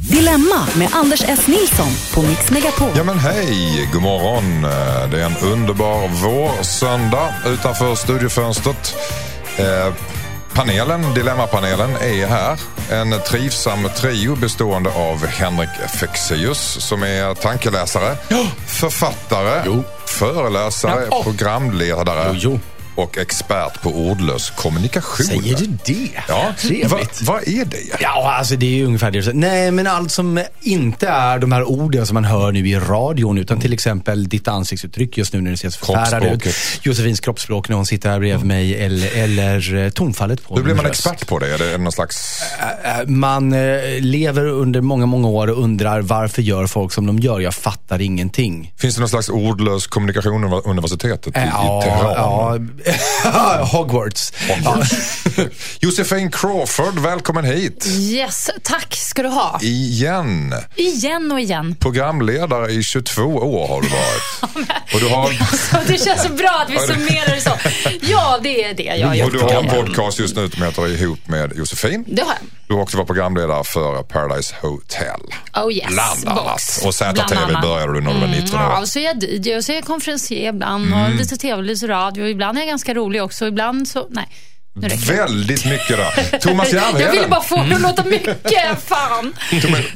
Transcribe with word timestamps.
Dilemma 0.00 0.66
med 0.76 0.88
Anders 0.92 1.22
S. 1.28 1.46
Nilsson 1.46 1.88
på 2.14 2.22
Mix 2.22 2.50
Megapol. 2.50 2.88
Ja 2.96 3.04
men 3.04 3.18
hej, 3.18 3.88
god 3.92 4.02
morgon. 4.02 4.62
Det 5.10 5.20
är 5.20 5.26
en 5.26 5.36
underbar 5.36 6.08
vårsöndag 6.08 7.34
utanför 7.46 7.94
studiofönstret. 7.94 8.94
Eh, 9.56 9.94
panelen, 10.54 11.14
Dilemmapanelen 11.14 11.90
är 11.90 12.26
här. 12.26 12.58
En 12.90 13.20
trivsam 13.28 13.88
trio 13.96 14.36
bestående 14.36 14.90
av 14.90 15.26
Henrik 15.26 15.68
Fexeus 16.00 16.58
som 16.80 17.02
är 17.02 17.34
tankeläsare, 17.34 18.16
författare, 18.66 19.62
Jo. 19.66 19.84
föreläsare, 20.06 21.06
Ja. 21.10 21.22
programledare 21.22 22.24
Jo, 22.28 22.34
jo. 22.36 22.60
Och 22.94 23.18
expert 23.18 23.82
på 23.82 23.90
ordlös 23.90 24.50
kommunikation. 24.50 25.26
Säger 25.26 25.56
du 25.56 25.66
det? 25.84 26.08
Ja, 26.28 26.54
Trevligt. 26.58 27.22
vad 27.22 27.48
är 27.48 27.64
det? 27.64 27.76
Ja, 28.00 28.34
alltså 28.38 28.56
det 28.56 28.66
är 28.66 28.70
ju 28.70 28.86
ungefär 28.86 29.10
det. 29.10 29.32
Nej, 29.32 29.70
men 29.70 29.86
allt 29.86 30.10
som 30.12 30.40
inte 30.62 31.08
är 31.08 31.38
de 31.38 31.52
här 31.52 31.62
orden 31.64 32.06
som 32.06 32.14
man 32.14 32.24
hör 32.24 32.52
nu 32.52 32.68
i 32.68 32.76
radion, 32.78 33.38
utan 33.38 33.60
till 33.60 33.72
exempel 33.72 34.28
ditt 34.28 34.48
ansiktsuttryck 34.48 35.18
just 35.18 35.32
nu 35.32 35.40
när 35.40 35.50
du 35.50 35.56
ser 35.56 35.70
så 35.70 35.84
förfärad 35.86 36.24
ut. 36.24 36.46
Josefins 36.82 37.20
kroppsspråk 37.20 37.68
när 37.68 37.76
hon 37.76 37.86
sitter 37.86 38.10
här 38.10 38.18
bredvid 38.20 38.46
mig, 38.46 38.74
eller, 38.84 39.16
eller 39.16 39.74
eh, 39.84 39.90
tonfallet 39.90 40.44
på 40.44 40.56
Hur 40.56 40.62
blir 40.62 40.74
man 40.74 40.84
röst. 40.84 41.06
expert 41.06 41.26
på 41.28 41.38
det? 41.38 41.54
Är 41.54 41.58
det 41.58 41.78
någon 41.78 41.92
slags... 41.92 42.42
Man 43.06 43.52
eh, 43.52 43.78
lever 44.00 44.46
under 44.46 44.80
många, 44.80 45.06
många 45.06 45.28
år 45.28 45.50
och 45.50 45.62
undrar 45.62 46.00
varför 46.00 46.42
gör 46.42 46.66
folk 46.66 46.92
som 46.92 47.06
de 47.06 47.18
gör? 47.18 47.40
Jag 47.40 47.54
fattar 47.54 48.00
ingenting. 48.00 48.72
Finns 48.76 48.94
det 48.94 49.00
någon 49.00 49.08
slags 49.08 49.28
ordlös 49.28 49.86
kommunikation 49.86 50.44
universitetet 50.64 51.36
i, 51.36 51.40
Eh, 51.40 51.44
i 51.46 51.82
Teheran? 51.84 52.12
ja, 52.16 52.58
Hogwarts. 53.72 54.32
Ja. 54.64 54.82
Josefin 55.80 56.30
Crawford, 56.30 56.98
välkommen 56.98 57.44
hit. 57.44 57.86
Yes, 57.86 58.50
tack 58.62 58.94
ska 58.96 59.22
du 59.22 59.28
ha. 59.28 59.58
Igen. 59.62 60.54
Igen 60.76 61.32
och 61.32 61.40
igen. 61.40 61.76
Programledare 61.80 62.72
i 62.72 62.82
22 62.82 63.22
år 63.22 63.68
har 63.68 63.82
du 63.82 63.88
varit. 63.88 64.68
Och 64.94 65.00
du 65.00 65.08
har, 65.08 65.28
Det 65.86 66.04
känns 66.04 66.22
så 66.22 66.28
bra 66.32 66.62
att 66.66 66.70
vi 66.70 66.78
summerar 66.78 67.34
det 67.34 67.40
så. 67.40 67.50
Ja, 68.00 68.38
det 68.42 68.64
är 68.64 68.74
det 68.74 68.82
jag 68.82 69.06
har 69.06 69.14
och 69.14 69.16
gjort. 69.20 69.32
du 69.32 69.38
har 69.38 69.62
en 69.62 69.70
podcast 69.70 70.18
just 70.18 70.36
nu 70.36 70.50
som 70.50 70.62
heter 70.62 70.88
Ihop 71.02 71.28
med 71.28 71.52
Josefin. 71.56 72.04
Det 72.08 72.22
har 72.22 72.28
jag. 72.28 72.48
Du 72.68 72.74
har 72.74 72.82
också 72.82 72.96
varit 72.96 73.06
programledare 73.06 73.64
för 73.64 74.02
Paradise 74.02 74.54
Hotel. 74.62 75.20
Oh 75.56 75.72
yes, 75.72 75.86
Bland 75.88 76.38
annat. 76.38 76.80
Och 76.84 76.94
ZTV 76.94 77.60
började 77.62 77.92
du 77.92 78.00
när 78.00 78.14
du 78.14 78.20
var 78.20 78.26
19 78.26 78.60
år. 78.60 78.66
Ja, 78.66 78.80
och 78.80 78.88
så 78.88 78.98
är 78.98 79.02
jag 79.04 79.22
DJ 79.22 79.56
och 79.56 79.64
så 79.64 79.72
är 79.72 79.76
jag 79.76 79.84
konferencier 79.84 80.48
ibland 80.48 80.94
och 80.94 81.10
lite 81.14 81.36
tv 81.36 81.54
och 81.54 81.62
lite 81.62 81.88
radio. 81.88 82.26
Ibland 82.26 82.58
är 82.58 82.62
jag 82.62 82.73
ganska 82.74 82.94
rolig 82.94 83.22
också. 83.22 83.46
Ibland 83.46 83.88
så, 83.88 84.06
nej. 84.10 84.28
Väldigt 85.08 85.64
mycket 85.64 85.96
där. 85.96 86.38
Thomas 86.38 86.72
Jag 86.72 86.86
ville 86.92 87.04
Järvheden. 87.04 87.30
bara 87.30 87.42
få 87.42 87.56
det 87.56 87.74
att 87.74 87.80
låta 87.80 88.04
mycket. 88.04 88.38
Fan. 88.86 89.34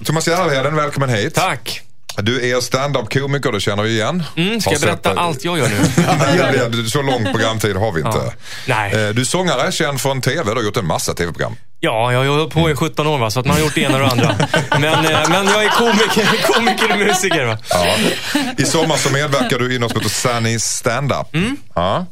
Thomas 0.05 0.29
Järvheden, 0.29 0.77
välkommen 0.77 1.09
hit. 1.09 1.35
Tack. 1.35 1.81
Du 2.23 2.51
är 2.51 2.61
stand-up-komiker, 2.61 3.53
det 3.53 3.61
känner 3.61 3.83
vi 3.83 3.91
igen. 3.91 4.23
Mm, 4.37 4.61
ska 4.61 4.71
Har 4.71 4.75
jag 4.75 4.81
berätta 4.83 5.09
sett 5.11 5.19
allt 5.19 5.45
jag 5.45 5.59
gör 5.59 5.69
nu? 5.69 6.89
så 6.89 7.03
lång 7.03 7.25
programtid 7.25 7.77
har 7.77 7.93
vi 7.93 8.01
inte. 8.01 8.19
Ja. 8.19 8.33
Nej. 8.67 8.93
Eh, 8.93 9.09
Du 9.15 9.21
är 9.21 9.25
sångare, 9.25 9.73
känd 9.73 10.01
från 10.01 10.21
TV. 10.21 10.45
Du 10.45 10.51
har 10.57 10.63
gjort 10.63 10.77
en 10.77 10.87
massa 10.87 11.15
TV-program. 11.15 11.57
Ja, 11.81 12.13
jag 12.13 12.19
har 12.19 12.27
hållit 12.39 12.53
på 12.55 12.71
i 12.71 12.75
17 12.75 13.07
år 13.07 13.19
va, 13.19 13.31
så 13.31 13.41
att 13.41 13.47
man 13.47 13.57
har 13.57 13.63
gjort 13.65 13.75
det 13.75 13.81
ena 13.81 13.95
och 13.95 14.01
det 14.01 14.07
andra. 14.11 14.37
Men, 14.71 14.85
eh, 15.07 15.29
men 15.29 15.47
jag 15.47 15.65
är 15.65 15.69
komiker, 15.69 16.53
komiker 16.53 16.93
och 16.93 16.99
musiker 16.99 17.45
va. 17.45 17.59
Ja. 17.71 17.97
I 18.59 18.65
sommar 18.65 18.97
så 18.97 19.11
medverkar 19.11 19.59
du 19.59 19.75
i 19.75 19.79
något 19.79 19.91
som 19.93 20.01
heter 20.01 20.15
Sunny 20.15 20.59
Stand-Up. 20.59 21.35
Mm. 21.35 21.57
Ja. 21.75 22.07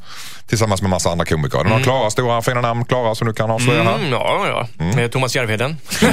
Tillsammans 0.49 0.83
med 0.83 0.91
massa 0.91 1.11
andra 1.11 1.25
komiker. 1.25 1.59
Är 1.59 1.65
det 1.65 1.71
några 1.71 1.83
klara, 1.83 2.11
stora, 2.11 2.43
fina 2.43 2.61
namn 2.61 2.85
klara 2.85 3.15
som 3.15 3.27
du 3.27 3.33
kan 3.33 3.51
avslöja 3.51 3.83
här? 3.83 3.95
Mm, 3.95 4.13
ja, 4.13 4.47
ja. 4.79 4.85
Med 4.97 5.13
Thomas 5.13 5.37
Järvheden. 5.37 5.77
Nej, 6.03 6.11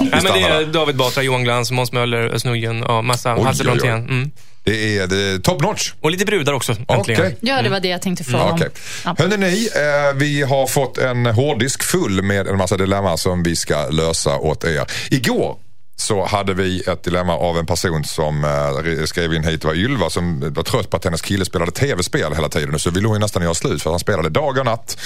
Nej, 0.00 0.20
men 0.22 0.32
det 0.32 0.42
är. 0.42 0.72
David 0.72 0.96
Batra, 0.96 1.22
Johan 1.22 1.44
Glans, 1.44 1.70
Måns 1.70 1.92
Möller, 1.92 2.38
Snuggen 2.38 2.82
och 2.84 3.04
massa. 3.04 3.30
Hasse. 3.30 3.64
Brontén. 3.64 3.94
Mm. 3.94 4.30
Det 4.64 4.98
är, 4.98 5.06
det 5.06 5.16
är 5.16 5.38
top 5.38 5.62
notch. 5.62 5.92
Och 6.00 6.10
lite 6.10 6.24
brudar 6.24 6.52
också, 6.52 6.72
äntligen. 6.72 7.20
Okej. 7.20 7.36
Ja, 7.40 7.62
det 7.62 7.68
var 7.68 7.80
det 7.80 7.88
jag 7.88 8.02
tänkte 8.02 8.24
fråga 8.24 8.44
om. 8.44 8.52
Okej. 8.52 8.68
Ja. 9.04 9.14
Hörrni 9.18 9.36
ni, 9.36 9.68
eh, 9.74 10.14
vi 10.14 10.42
har 10.42 10.66
fått 10.66 10.98
en 10.98 11.26
hårddisk 11.26 11.82
full 11.82 12.22
med 12.22 12.48
en 12.48 12.56
massa 12.56 12.76
dilemma 12.76 13.16
som 13.16 13.42
vi 13.42 13.56
ska 13.56 13.88
lösa 13.88 14.36
åt 14.36 14.64
er. 14.64 14.84
Igår 15.10 15.56
så 15.96 16.24
hade 16.24 16.54
vi 16.54 16.80
ett 16.80 17.02
dilemma 17.02 17.34
av 17.36 17.58
en 17.58 17.66
person 17.66 18.04
som 18.04 18.44
eh, 18.44 19.04
skrev 19.04 19.34
in 19.34 19.44
hit, 19.44 19.60
det 19.60 19.66
var 19.66 19.74
Ylva, 19.74 20.10
som 20.10 20.52
var 20.54 20.62
trött 20.62 20.90
på 20.90 20.96
att 20.96 21.04
hennes 21.04 21.22
kille 21.22 21.44
spelade 21.44 21.70
tv-spel 21.70 22.34
hela 22.34 22.48
tiden. 22.48 22.78
Så 22.78 22.90
ville 22.90 23.06
hon 23.06 23.16
ju 23.16 23.20
nästan 23.20 23.42
göra 23.42 23.54
slut 23.54 23.82
för 23.82 23.90
att 23.90 23.92
han 23.92 24.00
spelade 24.00 24.28
dag 24.28 24.58
och 24.58 24.64
natt. 24.64 24.98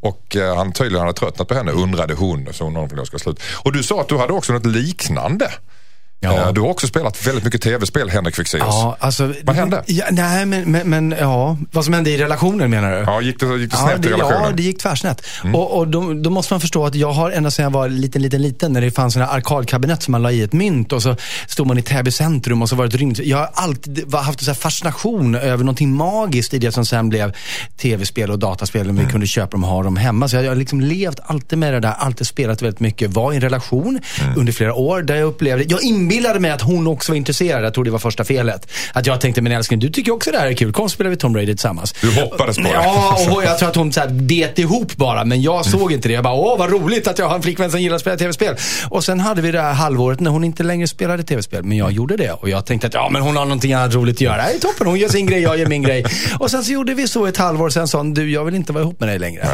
Och 0.00 0.36
eh, 0.36 0.56
han 0.56 0.72
tydligen 0.72 1.00
hade 1.00 1.18
tröttnat 1.18 1.48
på 1.48 1.54
henne, 1.54 1.72
undrade 1.72 2.14
hon. 2.14 2.48
Så 2.52 2.64
hon 2.64 3.06
ska 3.06 3.18
slut. 3.18 3.40
Och 3.62 3.72
du 3.72 3.82
sa 3.82 4.00
att 4.00 4.08
du 4.08 4.16
hade 4.18 4.32
också 4.32 4.52
något 4.52 4.66
liknande. 4.66 5.52
Ja. 6.32 6.46
Eh, 6.46 6.52
Du 6.52 6.60
har 6.60 6.68
också 6.68 6.86
spelat 6.86 7.26
väldigt 7.26 7.44
mycket 7.44 7.62
tv-spel, 7.62 8.10
Henrik 8.10 8.36
Fexeus. 8.36 8.62
Ja, 8.66 8.96
alltså, 9.00 9.32
Vad 9.44 9.56
hände? 9.56 9.82
Ja, 9.86 10.04
nej, 10.10 10.46
men, 10.46 10.70
men, 10.72 10.90
men 10.90 11.14
ja, 11.20 11.56
vad 11.72 11.84
som 11.84 11.94
hände 11.94 12.10
i 12.10 12.18
relationen 12.18 12.70
menar 12.70 12.90
du? 12.90 12.96
Ja, 12.98 13.20
gick 13.20 13.40
det, 13.40 13.46
gick 13.56 13.70
det 13.70 13.76
Ja, 13.80 13.88
snett 13.88 14.02
det, 14.02 14.08
i 14.08 14.12
relationen? 14.12 14.42
ja, 14.42 14.50
det 14.56 14.62
gick 14.62 14.78
tvärsnätt. 14.78 15.22
Och, 15.54 15.78
och 15.78 15.88
då, 15.88 16.12
då 16.14 16.30
måste 16.30 16.52
man 16.52 16.60
förstå 16.60 16.86
att 16.86 16.94
jag 16.94 17.12
har 17.12 17.30
ända 17.30 17.50
sedan 17.50 17.62
jag 17.62 17.70
var 17.70 17.88
liten, 17.88 18.22
liten, 18.22 18.42
liten, 18.42 18.72
när 18.72 18.80
det 18.80 18.90
fanns 18.90 19.14
sådana 19.14 19.30
arkadkabinett 19.32 20.02
som 20.02 20.12
man 20.12 20.22
la 20.22 20.30
i 20.32 20.42
ett 20.42 20.52
mynt 20.52 20.92
och 20.92 21.02
så 21.02 21.16
stod 21.48 21.66
man 21.66 21.78
i 21.78 21.82
Täby 21.82 22.10
centrum 22.10 22.62
och 22.62 22.68
så 22.68 22.76
var 22.76 22.84
det 22.86 22.88
ett 22.94 23.00
ring. 23.00 23.14
Jag 23.22 23.38
har 23.38 23.50
alltid 23.54 24.14
haft 24.14 24.40
en 24.40 24.44
sån 24.44 24.54
här 24.54 24.60
fascination 24.60 25.34
över 25.34 25.64
någonting 25.64 25.90
magiskt 25.94 26.54
i 26.54 26.58
det 26.58 26.72
som 26.72 26.86
sen 26.86 27.08
blev 27.08 27.32
tv-spel 27.76 28.30
och 28.30 28.38
dataspel. 28.38 28.90
Om 28.90 28.96
vi 28.96 29.04
kunde 29.04 29.26
köpa 29.26 29.50
dem 29.50 29.64
och 29.64 29.70
ha 29.70 29.82
dem 29.82 29.96
hemma. 29.96 30.28
Så 30.28 30.36
jag 30.36 30.48
har 30.48 30.54
liksom 30.54 30.80
levt 30.80 31.20
alltid 31.26 31.58
med 31.58 31.72
det 31.72 31.80
där, 31.80 31.94
alltid 31.98 32.26
spelat 32.26 32.62
väldigt 32.62 32.80
mycket. 32.80 33.10
Var 33.10 33.32
i 33.32 33.34
en 33.36 33.40
relation 33.42 34.00
under 34.36 34.52
flera 34.52 34.74
år 34.74 35.02
där 35.02 35.16
jag 35.16 35.26
upplevde, 35.28 35.64
jag 35.68 35.82
inbillade 35.82 36.15
mig 36.20 36.50
att 36.50 36.62
hon 36.62 36.86
också 36.86 37.12
var 37.12 37.16
intresserad. 37.16 37.64
Jag 37.64 37.74
tror 37.74 37.84
det 37.84 37.90
var 37.90 37.98
första 37.98 38.24
felet. 38.24 38.68
Att 38.92 39.06
jag 39.06 39.20
tänkte, 39.20 39.42
men 39.42 39.52
älskling, 39.52 39.78
du 39.80 39.88
tycker 39.90 40.12
också 40.12 40.30
det 40.30 40.38
här 40.38 40.46
är 40.46 40.52
kul. 40.52 40.72
Kom 40.72 40.88
så 40.88 40.94
spelar 40.94 41.10
vi 41.10 41.16
Tomb 41.16 41.36
Raider 41.36 41.52
tillsammans. 41.52 41.92
Du 42.00 42.20
hoppades 42.20 42.56
på 42.56 42.62
det? 42.62 42.68
Ja, 42.74 43.18
och 43.30 43.44
jag 43.44 43.58
tror 43.58 43.68
att 43.68 43.76
hon 43.76 43.92
så 43.92 44.00
här 44.00 44.08
bet 44.08 44.58
ihop 44.58 44.96
bara. 44.96 45.24
Men 45.24 45.42
jag 45.42 45.66
såg 45.66 45.92
inte 45.92 46.08
det. 46.08 46.14
Jag 46.14 46.24
bara, 46.24 46.34
åh 46.34 46.58
vad 46.58 46.70
roligt 46.70 47.08
att 47.08 47.18
jag 47.18 47.28
har 47.28 47.34
en 47.36 47.42
flickvän 47.42 47.70
som 47.70 47.80
gillar 47.82 47.94
att 47.96 48.00
spela 48.00 48.16
tv-spel. 48.16 48.56
Och 48.88 49.04
sen 49.04 49.20
hade 49.20 49.42
vi 49.42 49.50
det 49.52 49.60
här 49.60 49.72
halvåret 49.72 50.20
när 50.20 50.30
hon 50.30 50.44
inte 50.44 50.62
längre 50.62 50.88
spelade 50.88 51.22
tv-spel. 51.22 51.62
Men 51.64 51.78
jag 51.78 51.92
gjorde 51.92 52.16
det. 52.16 52.30
Och 52.32 52.48
jag 52.48 52.66
tänkte 52.66 52.86
att 52.86 52.94
ja, 52.94 53.08
men 53.12 53.22
hon 53.22 53.36
har 53.36 53.44
någonting 53.44 53.72
annat 53.72 53.94
roligt 53.94 54.16
att 54.16 54.20
göra. 54.20 54.36
Det 54.36 54.42
är 54.54 54.58
toppen. 54.58 54.86
Hon 54.86 54.98
gör 54.98 55.08
sin 55.08 55.26
grej, 55.26 55.42
jag 55.42 55.58
gör 55.58 55.66
min 55.66 55.82
grej. 55.82 56.04
Och 56.38 56.50
sen 56.50 56.64
så 56.64 56.72
gjorde 56.72 56.94
vi 56.94 57.08
så 57.08 57.26
ett 57.26 57.36
halvår. 57.36 57.70
Sen 57.70 57.88
sa 57.88 57.98
hon, 57.98 58.14
du 58.14 58.30
jag 58.32 58.44
vill 58.44 58.54
inte 58.54 58.72
vara 58.72 58.82
ihop 58.84 59.00
med 59.00 59.08
dig 59.08 59.18
längre. 59.18 59.46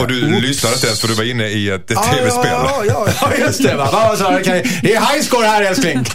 Och 0.00 0.08
du 0.08 0.26
Oops. 0.34 0.42
lyssnade 0.42 0.74
inte 0.74 0.86
ens 0.86 1.00
för 1.00 1.08
du 1.08 1.14
var 1.14 1.24
inne 1.30 1.46
i 1.46 1.70
ett 1.70 1.86
tv-spel. 1.86 2.50
Ja, 2.50 2.82
ja, 2.88 3.06
ja, 3.20 3.30
just 3.38 3.62
det. 3.62 3.74
Va? 3.76 4.16
Kan 4.44 4.56
jag- 4.56 4.66
Det 4.82 4.94
är 4.94 5.00
highscore 5.12 5.46
här 5.46 5.62
älskling. 5.62 6.04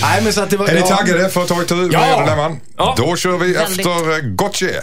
Nej, 0.00 0.22
men 0.22 0.32
så 0.32 0.40
att 0.42 0.50
det 0.50 0.56
var... 0.56 0.68
Är 0.68 0.74
ni 0.74 0.80
ja. 0.80 0.96
taggade 0.96 1.28
för 1.28 1.42
att 1.42 1.48
ta 1.48 1.62
itu 1.62 1.74
med 1.74 1.92
Ja. 1.92 2.20
dilemman? 2.20 2.60
Ja. 2.76 2.94
Då 2.96 3.16
kör 3.16 3.38
vi 3.38 3.52
Väldigt. 3.52 3.78
efter 3.78 4.10
eh, 4.12 4.18
Gotche. 4.22 4.80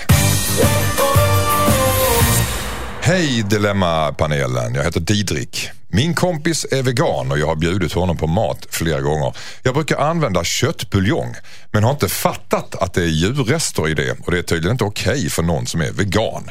Hej 3.01 3.43
Dilemmapanelen, 3.49 4.75
jag 4.75 4.83
heter 4.83 4.99
Didrik. 4.99 5.69
Min 5.87 6.13
kompis 6.13 6.65
är 6.71 6.83
vegan 6.83 7.31
och 7.31 7.39
jag 7.39 7.47
har 7.47 7.55
bjudit 7.55 7.93
honom 7.93 8.17
på 8.17 8.27
mat 8.27 8.67
flera 8.69 9.01
gånger. 9.01 9.33
Jag 9.63 9.73
brukar 9.73 9.97
använda 9.97 10.43
köttbuljong 10.43 11.35
men 11.71 11.83
har 11.83 11.91
inte 11.91 12.09
fattat 12.09 12.75
att 12.75 12.93
det 12.93 13.01
är 13.01 13.07
djurrester 13.07 13.89
i 13.89 13.93
det 13.93 14.15
och 14.25 14.31
det 14.31 14.37
är 14.37 14.41
tydligen 14.43 14.71
inte 14.71 14.83
okej 14.83 15.29
för 15.29 15.43
någon 15.43 15.67
som 15.67 15.81
är 15.81 15.91
vegan. 15.91 16.49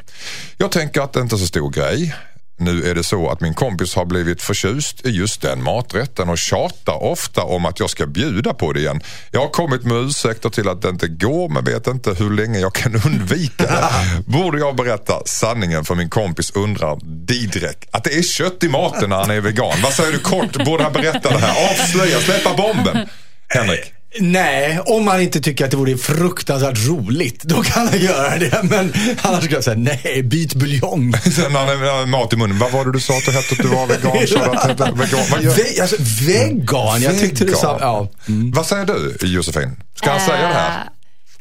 Jag 0.56 0.72
tänker 0.72 1.00
att 1.00 1.12
det 1.12 1.20
inte 1.20 1.34
är 1.34 1.38
så 1.38 1.46
stor 1.46 1.70
grej. 1.70 2.14
Nu 2.58 2.90
är 2.90 2.94
det 2.94 3.04
så 3.04 3.30
att 3.30 3.40
min 3.40 3.54
kompis 3.54 3.94
har 3.94 4.04
blivit 4.04 4.42
förtjust 4.42 5.06
i 5.06 5.10
just 5.10 5.42
den 5.42 5.62
maträtten 5.62 6.28
och 6.28 6.38
tjatar 6.38 7.02
ofta 7.02 7.42
om 7.42 7.66
att 7.66 7.80
jag 7.80 7.90
ska 7.90 8.06
bjuda 8.06 8.54
på 8.54 8.72
det 8.72 8.80
igen. 8.80 9.00
Jag 9.30 9.40
har 9.40 9.48
kommit 9.48 9.84
med 9.84 9.96
ursäkter 9.96 10.48
till 10.48 10.68
att 10.68 10.82
det 10.82 10.88
inte 10.88 11.08
går 11.08 11.48
men 11.48 11.64
vet 11.64 11.86
inte 11.86 12.14
hur 12.14 12.30
länge 12.30 12.58
jag 12.58 12.74
kan 12.74 12.94
undvika 13.06 13.62
det. 13.66 13.90
Borde 14.26 14.58
jag 14.58 14.76
berätta 14.76 15.22
sanningen 15.26 15.84
för 15.84 15.94
min 15.94 16.10
kompis 16.10 16.50
undrar 16.50 16.98
Didrek 17.26 17.88
att 17.90 18.04
det 18.04 18.18
är 18.18 18.22
kött 18.22 18.64
i 18.64 18.68
maten 18.68 19.10
när 19.10 19.16
han 19.16 19.30
är 19.30 19.40
vegan. 19.40 19.74
Vad 19.82 19.92
säger 19.92 20.12
du 20.12 20.18
kort? 20.18 20.64
Borde 20.64 20.82
han 20.82 20.92
berätta 20.92 21.30
det 21.30 21.38
här? 21.38 21.70
Avslöja, 21.70 22.20
släppa 22.20 22.54
bomben. 22.54 23.08
Henrik. 23.48 24.01
Nej, 24.20 24.80
om 24.86 25.04
man 25.04 25.20
inte 25.20 25.40
tycker 25.40 25.64
att 25.64 25.70
det 25.70 25.76
vore 25.76 25.96
fruktansvärt 25.96 26.86
roligt, 26.88 27.42
då 27.42 27.62
kan 27.62 27.88
han 27.88 27.98
göra 27.98 28.38
det. 28.38 28.60
Men 28.62 28.92
annars 29.22 29.44
skulle 29.44 29.56
jag 29.56 29.64
säga, 29.64 29.76
nej, 29.76 30.22
byt 30.22 30.54
buljong. 30.54 31.12
Sen 31.22 31.54
han 31.54 31.68
har 31.68 32.06
mat 32.06 32.32
i 32.32 32.36
munnen. 32.36 32.58
Vad 32.58 32.72
var 32.72 32.84
det 32.84 32.92
du 32.92 33.00
sa 33.00 33.16
att 33.16 33.24
du 33.24 33.32
hette 33.32 33.52
att 33.54 33.58
du 33.58 33.68
var 33.68 33.86
vegan? 33.86 34.12
Du 34.12 34.58
att 34.58 34.80
vegan? 34.80 35.26
Vad, 35.30 35.42
gör... 35.42 35.54
Ve 35.54 35.82
alltså, 35.82 35.96
vegan, 36.26 37.02
jag 37.02 37.18
tyckte 37.18 37.44
du 37.44 37.52
sa... 37.52 37.78
Ja. 37.80 38.08
Vad 38.54 38.66
säger 38.66 38.84
du 38.84 39.26
Josefin? 39.26 39.76
Ska 39.94 40.10
han 40.10 40.20
säga 40.20 40.48
det 40.48 40.54
här? 40.54 40.88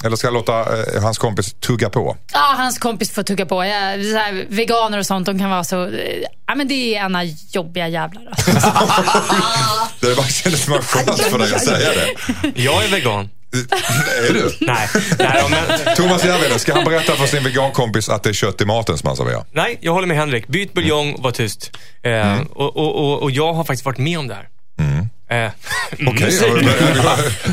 Eller 0.06 0.16
ska 0.16 0.28
jag 0.28 0.34
låta 0.34 0.60
eh, 0.60 1.02
hans 1.04 1.18
kompis 1.18 1.54
tugga 1.54 1.90
på? 1.90 2.18
Ja, 2.34 2.54
hans 2.58 2.78
kompis 2.80 3.12
får 3.12 3.24
tugga 3.24 3.46
på. 3.46 3.66
Jag, 3.66 4.06
så 4.06 4.18
här, 4.18 4.46
veganer 4.50 4.98
och 4.98 5.06
sånt, 5.06 5.26
de 5.26 5.40
kan 5.40 5.50
vara 5.50 5.64
så... 5.64 5.86
eh, 5.88 5.92
Ja, 6.48 6.56
men 6.56 6.68
det 6.68 6.74
är 6.96 7.06
ena 7.06 7.24
jobbiga 7.52 7.88
jävlar. 7.88 8.24
Alltså. 8.32 8.50
Det 10.08 10.16
bara 10.16 10.28
kändes 10.28 10.64
som 10.64 10.74
en 10.74 10.82
chans 10.82 11.22
för 11.22 11.40
dig 11.40 11.54
att 11.56 11.66
säga 11.66 11.90
det. 11.94 12.62
Jag 12.62 12.84
är 12.84 12.88
vegan. 12.88 13.30
är 14.30 14.34
du? 14.34 14.52
Nej, 14.62 14.88
nej, 15.20 15.44
men, 15.50 15.96
Thomas 15.96 16.26
Järvheden, 16.26 16.60
ska 16.60 16.74
han 16.74 16.84
berätta 16.84 17.16
för 17.16 17.26
sin 17.28 17.44
vegankompis 17.44 18.10
att 18.10 18.24
det 18.24 18.30
är 18.30 18.34
kött 18.34 18.62
i 18.62 18.66
maten 18.66 18.98
som 18.98 19.08
han 19.08 19.18
serverar? 19.18 19.46
nej, 19.52 19.78
jag 19.82 19.94
håller 19.94 20.08
med 20.08 20.18
Henrik. 20.18 20.48
Byt 20.48 20.74
buljong, 20.74 21.16
var 21.22 21.32
tyst. 21.32 21.72
Eh, 22.04 22.42
och, 22.42 22.78
och, 22.78 22.96
och, 22.96 23.22
och 23.24 23.32
jag 23.32 23.54
har 23.54 23.64
faktiskt 23.64 23.86
varit 23.86 23.98
med 23.98 24.20
om 24.20 24.28
det 24.28 24.34
här. 24.36 24.48
Eh, 25.32 25.52
Okej, 26.08 26.32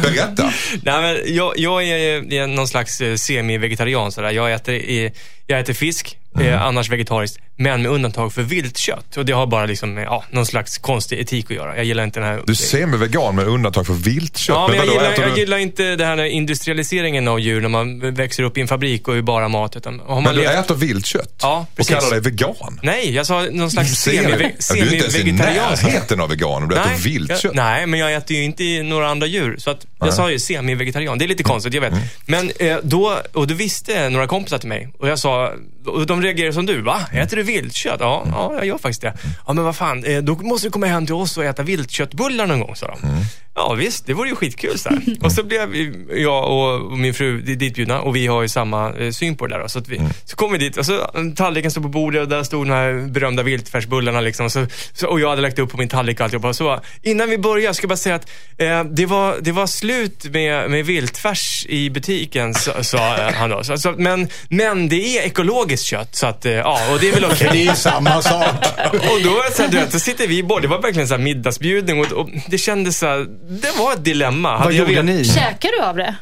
berätta. 0.02 0.52
Nej, 0.82 1.02
men 1.02 1.34
jag, 1.34 1.58
jag 1.58 1.84
är, 1.84 2.46
någon 2.46 2.68
slags 2.68 3.00
eh, 3.00 3.14
semi-vegetarian. 3.14 4.12
Sådär. 4.12 4.30
Jag, 4.30 4.52
äter, 4.52 4.90
eh, 4.90 5.12
jag 5.50 5.60
äter 5.60 5.72
fisk, 5.74 6.18
eh, 6.40 6.62
annars 6.62 6.90
vegetariskt, 6.90 7.38
men 7.56 7.82
med 7.82 7.90
undantag 7.90 8.32
för 8.32 8.42
viltkött. 8.42 9.16
Och 9.16 9.24
det 9.26 9.32
har 9.32 9.46
bara 9.46 9.66
liksom, 9.66 9.98
eh, 9.98 10.04
ja, 10.04 10.24
någon 10.30 10.46
slags 10.46 10.78
konstig 10.78 11.18
etik 11.20 11.44
att 11.50 11.56
göra. 11.56 11.76
Jag 11.76 11.84
gillar 11.84 12.04
inte 12.04 12.20
den 12.20 12.28
här... 12.28 12.42
Du 12.46 12.54
ser 12.54 12.86
med 12.86 12.98
vegan 12.98 13.34
med 13.36 13.46
undantag 13.48 13.86
för 13.86 13.94
viltkött. 13.94 14.48
Ja, 14.48 14.68
men 14.68 14.76
jag, 14.76 14.86
vadå, 14.86 14.92
gillar, 14.92 15.14
jag 15.26 15.34
du... 15.34 15.40
gillar 15.40 15.56
inte 15.58 15.96
det 15.96 16.04
här 16.04 16.16
med 16.16 16.30
industrialiseringen 16.32 17.28
av 17.28 17.40
djur 17.40 17.60
när 17.60 17.68
man 17.68 18.14
växer 18.14 18.42
upp 18.42 18.58
i 18.58 18.60
en 18.60 18.68
fabrik 18.68 19.08
och 19.08 19.16
är 19.16 19.22
bara 19.22 19.48
mat. 19.48 19.76
Utan 19.76 20.00
har 20.00 20.14
man 20.14 20.24
Men 20.24 20.34
du 20.34 20.40
levt- 20.42 20.60
äter 20.60 20.74
viltkött? 20.74 21.38
Ja, 21.42 21.66
Och 21.70 21.76
precis. 21.76 21.94
kallar 21.96 22.10
dig 22.10 22.20
vegan? 22.20 22.80
Nej, 22.82 23.14
jag 23.14 23.26
sa 23.26 23.46
någon 23.52 23.70
slags 23.70 23.94
Ser 23.94 24.10
semi- 24.12 24.22
du? 24.26 24.32
Är 24.32 24.32
inte 24.32 24.44
ens 24.44 24.70
i 24.70 25.18
semi-vegetarian. 25.18 25.70
närheten 25.82 26.20
av 26.20 26.28
vegan. 26.28 26.68
Du 26.68 26.76
äter 26.76 26.90
viltkött. 27.04 27.44
jag, 27.44 27.54
nej, 27.54 27.86
men 27.86 28.00
jag 28.00 28.14
äter 28.14 28.36
ju 28.36 28.44
inte 28.44 28.82
några 28.82 29.08
andra 29.08 29.26
djur. 29.26 29.56
Så 29.58 29.70
att, 29.70 29.86
jag 30.00 30.14
sa 30.14 30.30
ju 30.30 30.38
semi-vegetarian. 30.38 31.18
Det 31.18 31.24
är 31.24 31.28
lite 31.28 31.42
konstigt, 31.42 31.74
jag 31.74 31.80
vet. 31.80 31.92
Mm. 31.92 32.04
Men 32.26 32.50
eh, 32.58 32.76
då, 32.82 33.18
och 33.32 33.46
då 33.46 33.54
visste 33.54 34.08
några 34.08 34.26
kompisar 34.26 34.58
till 34.58 34.68
mig. 34.68 34.88
Och 34.98 35.08
jag 35.08 35.18
sa, 35.18 35.37
och 35.86 36.06
de 36.06 36.22
reagerade 36.22 36.52
som 36.52 36.66
du. 36.66 36.80
Va? 36.82 37.00
Äter 37.12 37.36
du 37.36 37.42
viltkött? 37.42 37.96
Ja, 38.00 38.26
ja, 38.32 38.52
jag 38.56 38.66
gör 38.66 38.78
faktiskt 38.78 39.02
det. 39.02 39.14
Ja, 39.46 39.52
men 39.52 39.64
vad 39.64 39.76
fan, 39.76 40.04
eh, 40.04 40.18
då 40.22 40.34
måste 40.34 40.66
du 40.66 40.70
komma 40.70 40.86
hem 40.86 41.06
till 41.06 41.14
oss 41.14 41.36
och 41.36 41.44
äta 41.44 41.62
viltköttbullar 41.62 42.46
någon 42.46 42.60
gång, 42.60 42.76
sa 42.76 42.86
de. 42.86 43.08
Mm. 43.08 43.20
Ja, 43.54 43.74
visst, 43.74 44.06
det 44.06 44.14
vore 44.14 44.28
ju 44.28 44.34
skitkul. 44.36 44.78
Så 44.78 44.88
här. 44.88 45.00
Och 45.20 45.32
så 45.32 45.42
blev 45.42 45.74
jag 46.16 46.50
och 46.50 46.98
min 46.98 47.14
fru 47.14 47.40
ditbjudna 47.40 48.00
och 48.00 48.16
vi 48.16 48.26
har 48.26 48.42
ju 48.42 48.48
samma 48.48 48.92
eh, 48.94 49.10
syn 49.10 49.36
på 49.36 49.46
det 49.46 49.54
där. 49.54 49.62
då. 49.62 49.68
Så, 49.68 49.80
vi, 49.80 49.96
Mm. 49.98 50.10
så 50.24 50.36
kom 50.36 50.52
vi 50.52 50.58
dit 50.58 50.76
och 50.76 50.86
så 50.86 51.10
tallriken 51.36 51.70
stod 51.70 51.82
på 51.82 51.88
bordet 51.88 52.22
och 52.22 52.28
där 52.28 52.42
stod 52.42 52.66
de 52.66 52.72
här 52.72 53.08
berömda 53.10 53.42
viltfärsbullarna. 53.42 54.20
Liksom. 54.20 54.50
Så, 54.50 54.66
så, 54.92 55.06
och 55.08 55.20
jag 55.20 55.28
hade 55.30 55.42
lagt 55.42 55.58
upp 55.58 55.70
på 55.70 55.76
min 55.76 55.88
tallrik 55.88 56.20
och 56.20 56.24
alltihopa. 56.24 56.52
Så 56.54 56.80
innan 57.02 57.30
vi 57.30 57.38
börjar 57.38 57.72
ska 57.72 57.84
jag 57.84 57.88
bara 57.88 57.96
säga 57.96 58.14
att 58.14 58.30
eh, 58.58 58.84
det, 58.84 59.06
var, 59.06 59.36
det 59.40 59.52
var 59.52 59.66
slut 59.66 60.24
med, 60.32 60.70
med 60.70 60.86
viltfärs 60.86 61.66
i 61.68 61.90
butiken, 61.90 62.54
sa, 62.54 62.82
sa 62.82 63.16
eh, 63.16 63.34
han 63.34 63.50
då. 63.50 63.64
Så, 63.64 63.78
så, 63.78 63.94
men, 63.98 64.28
men 64.48 64.88
det 64.88 65.18
är 65.18 65.27
ekologiskt 65.28 65.86
kött, 65.86 66.16
så 66.16 66.26
att, 66.26 66.44
eh, 66.46 66.52
ja, 66.52 66.78
och 66.92 66.98
det 67.00 67.08
är 67.08 67.12
väl 67.12 67.24
okej. 67.24 67.48
Det 67.52 67.58
är 67.58 67.64
ju 67.70 67.74
samma 67.74 68.22
sak. 68.22 68.44
Och 68.92 69.20
då, 69.24 69.30
var 69.30 69.50
det 69.50 69.56
så 69.56 69.62
här, 69.62 69.70
du 69.70 69.76
vet, 69.76 69.92
så 69.92 69.98
sitter 69.98 70.26
vi 70.28 70.42
bort. 70.42 70.62
Det 70.62 70.68
var 70.68 70.82
verkligen 70.82 71.08
så 71.08 71.14
här 71.14 71.22
middagsbjudning 71.22 72.00
och, 72.00 72.12
och 72.12 72.28
det 72.48 72.58
kändes 72.58 72.98
så 72.98 73.06
här, 73.06 73.18
det 73.48 73.78
var 73.78 73.92
ett 73.92 74.04
dilemma. 74.04 74.50
Vad 74.50 74.60
Hade 74.60 74.74
gjorde 74.74 75.02
ni? 75.02 75.24
Käkar 75.24 75.70
du 75.78 75.84
av 75.84 75.96
det? 75.96 76.14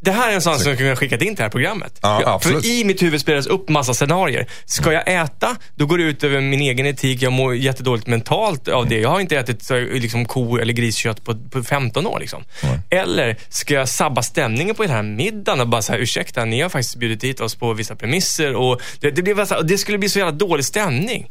Det 0.00 0.10
här 0.10 0.30
är 0.30 0.34
en 0.34 0.42
sån 0.42 0.58
som 0.58 0.68
jag 0.68 0.78
kunde 0.78 0.96
skickat 0.96 1.22
in 1.22 1.28
till 1.28 1.36
det 1.36 1.42
här 1.42 1.50
programmet. 1.50 1.98
Ja, 2.02 2.38
för 2.42 2.66
i 2.66 2.84
mitt 2.84 3.02
huvud 3.02 3.20
spelades 3.20 3.46
upp 3.46 3.68
massa 3.68 3.94
scenarier. 3.94 4.46
Ska 4.64 4.92
jag 4.92 5.08
äta, 5.08 5.56
då 5.74 5.86
går 5.86 5.98
det 5.98 6.04
ut 6.04 6.24
över 6.24 6.40
min 6.40 6.60
egen 6.60 6.86
etik. 6.86 7.22
Jag 7.22 7.32
mår 7.32 7.56
jättedåligt 7.56 8.06
mentalt 8.06 8.68
av 8.68 8.88
det. 8.88 8.98
Jag 8.98 9.08
har 9.08 9.20
inte 9.20 9.36
ätit 9.36 9.62
så, 9.62 9.78
liksom, 9.78 10.24
ko 10.24 10.58
eller 10.58 10.72
griskött 10.72 11.24
på, 11.24 11.34
på 11.50 11.62
15 11.62 12.06
år. 12.06 12.20
Liksom. 12.20 12.44
Eller 12.90 13.36
ska 13.48 13.74
jag 13.74 13.88
sabba 13.88 14.22
stämningen 14.22 14.74
på 14.74 14.82
den 14.82 14.92
här 14.92 15.02
middagen 15.02 15.60
och 15.60 15.68
bara 15.68 15.82
säga 15.82 15.98
ursäkta, 15.98 16.44
ni 16.44 16.60
har 16.60 16.68
faktiskt 16.68 16.96
bjudit 16.96 17.24
hit 17.24 17.40
oss 17.40 17.54
på 17.54 17.72
vissa 17.72 17.96
premisser. 17.96 18.54
Och 18.54 18.80
det, 19.00 19.10
det, 19.10 19.22
blev 19.22 19.46
så 19.46 19.62
det 19.62 19.78
skulle 19.78 19.98
bli 19.98 20.08
så 20.08 20.18
jävla 20.18 20.32
dålig 20.32 20.64
stämning. 20.64 21.28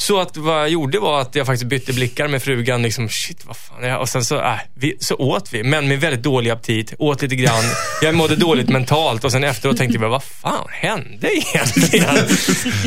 Så 0.00 0.20
att 0.20 0.36
vad 0.36 0.60
jag 0.60 0.68
gjorde 0.68 0.98
var 0.98 1.20
att 1.20 1.34
jag 1.34 1.46
faktiskt 1.46 1.68
bytte 1.68 1.92
blickar 1.92 2.28
med 2.28 2.42
frugan. 2.42 2.82
Liksom, 2.82 3.08
shit, 3.08 3.46
vad 3.46 3.56
fan 3.56 3.84
är 3.84 3.88
jag? 3.88 4.00
Och 4.00 4.08
sen 4.08 4.24
så, 4.24 4.36
äh, 4.36 4.54
vi, 4.74 4.96
så 5.00 5.14
åt 5.14 5.52
vi, 5.52 5.62
men 5.62 5.88
med 5.88 6.00
väldigt 6.00 6.22
dålig 6.22 6.50
aptit. 6.50 6.94
Åt 6.98 7.22
lite 7.22 7.36
grann. 7.36 7.64
Jag 8.02 8.14
mådde 8.14 8.36
dåligt 8.36 8.68
mentalt 8.68 9.24
och 9.24 9.32
sen 9.32 9.44
efteråt 9.44 9.76
tänkte 9.76 9.98
jag, 9.98 10.08
vad 10.08 10.22
fan 10.22 10.66
hände 10.70 11.36
egentligen? 11.36 12.16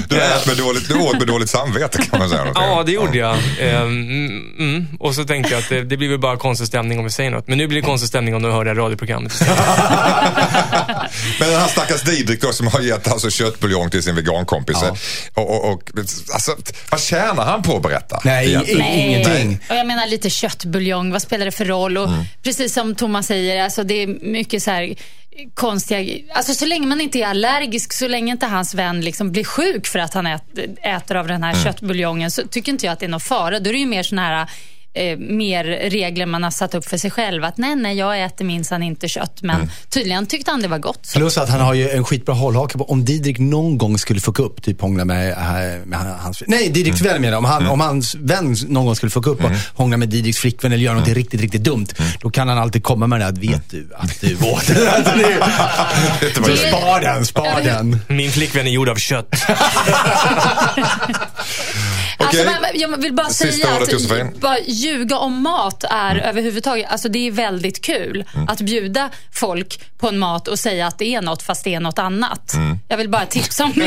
Du, 0.09 0.21
ät 0.21 0.47
med 0.47 0.57
dåligt, 0.57 0.87
du 0.87 0.95
åt 0.95 1.17
med 1.17 1.27
dåligt 1.27 1.49
samvete 1.49 2.01
kan 2.01 2.19
man 2.19 2.29
säga. 2.29 2.51
Ja, 2.55 2.83
det 2.85 2.91
gjorde 2.91 3.17
jag. 3.17 3.37
Ehm, 3.59 3.83
mm, 3.83 4.55
mm. 4.59 4.87
Och 4.99 5.15
så 5.15 5.23
tänkte 5.23 5.53
jag 5.53 5.59
att 5.59 5.69
det, 5.69 5.83
det 5.83 5.97
blir 5.97 6.09
väl 6.09 6.19
bara 6.19 6.37
konstig 6.37 6.67
stämning 6.67 6.99
om 6.99 7.05
vi 7.05 7.11
säger 7.11 7.31
något. 7.31 7.47
Men 7.47 7.57
nu 7.57 7.67
blir 7.67 7.81
det 7.81 7.87
konstig 7.87 8.07
stämning 8.07 8.35
om 8.35 8.41
du 8.43 8.51
hör 8.51 8.63
det 8.63 8.69
här 8.69 8.75
radioprogrammet. 8.75 9.33
Men 11.39 11.49
den 11.49 11.59
här 11.59 11.67
stackars 11.67 12.01
Didrik 12.01 12.41
då 12.41 12.51
som 12.51 12.67
har 12.67 12.79
gett 12.79 13.11
alltså 13.11 13.29
köttbuljong 13.29 13.89
till 13.89 14.03
sin 14.03 14.15
vegankompis. 14.15 14.77
Ja. 14.81 14.95
Och, 15.33 15.49
och, 15.49 15.73
och, 15.73 15.81
alltså, 16.33 16.55
tjänar 17.01 17.45
han 17.45 17.61
på 17.63 17.75
att 17.75 17.81
berätta? 17.83 18.19
Nej, 18.25 18.53
i- 18.69 19.01
ingenting. 19.07 19.59
Och 19.69 19.75
jag 19.75 19.87
menar 19.87 20.07
lite 20.07 20.29
köttbuljong, 20.29 21.11
vad 21.11 21.21
spelar 21.21 21.45
det 21.45 21.51
för 21.51 21.65
roll? 21.65 21.97
Och 21.97 22.09
Precis 22.43 22.73
som 22.73 22.95
Thomas 22.95 23.27
säger, 23.27 23.63
alltså 23.63 23.83
det 23.83 23.93
är 23.93 24.07
mycket 24.21 24.63
så 24.63 24.71
här 24.71 24.95
konstiga... 25.53 26.19
Alltså 26.33 26.53
så 26.53 26.65
länge 26.65 26.87
man 26.87 27.01
inte 27.01 27.19
är 27.19 27.25
allergisk, 27.27 27.93
så 27.93 28.07
länge 28.07 28.31
inte 28.31 28.45
hans 28.45 28.73
vän 28.73 29.01
liksom 29.01 29.31
blir 29.31 29.43
sjuk 29.43 29.87
för 29.87 29.99
att 29.99 30.13
han 30.13 30.27
ät, 30.27 30.43
äter 30.83 31.15
av 31.17 31.27
den 31.27 31.43
här 31.43 31.63
köttbuljongen, 31.63 32.31
så 32.31 32.47
tycker 32.47 32.71
inte 32.71 32.85
jag 32.85 32.93
att 32.93 32.99
det 32.99 33.05
är 33.05 33.09
någon 33.09 33.19
fara. 33.19 33.59
Då 33.59 33.69
är 33.69 33.73
det 33.73 33.79
ju 33.79 33.85
mer 33.85 34.03
såna 34.03 34.21
här 34.27 34.47
eh, 34.93 35.17
mer 35.17 35.63
regler 35.63 36.25
man 36.25 36.43
har 36.43 36.51
satt 36.51 36.75
upp 36.75 36.85
för 36.89 36.97
sig 36.97 37.11
själv. 37.11 37.43
Att 37.43 37.57
nej, 37.57 37.75
nej, 37.75 37.97
jag 37.97 38.23
äter 38.23 38.45
minsann 38.45 38.83
inte 38.83 39.07
kött. 39.07 39.41
Men 39.41 39.71
tydligen 39.89 40.25
tyckte 40.25 40.51
han 40.51 40.61
det 40.61 40.67
var 40.67 40.77
gott. 40.77 41.05
Så. 41.05 41.19
Plus 41.19 41.37
att 41.37 41.49
han 41.49 41.61
har 41.61 41.73
ju 41.73 41.89
en 41.89 42.03
skitbra 42.03 42.33
hållhake 42.35 42.77
på 42.77 42.83
om 42.91 43.05
Didrik 43.05 43.39
någon 43.39 43.77
gång 43.77 43.97
skulle 43.97 44.19
fucka 44.19 44.43
upp, 44.43 44.63
typ 44.63 44.81
hångla 44.81 45.05
med, 45.05 45.31
äh, 45.31 45.85
med 45.85 45.99
hans... 46.19 46.43
Nej, 46.47 46.69
Didriks 46.69 47.01
vän 47.01 47.21
menar 47.21 47.37
om, 47.37 47.45
han, 47.45 47.67
om 47.67 47.79
hans 47.79 48.15
vän 48.15 48.55
någon 48.67 48.85
gång 48.85 48.95
skulle 48.95 49.09
fucka 49.09 49.29
upp 49.29 49.43
och 49.43 49.51
hångla 49.75 49.97
med 49.97 50.09
Didriks 50.09 50.37
flickvän 50.37 50.71
eller 50.71 50.83
göra 50.83 50.95
något 50.99 51.07
riktigt, 51.07 51.41
riktigt 51.41 51.63
dumt. 51.63 51.87
Då 52.21 52.29
kan 52.29 52.47
han 52.47 52.57
alltid 52.57 52.83
komma 52.83 53.07
med 53.07 53.19
det 53.19 53.27
att 53.27 53.37
vet 53.37 53.69
du 53.71 53.89
att 53.95 54.21
du 54.21 54.35
åt 54.41 54.67
den? 54.67 54.87
Alltså, 54.87 55.13
det 55.17 55.23
är- 55.23 55.41
Så 56.45 56.57
spar 56.57 57.01
den, 57.01 57.25
spar 57.25 57.61
den. 57.63 57.99
Min 58.07 58.31
flickvän 58.31 58.67
är 58.67 58.71
gjord 58.71 58.89
av 58.89 58.95
kött. 58.95 59.35
Okej. 62.31 62.47
Alltså, 62.47 62.69
jag 62.73 63.01
vill 63.01 63.13
bara 63.13 63.29
Sista 63.29 63.51
säga 63.67 63.75
ordet, 63.75 63.87
att 63.87 63.93
Josefin. 63.93 64.31
bara 64.39 64.59
ljuga 64.59 65.17
om 65.17 65.41
mat 65.43 65.83
är 65.89 66.15
överhuvudtaget, 66.15 66.85
alltså 66.89 67.09
det 67.09 67.27
är 67.27 67.31
väldigt 67.31 67.81
kul 67.81 68.25
att 68.47 68.61
bjuda 68.61 69.09
folk 69.33 69.79
på 69.99 70.07
en 70.07 70.17
mat 70.19 70.47
och 70.47 70.59
säga 70.59 70.87
att 70.87 70.99
det 70.99 71.15
är 71.15 71.21
något 71.21 71.43
fast 71.43 71.63
det 71.63 71.73
är 71.75 71.79
något 71.79 71.99
annat. 71.99 72.53
Jag 72.87 72.97
vill 72.97 73.09
bara 73.09 73.25
tipsa 73.29 73.63
om 73.63 73.71
det. 73.75 73.81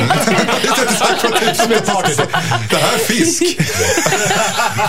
Det 2.69 2.77
här 2.77 2.93
är 2.93 2.97
fisk. 2.97 3.43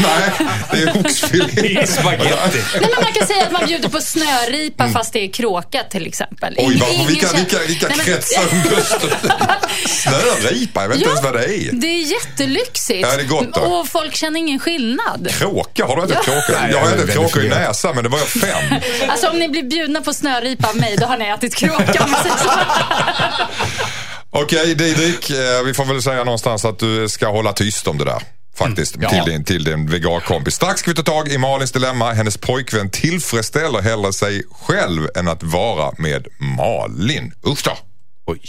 Nej, 0.00 0.30
det 0.72 0.78
är 0.82 1.00
oxfilé. 1.00 1.86
Spaghetti. 1.86 2.26
Nej, 2.72 2.80
men 2.80 2.90
man 3.04 3.12
kan 3.12 3.26
säga 3.26 3.42
att 3.46 3.52
man 3.52 3.66
bjuder 3.66 3.88
på 3.88 4.00
snöripa 4.00 4.88
fast 4.88 5.12
det 5.12 5.24
är 5.24 5.32
kråka 5.32 5.82
till 5.90 6.06
exempel. 6.06 6.54
Oj, 6.58 6.64
ingen 6.92 7.06
vilka, 7.06 7.32
vilka, 7.32 7.58
vilka 7.58 7.88
Nej, 7.88 7.96
men- 7.96 8.06
kretsar 8.06 8.42
du? 8.52 9.88
Snöripa, 9.88 10.82
jag 10.82 10.88
vet 10.88 10.96
inte 10.98 11.08
ens 11.10 11.22
vad 11.24 11.34
det 11.34 11.44
är. 11.44 11.72
Det 11.72 11.86
är 11.86 12.12
jättelyxigt. 12.12 13.00
Ja, 13.10 13.16
det 13.16 13.22
är 13.22 13.26
gott 13.26 13.45
då. 13.54 13.60
Och 13.60 13.88
folk 13.88 14.14
känner 14.16 14.40
ingen 14.40 14.58
skillnad. 14.60 15.28
Kråka, 15.30 15.84
har 15.86 15.96
du 15.96 16.02
ätit 16.02 16.22
kråka? 16.24 16.60
Nej, 16.60 16.70
Jag 16.72 16.80
har 16.80 16.92
ätit 16.96 17.10
kråka 17.12 17.40
i 17.42 17.48
näsan 17.48 17.94
men 17.94 18.04
det 18.04 18.10
var 18.10 18.18
jag 18.18 18.28
fem. 18.28 18.80
Alltså 19.08 19.28
om 19.28 19.38
ni 19.38 19.48
blir 19.48 19.62
bjudna 19.62 20.00
på 20.00 20.14
snöripa 20.14 20.68
av 20.68 20.76
mig, 20.76 20.96
då 20.96 21.06
har 21.06 21.16
ni 21.18 21.24
ätit 21.28 21.54
kråka. 21.54 22.06
Okej, 24.30 24.74
Didrik, 24.74 25.30
eh, 25.30 25.62
vi 25.64 25.74
får 25.74 25.84
väl 25.84 26.02
säga 26.02 26.24
någonstans 26.24 26.64
att 26.64 26.78
du 26.78 27.08
ska 27.08 27.28
hålla 27.30 27.52
tyst 27.52 27.86
om 27.88 27.98
det 27.98 28.04
där. 28.04 28.22
Faktiskt, 28.58 28.96
Mm. 28.96 29.08
till, 29.08 29.18
Ja. 29.18 29.24
din, 29.24 29.44
till 29.44 29.64
din 29.64 29.90
vegankompis. 29.90 30.54
Strax 30.54 30.80
ska 30.80 30.90
vi 30.90 30.94
ta 30.94 31.02
tag 31.02 31.28
i 31.28 31.38
Malins 31.38 31.72
dilemma. 31.72 32.12
Hennes 32.12 32.36
pojkvän 32.36 32.90
tillfredsställer 32.90 33.80
hellre 33.82 34.12
sig 34.12 34.42
själv 34.66 35.08
än 35.16 35.28
att 35.28 35.42
vara 35.42 35.92
med 35.98 36.26
Malin. 36.38 37.32
Usch 37.46 37.64
då! 37.64 37.72
Oj. 38.26 38.40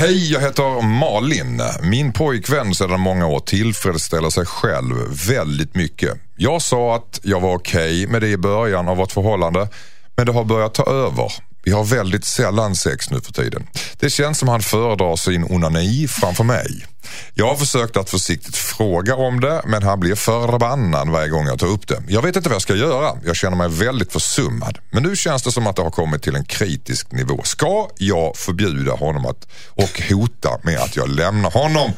Hej, 0.00 0.32
jag 0.32 0.40
heter 0.40 0.82
Malin. 0.82 1.62
Min 1.82 2.12
pojkvän 2.12 2.74
sedan 2.74 3.00
många 3.00 3.26
år 3.26 3.40
tillfredsställer 3.40 4.30
sig 4.30 4.46
själv 4.46 4.96
väldigt 5.28 5.74
mycket. 5.74 6.18
Jag 6.36 6.62
sa 6.62 6.96
att 6.96 7.20
jag 7.22 7.40
var 7.40 7.54
okej 7.54 8.06
med 8.06 8.20
det 8.20 8.28
i 8.28 8.36
början 8.36 8.88
av 8.88 8.96
vårt 8.96 9.12
förhållande, 9.12 9.68
men 10.16 10.26
det 10.26 10.32
har 10.32 10.44
börjat 10.44 10.74
ta 10.74 10.90
över. 10.90 11.32
Vi 11.62 11.70
har 11.70 11.84
väldigt 11.84 12.24
sällan 12.24 12.76
sex 12.76 13.10
nu 13.10 13.20
för 13.20 13.32
tiden. 13.32 13.66
Det 13.98 14.10
känns 14.10 14.38
som 14.38 14.48
han 14.48 14.60
föredrar 14.60 15.16
sin 15.16 15.44
onani 15.44 16.08
framför 16.08 16.44
mig. 16.44 16.86
Jag 17.34 17.48
har 17.48 17.56
försökt 17.56 17.96
att 17.96 18.10
försiktigt 18.10 18.56
fråga 18.56 19.14
om 19.16 19.40
det, 19.40 19.62
men 19.66 19.82
han 19.82 20.00
blir 20.00 20.14
förbannad 20.14 21.08
varje 21.08 21.28
gång 21.28 21.46
jag 21.46 21.58
tar 21.58 21.66
upp 21.66 21.88
det. 21.88 22.02
Jag 22.08 22.22
vet 22.22 22.36
inte 22.36 22.48
vad 22.48 22.54
jag 22.54 22.62
ska 22.62 22.74
göra. 22.74 23.18
Jag 23.24 23.36
känner 23.36 23.56
mig 23.56 23.68
väldigt 23.68 24.12
försummad. 24.12 24.78
Men 24.90 25.02
nu 25.02 25.16
känns 25.16 25.42
det 25.42 25.52
som 25.52 25.66
att 25.66 25.76
det 25.76 25.82
har 25.82 25.90
kommit 25.90 26.22
till 26.22 26.36
en 26.36 26.44
kritisk 26.44 27.12
nivå. 27.12 27.40
Ska 27.44 27.88
jag 27.98 28.36
förbjuda 28.36 28.92
honom 28.92 29.26
att, 29.26 29.48
och 29.68 30.02
hota 30.10 30.58
med 30.62 30.78
att 30.78 30.96
jag 30.96 31.08
lämnar 31.08 31.50
honom 31.50 31.92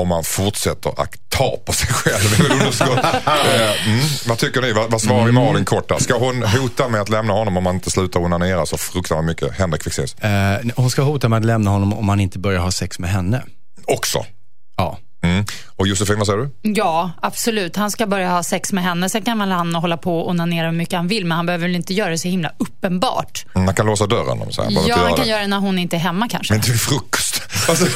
om 0.00 0.10
han 0.10 0.24
fortsätter 0.24 1.00
att 1.00 1.14
ta 1.28 1.56
på 1.64 1.72
sig 1.72 1.88
själv? 1.88 2.50
Eh, 3.40 3.88
mm, 3.88 4.00
vad 4.28 4.38
tycker 4.38 4.62
ni? 4.62 4.72
Vad, 4.72 4.90
vad 4.90 5.02
svarar 5.02 5.32
Malin 5.32 5.64
kort 5.64 5.88
där? 5.88 5.98
Ska 5.98 6.18
hon 6.18 6.42
hota 6.42 6.88
med 6.88 7.00
att 7.00 7.08
lämna 7.08 7.32
honom 7.32 7.56
om 7.56 7.66
han 7.66 7.74
inte 7.74 7.90
slutar 7.90 8.20
onanera 8.20 8.66
så 8.66 8.76
fruktansvärt 8.76 9.24
mycket? 9.24 9.58
Henrik 9.58 9.82
Fexeus. 9.84 10.14
Eh, 10.14 10.58
hon 10.76 10.90
ska 10.90 11.02
hota 11.02 11.28
med 11.28 11.36
att 11.36 11.44
lämna 11.44 11.70
honom 11.70 11.92
om 11.92 12.08
han 12.08 12.20
inte 12.20 12.38
börjar 12.38 12.60
ha 12.60 12.70
sex 12.70 12.98
med 12.98 13.10
henne. 13.10 13.42
Också. 13.86 14.24
Ja. 14.76 14.98
Mm. 15.22 15.44
Och 15.76 15.86
Josefin, 15.88 16.18
vad 16.18 16.26
säger 16.26 16.38
du? 16.38 16.50
Ja, 16.62 17.10
absolut. 17.22 17.76
Han 17.76 17.90
ska 17.90 18.06
börja 18.06 18.30
ha 18.30 18.42
sex 18.42 18.72
med 18.72 18.84
henne. 18.84 19.08
Sen 19.08 19.22
kan 19.22 19.38
väl 19.38 19.50
han 19.50 19.74
hålla 19.74 19.96
på 19.96 20.20
och 20.20 20.28
onanera 20.30 20.66
hur 20.66 20.76
mycket 20.76 20.94
han 20.94 21.08
vill, 21.08 21.24
men 21.24 21.36
han 21.36 21.46
behöver 21.46 21.66
väl 21.66 21.76
inte 21.76 21.94
göra 21.94 22.10
det 22.10 22.18
så 22.18 22.28
himla 22.28 22.52
uppenbart. 22.58 23.44
Mm, 23.54 23.64
Man 23.66 23.74
kan 23.74 23.86
låsa 23.86 24.06
dörren 24.06 24.40
om 24.42 24.52
så 24.52 24.62
här. 24.62 24.70
Ja, 24.88 24.96
han 24.96 25.14
kan 25.16 25.28
göra 25.28 25.40
det 25.40 25.46
när 25.46 25.58
hon 25.58 25.78
inte 25.78 25.96
är 25.96 26.00
hemma 26.00 26.28
kanske. 26.28 26.54
Men 26.54 26.62
till 26.62 26.74
frukost. 26.78 27.42
Alltså, 27.68 27.86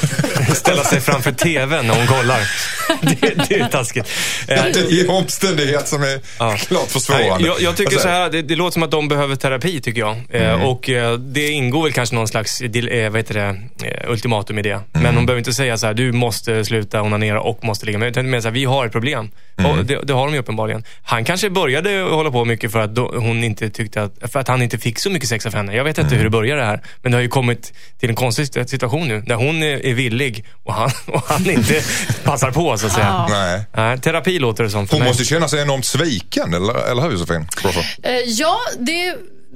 Ställa 0.55 0.85
sig 0.85 1.01
framför 1.01 1.33
TVn 1.33 1.87
när 1.87 1.95
hon 1.95 2.07
kollar. 2.07 2.41
Det, 3.03 3.49
det 3.49 3.55
är 3.61 3.69
taskigt. 3.69 4.09
Eh, 4.49 4.65
det 4.65 4.79
är 4.79 5.05
en 5.05 5.11
omständighet 5.11 5.89
som 5.89 6.03
är 6.03 6.21
Ja. 6.39 6.57
klart 6.57 6.89
försvårande. 6.91 7.35
Nej, 7.35 7.47
jag, 7.47 7.61
jag 7.61 7.77
tycker 7.77 7.93
Alltså, 7.93 8.09
så 8.09 8.09
här, 8.09 8.31
det, 8.31 8.43
det 8.43 8.57
låter 8.57 8.73
som 8.73 8.83
att 8.83 8.91
de 8.91 9.09
behöver 9.09 9.37
terapi 9.37 9.81
tycker 9.81 10.01
jag. 10.01 10.17
Mm. 10.31 10.61
Eh, 10.61 10.67
och 10.67 10.91
eh, 10.91 11.19
det 11.19 11.49
ingår 11.51 11.83
väl 11.83 11.93
kanske 11.93 12.15
någon 12.15 12.29
slags 12.29 12.61
eh, 12.61 13.11
vad 13.11 13.17
heter 13.21 13.35
det, 13.35 13.89
eh, 13.89 14.11
ultimatum 14.11 14.59
i 14.59 14.63
det. 14.63 14.71
Mm. 14.73 14.83
Men 14.93 15.15
hon 15.17 15.27
behöver 15.27 15.39
inte 15.39 15.53
säga 15.53 15.79
så 15.79 15.87
här, 15.87 15.95
du 15.95 16.13
måste 16.13 16.65
sluta 16.65 17.03
onanera 17.15 17.41
och 17.41 17.65
måste 17.65 17.87
ligga 17.87 17.99
med. 17.99 18.09
Utan 18.09 18.31
mer 18.31 18.41
så 18.41 18.49
här, 18.49 18.53
vi 18.53 18.65
har 18.65 18.87
ett 18.87 18.93
problem. 18.93 19.31
Mm. 19.59 19.71
Och 19.71 19.85
det, 19.85 20.01
det 20.03 20.13
har 20.13 20.27
de 20.27 20.35
ju 20.35 20.41
uppenbarligen. 20.41 20.85
Han 21.03 21.25
kanske 21.25 21.51
började 21.51 22.01
hålla 22.01 22.31
på 22.31 22.45
mycket 22.45 22.73
för 22.73 22.81
att 22.81 22.95
då, 22.95 23.15
hon 23.17 23.45
inte 23.45 23.71
tyckte 23.71 24.03
att, 24.03 24.33
för 24.33 24.41
att 24.41 24.49
han 24.49 24.63
inte 24.63 24.79
fick 24.79 24.99
så 24.99 25.11
mycket 25.11 25.29
sex 25.29 25.47
av 25.47 25.55
henne. 25.55 25.75
Jag 25.77 25.85
vet 25.85 25.99
inte 25.99 26.07
Mm. 26.09 26.17
hur 26.19 26.25
det 26.25 26.31
började 26.31 26.61
det 26.61 26.67
här. 26.67 26.81
Men 27.03 27.13
det 27.13 27.19
har 27.19 27.23
ju 27.23 27.29
kommit 27.29 27.73
till 28.01 28.09
en 28.11 28.17
konstig 28.17 28.47
situation 28.69 29.09
nu. 29.09 29.21
Där 29.21 29.35
hon 29.35 29.63
är, 29.63 29.87
är 29.87 29.95
villig 29.95 30.45
och 30.65 30.75
han, 30.75 30.91
och 31.07 31.23
han 31.27 31.51
inte 31.51 31.83
passar 32.25 32.51
på 32.51 32.79
så 32.79 32.87
att 32.87 32.93
säga. 32.93 33.07
Ja. 33.07 33.27
Nej. 33.31 33.61
Nej, 33.77 33.99
terapi 34.01 34.39
låter 34.39 34.65
det 34.65 34.71
som 34.71 34.87
för 34.87 34.95
Hon 34.95 35.01
mig. 35.01 35.09
måste 35.11 35.25
känna 35.25 35.49
sig 35.49 35.63
enormt 35.63 35.85
sviken, 35.87 36.55
eller, 36.55 36.91
eller 36.91 37.03
hur 37.03 37.11
Josefin? 37.11 37.47
Crawford? 37.57 37.85
Eh, 38.03 38.13
ja, 38.27 38.57
det 38.79 39.15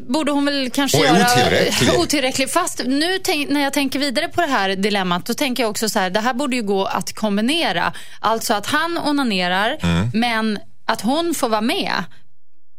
borde 0.08 0.32
hon 0.32 0.44
väl 0.44 0.70
kanske 0.70 0.98
Och 0.98 1.04
göra. 1.04 1.26
otillräcklig. 1.32 1.90
otillräcklig. 1.98 2.50
Fast 2.50 2.82
nu 2.86 3.18
tänk, 3.18 3.48
när 3.48 3.60
jag 3.60 3.72
tänker 3.72 3.98
vidare 3.98 4.28
på 4.28 4.40
det 4.40 4.46
här 4.46 4.68
dilemmat, 4.76 5.26
då 5.26 5.34
tänker 5.34 5.62
jag 5.62 5.70
också 5.70 5.88
så 5.88 5.98
här, 5.98 6.10
det 6.10 6.20
här 6.20 6.34
borde 6.34 6.56
ju 6.56 6.62
gå 6.62 6.84
att 6.84 7.12
kombinera. 7.14 7.92
Alltså 8.20 8.54
att 8.54 8.66
han 8.66 8.98
onanerar, 8.98 9.78
Mm. 9.82 10.10
men 10.14 10.58
att 10.86 11.00
hon 11.00 11.34
får 11.34 11.48
vara 11.48 11.60
med. 11.60 12.04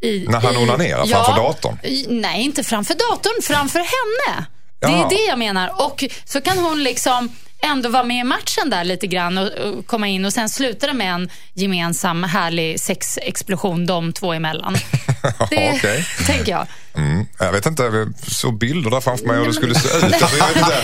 I, 0.01 0.25
När 0.29 0.39
han 0.41 0.53
i, 0.53 0.57
onanerar 0.57 1.05
framför 1.05 1.35
datorn? 1.35 1.77
i- 1.83 2.05
Nej, 2.09 2.41
inte 2.41 2.63
framför 2.63 2.93
datorn, 2.93 3.41
framför 3.43 3.79
henne. 3.79 4.45
Det 4.81 4.87
Jaha. 4.87 5.05
är 5.05 5.09
det 5.09 5.25
jag 5.27 5.39
menar. 5.39 5.85
Och 5.85 6.03
så 6.25 6.41
kan 6.41 6.57
hon 6.57 6.83
liksom 6.83 7.29
ändå 7.61 7.89
vara 7.89 8.03
med 8.03 8.17
i 8.19 8.23
matchen 8.23 8.69
där 8.69 8.83
lite 8.83 9.07
grann 9.07 9.37
och, 9.37 9.47
och 9.47 9.87
komma 9.87 10.07
in 10.07 10.25
och 10.25 10.33
sen 10.33 10.49
slutar 10.49 10.87
det 10.87 10.93
med 10.93 11.13
en 11.13 11.29
gemensam 11.53 12.23
härlig 12.23 12.79
sexexplosion 12.79 13.85
de 13.85 14.13
två 14.13 14.33
emellan. 14.33 14.77
Det 15.49 15.71
Okej. 15.75 16.05
tänker 16.25 16.51
jag. 16.51 16.67
Mm. 16.95 17.25
Jag 17.39 17.51
vet 17.51 17.65
inte, 17.65 17.83
jag 17.83 18.13
såg 18.27 18.57
bilder 18.57 18.89
där 18.91 19.01
framför 19.01 19.25
mig 19.25 19.37
hur 19.37 19.45
det 19.45 19.53
skulle 19.53 19.75
se 19.75 19.97
ut. 19.97 20.03
Alltså, 20.03 20.37
jag 20.37 20.47
vet 20.47 20.57
inte. 20.57 20.83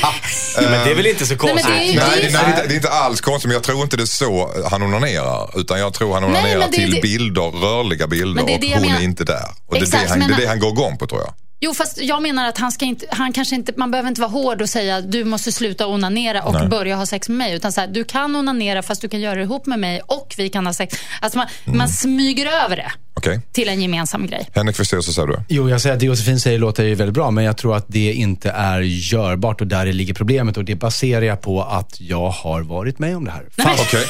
Men 0.61 0.71
det 0.85 0.91
är 0.91 0.95
väl 0.95 1.05
inte 1.07 1.25
så 1.25 1.37
konstigt? 1.37 1.65
Nej, 1.69 1.93
det 1.95 1.99
det, 1.99 2.27
är- 2.27 2.31
nej, 2.31 2.31
det, 2.31 2.37
är 2.37 2.47
inte- 2.49 2.67
det 2.67 2.73
är 2.73 2.75
inte 2.75 2.89
alls 2.89 3.21
konstigt, 3.21 3.47
men 3.47 3.53
jag 3.53 3.63
tror 3.63 3.81
inte 3.81 3.97
det 3.97 4.03
är 4.03 4.05
så 4.05 4.51
han 4.71 4.83
onanerar. 4.83 5.59
Utan 5.59 5.79
jag 5.79 5.93
tror 5.93 6.13
han 6.13 6.23
Nej, 6.23 6.31
onanerar 6.31 6.67
till 6.71 6.91
det- 6.91 7.01
bilder, 7.01 7.41
rörliga 7.41 8.07
bilder 8.07 8.43
och 8.43 8.49
hon 8.49 8.85
är 8.95 9.01
inte 9.03 9.23
där. 9.23 9.45
Och 9.67 9.73
det, 9.75 9.79
är 9.81 9.91
det, 9.91 10.09
han, 10.09 10.19
men- 10.19 10.27
det 10.27 10.33
är 10.33 10.37
det 10.41 10.47
han 10.47 10.59
går 10.59 10.69
igång 10.71 10.97
på 10.97 11.07
tror 11.07 11.21
jag. 11.21 11.33
Jo, 11.59 11.73
fast 11.73 12.01
jag 12.01 12.21
menar 12.21 12.47
att 12.49 12.57
han 12.57 12.71
ska 12.71 12.85
inte, 12.85 13.05
han 13.09 13.33
kanske 13.33 13.55
inte, 13.55 13.73
man 13.77 13.91
behöver 13.91 14.09
inte 14.09 14.21
vara 14.21 14.31
hård 14.31 14.61
och 14.61 14.69
säga 14.69 15.01
du 15.01 15.23
måste 15.23 15.51
sluta 15.51 15.87
onanera 15.87 16.43
och 16.43 16.53
Nej. 16.53 16.67
börja 16.67 16.95
ha 16.95 17.05
sex 17.05 17.29
med 17.29 17.37
mig. 17.37 17.53
Utan 17.55 17.71
så 17.71 17.81
här, 17.81 17.87
du 17.87 18.03
kan 18.03 18.35
onanera 18.35 18.81
fast 18.83 19.01
du 19.01 19.09
kan 19.09 19.19
göra 19.19 19.35
det 19.35 19.41
ihop 19.41 19.65
med 19.65 19.79
mig 19.79 20.01
och 20.07 20.33
vi 20.37 20.49
kan 20.49 20.65
ha 20.65 20.73
sex. 20.73 20.95
Alltså 21.21 21.37
man, 21.37 21.47
Mm. 21.65 21.77
man 21.77 21.89
smyger 21.89 22.45
över 22.65 22.75
det 22.75 22.91
Okej. 23.13 23.39
till 23.51 23.69
en 23.69 23.81
gemensam 23.81 24.27
grej. 24.27 24.49
Henrik 24.55 24.75
så 24.75 25.01
säger 25.01 25.27
du? 25.27 25.39
Jo, 25.49 25.69
jag 25.69 25.81
säger 25.81 25.93
att 25.93 25.99
det 25.99 26.05
Josefin 26.05 26.39
säger 26.39 26.59
låter 26.59 26.83
ju 26.83 26.95
väldigt 26.95 27.13
bra, 27.13 27.31
men 27.31 27.43
jag 27.43 27.57
tror 27.57 27.75
att 27.75 27.85
det 27.87 28.13
inte 28.13 28.49
är 28.51 28.79
görbart 28.81 29.61
och 29.61 29.67
där 29.67 29.85
ligger 29.85 30.13
problemet. 30.13 30.57
Och 30.57 30.65
det 30.65 30.75
baserar 30.75 31.21
jag 31.25 31.41
på 31.41 31.63
att 31.63 31.95
jag 32.01 32.29
har 32.29 32.61
varit 32.61 32.99
med 32.99 33.17
om 33.17 33.25
det 33.25 33.31
här. 33.31 33.45
Fast, 33.57 33.81
Okej. 33.81 34.05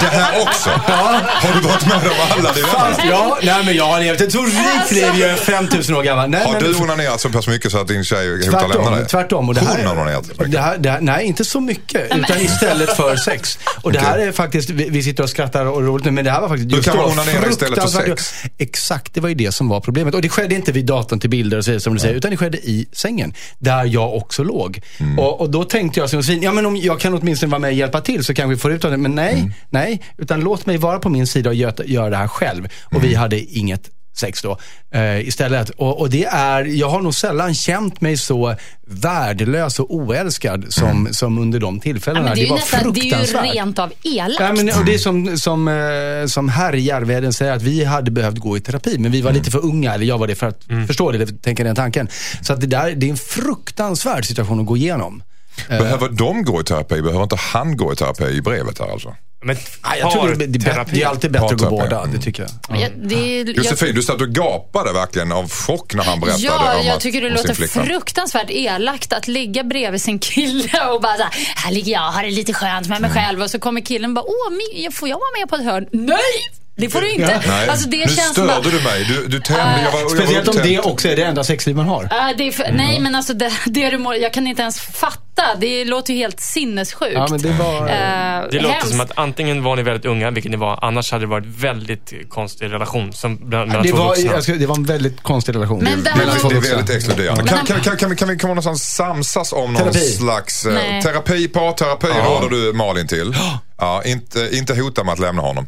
Det 0.00 0.06
här 0.06 0.42
också? 0.42 0.70
Har 0.70 1.54
du 1.54 1.60
varit 1.68 1.86
med 1.86 1.96
om 1.96 2.16
alla 2.38 2.52
dina? 2.52 2.66
fast, 2.68 3.00
ja, 3.10 3.38
nej 3.42 3.64
men 3.64 3.74
jag 3.76 3.84
har 3.86 4.00
levt 4.00 4.20
ett 4.20 4.32
så 4.32 4.42
rikt 4.42 4.90
liv, 4.92 5.04
jag 5.20 5.30
är 5.30 5.36
5000 5.36 5.96
år 5.96 6.02
gammal. 6.02 6.30
Nej, 6.30 6.44
Har 6.44 6.52
men, 6.52 6.69
du 6.72 6.82
onanerat 6.84 7.20
så 7.20 7.28
pass 7.28 7.48
mycket 7.48 7.72
så 7.72 7.78
att 7.78 7.88
din 7.88 8.04
tjej 8.04 8.30
hotar 8.46 8.50
lämna 8.50 8.68
Tvärtom, 8.74 8.94
dig? 8.94 9.06
tvärtom. 9.06 9.48
Och 9.48 9.54
det 9.54 9.60
här, 9.60 9.76
Hon 9.76 9.86
har 9.86 9.92
onanerat 9.94 10.26
så 10.26 10.30
mycket? 10.32 10.52
det 10.52 10.58
här, 10.60 10.78
det 10.78 10.90
här, 10.90 11.00
Nej, 11.00 11.26
inte 11.26 11.44
så 11.44 11.60
mycket. 11.60 12.16
Utan 12.16 12.40
istället 12.40 12.96
för 12.96 13.16
sex. 13.16 13.58
Och 13.82 13.92
det 13.92 13.98
här 14.00 14.18
är 14.18 14.32
faktiskt, 14.32 14.70
vi, 14.70 14.88
vi 14.90 15.02
sitter 15.02 15.22
och 15.22 15.30
skrattar 15.30 15.66
och 15.66 15.82
roligt 15.82 16.04
nu, 16.04 16.10
men 16.10 16.24
det 16.24 16.30
här 16.30 16.40
var 16.40 16.48
faktiskt 16.48 16.70
just 16.72 16.84
kan 16.88 16.96
man 16.96 17.06
då 17.06 17.12
onanera 17.12 17.48
istället 17.50 17.80
för 17.82 17.88
sex? 17.88 18.32
Exakt, 18.58 19.14
det 19.14 19.20
var 19.20 19.28
ju 19.28 19.34
det 19.34 19.52
som 19.52 19.68
var 19.68 19.80
problemet. 19.80 20.14
Och 20.14 20.22
det 20.22 20.28
skedde 20.28 20.54
inte 20.54 20.72
vid 20.72 20.86
datorn 20.86 21.20
till 21.20 21.30
bilder 21.30 21.58
och 21.58 21.64
så, 21.64 21.80
som 21.80 21.94
du 21.94 22.00
säger, 22.00 22.14
utan 22.14 22.30
det 22.30 22.36
skedde 22.36 22.58
i 22.58 22.86
sängen. 22.92 23.34
Där 23.58 23.84
jag 23.84 24.14
också 24.16 24.42
låg. 24.44 24.80
Mm. 24.98 25.18
Och, 25.18 25.40
och 25.40 25.50
då 25.50 25.64
tänkte 25.64 26.00
jag 26.00 26.10
som 26.10 26.16
Josefin, 26.18 26.42
ja 26.42 26.52
men 26.52 26.66
om 26.66 26.76
jag 26.76 27.00
kan 27.00 27.14
åtminstone 27.14 27.50
vara 27.50 27.58
med 27.58 27.68
och 27.68 27.74
hjälpa 27.74 28.00
till 28.00 28.24
så 28.24 28.34
kanske 28.34 28.54
vi 28.54 28.60
får 28.60 28.72
ut 28.72 28.84
av 28.84 28.90
det. 28.90 28.96
Men 28.96 29.14
nej, 29.14 29.34
Mm. 29.34 29.52
nej. 29.70 30.02
Utan 30.18 30.40
låt 30.40 30.66
mig 30.66 30.76
vara 30.76 30.98
på 30.98 31.08
min 31.08 31.26
sida 31.26 31.50
och 31.50 31.54
göra, 31.54 31.84
göra 31.84 32.10
det 32.10 32.16
här 32.16 32.28
själv. 32.28 32.68
Och 32.84 32.92
Mm. 32.94 33.08
vi 33.08 33.14
hade 33.14 33.40
inget 33.40 33.80
sex 34.16 34.42
då 34.42 34.58
eh, 34.94 35.20
istället. 35.28 35.70
Och, 35.70 36.00
och 36.00 36.10
det 36.10 36.24
är, 36.24 36.64
jag 36.64 36.88
har 36.90 37.00
nog 37.00 37.14
sällan 37.14 37.54
känt 37.54 38.00
mig 38.00 38.16
så 38.16 38.54
värdelös 38.86 39.78
och 39.80 39.94
oälskad 39.94 40.64
som, 40.68 40.88
Mm. 40.90 41.12
som 41.12 41.38
under 41.38 41.60
de 41.60 41.74
Ja, 41.76 41.82
tillfällena. 41.82 42.24
men 42.24 42.34
det, 42.34 42.40
är 42.40 42.42
ju 42.44 42.48
var 42.50 42.56
nästan, 42.56 42.92
det 42.92 43.00
är 43.00 43.04
ju 43.04 43.10
fruktansvärt. 43.10 43.54
rent 43.54 43.78
av 43.78 43.92
elakt. 44.02 44.40
Ja, 44.40 44.52
men, 44.52 44.68
och 44.78 44.84
det 44.84 44.94
är 44.94 44.98
som, 44.98 45.38
som, 45.38 45.68
eh, 45.68 46.26
som 46.26 46.48
herr 46.48 46.72
Järvheden 46.72 47.32
säger, 47.32 47.52
att 47.52 47.62
vi 47.62 47.84
hade 47.84 48.10
behövt 48.10 48.38
gå 48.38 48.56
i 48.56 48.60
terapi, 48.60 48.98
men 48.98 49.12
vi 49.12 49.20
var 49.22 49.32
lite 49.32 49.50
för 49.50 49.64
unga, 49.64 49.94
eller 49.94 50.06
jag 50.06 50.18
var 50.18 50.26
det 50.26 50.34
för 50.34 50.46
att 50.46 50.64
förstå 50.86 51.12
det, 51.12 51.18
det, 51.18 51.42
tänka 51.42 51.64
den 51.64 51.76
tanken. 51.76 52.08
Så 52.42 52.52
att 52.52 52.60
det, 52.60 52.66
där, 52.66 52.92
det 52.94 53.06
är 53.06 53.10
en 53.10 53.16
fruktansvärd 53.16 54.24
situation 54.24 54.60
att 54.60 54.66
gå 54.66 54.76
igenom. 54.76 55.22
Behöver 55.68 56.08
de 56.08 56.44
gå 56.44 56.60
i 56.60 56.64
terapi? 56.64 57.02
Behöver 57.02 57.22
inte 57.22 57.36
han 57.36 57.76
gå 57.76 57.92
i 57.92 57.96
terapi 57.96 58.24
i 58.24 58.40
brevet 58.40 58.78
här 58.78 58.92
alltså? 58.92 59.14
Men 59.44 59.56
Ja, 59.82 59.96
jag 59.96 60.12
tror 60.12 60.34
det, 60.34 60.44
är 60.44 60.48
det 60.92 61.02
är 61.02 61.06
alltid 61.06 61.30
bättre 61.30 61.46
att 61.46 61.60
gå 61.60 61.70
båda, 61.70 61.98
mm. 62.00 62.16
det 62.16 62.22
tycker 62.22 62.42
jag. 62.42 62.50
Men 62.68 62.80
jag, 62.80 62.90
det 62.96 63.14
är, 63.14 63.46
jag, 63.46 63.56
Josefin, 63.56 63.94
du 63.94 64.02
satt 64.02 64.20
och 64.20 64.28
gapade 64.28 64.92
verkligen 64.92 65.32
av 65.32 65.50
chock 65.50 65.94
när 65.94 66.04
han 66.04 66.20
berättade 66.20 66.42
Ja, 66.44 66.78
om, 66.80 66.86
jag 66.86 66.94
att, 66.94 67.00
tycker 67.00 67.20
det 67.20 67.30
låter 67.30 67.84
fruktansvärt 67.84 68.50
elakt 68.50 69.12
att 69.12 69.28
ligga 69.28 69.64
bredvid 69.64 70.02
sin 70.02 70.18
kille 70.18 70.86
och 70.92 71.00
bara 71.00 71.16
så 71.16 71.22
här, 71.22 71.32
här 71.56 71.72
ligger 71.72 71.92
jag, 71.92 72.00
har 72.00 72.22
det 72.22 72.30
lite 72.30 72.52
skönt 72.52 72.88
med 72.88 72.98
Mm. 73.00 73.12
mig 73.12 73.22
själv 73.22 73.42
och 73.42 73.50
så 73.50 73.58
kommer 73.58 73.80
killen 73.80 74.10
och 74.10 74.14
bara, 74.14 74.24
åh, 74.24 74.90
får 74.92 75.08
jag 75.08 75.16
vara 75.16 75.40
med 75.40 75.48
på 75.48 75.56
ett 75.56 75.64
hörn? 75.64 75.88
Nej! 75.92 76.59
Det 76.80 76.88
får 76.90 77.00
du 77.00 77.10
inte. 77.10 77.42
Nej, 77.46 77.68
Alltså, 77.68 77.88
det 77.88 77.96
nu 77.96 78.02
känns 78.02 78.32
störde 78.32 78.46
bara, 78.48 78.60
du 78.60 78.82
mig. 78.84 79.04
Du, 79.08 79.26
du 79.28 79.40
tände, 79.40 79.62
jag 79.84 79.92
var, 79.92 79.98
jag 79.98 80.04
var 80.08 80.16
Speciellt 80.16 80.48
om 80.48 80.56
det 80.62 80.78
också 80.78 81.08
är 81.08 81.16
det 81.16 81.22
enda 81.22 81.44
sexliv 81.44 81.76
man 81.76 81.86
har. 81.86 82.08
Ja, 82.10 82.32
det 82.38 82.46
är 82.48 82.52
för, 82.52 82.72
Nej, 82.72 83.00
men 83.00 83.14
alltså 83.14 83.34
det, 83.34 83.52
det 83.66 83.90
du 83.90 83.98
mår, 83.98 84.14
jag 84.16 84.32
kan 84.32 84.46
inte 84.46 84.62
ens 84.62 84.80
fatta. 84.80 85.20
Det 85.60 85.84
låter 85.84 86.12
ju 86.14 86.18
helt 86.18 86.40
sinnessjukt. 86.40 87.12
Ja, 87.14 87.26
men 87.30 87.42
det 87.42 87.48
var... 87.52 87.80
Eh, 87.88 88.48
Det 88.50 88.60
låter 88.60 88.86
som 88.86 89.00
att 89.00 89.12
antingen 89.14 89.62
var 89.62 89.76
ni 89.76 89.82
väldigt 89.82 90.04
unga, 90.04 90.30
vilket 90.30 90.50
ni 90.50 90.56
var, 90.56 90.78
annars 90.84 91.12
hade 91.12 91.22
det 91.22 91.28
varit 91.28 91.46
väldigt 91.46 92.12
konstig 92.28 92.72
relation 92.72 93.12
som, 93.12 93.36
bland- 93.48 93.68
mellan 93.68 93.82
det, 93.86 93.90
två 93.90 93.96
var, 93.96 94.08
vuxna. 94.16 94.42
ska, 94.42 94.52
det 94.52 94.66
var 94.66 94.76
en 94.76 94.84
väldigt 94.84 95.22
konstig 95.22 95.54
relation. 95.54 95.78
Men 95.84 95.98
Det, 96.04 96.10
där- 96.10 96.10
är- 96.10 96.48
det 96.50 96.56
är 96.68 96.76
väldigt 96.76 96.96
exkluderande. 96.96 97.44
Kan, 97.44 97.66
kan, 97.66 97.80
kan, 97.80 97.96
kan, 97.96 98.10
vi, 98.10 98.16
kan 98.16 98.28
vi 98.28 98.38
komma 98.38 98.50
någonstans 98.54 98.82
samsas 98.94 99.52
om 99.52 99.72
någon 99.72 99.82
Terapi. 99.82 99.98
slags 100.00 100.66
eh, 100.66 101.02
terapi, 101.02 101.48
parterapi 101.48 102.06
råder 102.06 102.48
du 102.48 102.72
Malin 102.72 103.06
till. 103.06 103.34
Ja, 103.82 104.02
inte, 104.04 104.48
inte 104.52 104.74
hota 104.74 105.04
med 105.04 105.12
att 105.12 105.18
lämna 105.18 105.42
honom. 105.42 105.66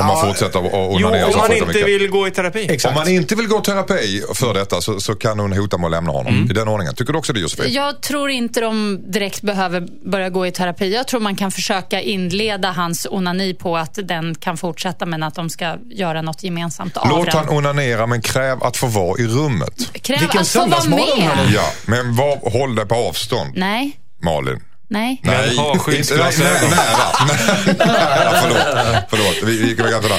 Om 0.00 0.06
man 0.06 0.26
fortsätter 0.26 0.58
att 0.58 0.66
att 0.66 0.72
Jo, 0.72 1.06
onanera 1.06 1.26
om 1.26 1.38
man 1.38 1.52
inte 1.52 1.84
vill 1.84 2.10
gå 2.10 2.28
i 2.28 2.30
terapi. 2.30 2.66
Exakt. 2.70 2.96
Om 2.96 3.00
man 3.00 3.08
inte 3.08 3.34
vill 3.34 3.46
gå 3.46 3.60
terapi 3.60 4.22
för 4.34 4.54
detta 4.54 4.80
så, 4.80 5.00
så 5.00 5.14
kan 5.14 5.38
hon 5.38 5.52
hota 5.52 5.78
med 5.78 5.86
att 5.86 5.90
lämna 5.90 6.12
honom. 6.12 6.34
Mm. 6.34 6.50
I 6.50 6.54
den 6.54 6.68
ordningen. 6.68 6.94
Tycker 6.94 7.12
du 7.12 7.18
också 7.18 7.32
det 7.32 7.40
Josefin? 7.40 7.72
Jag 7.72 8.00
tror 8.00 8.30
inte 8.30 8.60
de 8.60 9.00
direkt 9.12 9.42
behöver 9.42 9.88
börja 10.10 10.30
gå 10.30 10.46
i 10.46 10.52
terapi. 10.52 10.94
Jag 10.94 11.08
tror 11.08 11.20
man 11.20 11.36
kan 11.36 11.50
försöka 11.50 12.00
inleda 12.00 12.70
hans 12.70 13.06
onani 13.10 13.54
på 13.54 13.76
att 13.76 13.98
den 14.02 14.34
kan 14.34 14.56
fortsätta 14.56 15.06
men 15.06 15.22
att 15.22 15.34
de 15.34 15.50
ska 15.50 15.76
göra 15.90 16.22
något 16.22 16.42
gemensamt 16.42 16.96
av 16.96 17.08
Låt 17.08 17.26
den. 17.26 17.36
han 17.36 17.48
onanera 17.48 18.06
men 18.06 18.22
kräv 18.22 18.62
att 18.62 18.76
få 18.76 18.86
vara 18.86 19.20
i 19.20 19.26
rummet. 19.26 19.92
Kräv 19.92 20.20
Vilken 20.20 20.40
att 20.40 20.48
få 20.48 20.66
vara 20.66 20.84
med. 20.84 21.30
Ja, 21.54 21.72
men 21.86 22.16
var, 22.16 22.50
håll 22.50 22.74
dig 22.74 22.86
på 22.86 22.94
avstånd 22.94 23.52
Nej, 23.54 24.00
Malin. 24.22 24.60
Nej. 24.88 25.20
Men 25.24 25.34
ha 25.34 25.44
inte- 25.44 25.62
nej, 25.62 25.78
skyddsglasögon. 25.78 26.70
nej, 26.70 26.70
nära. 26.70 27.74
nära. 27.86 28.40
förlåt, 28.42 29.04
förlåt. 29.10 29.36
Vi, 29.42 29.56
vi 29.58 29.68
gick 29.68 29.78
iväg 29.80 29.92
där. 30.02 30.10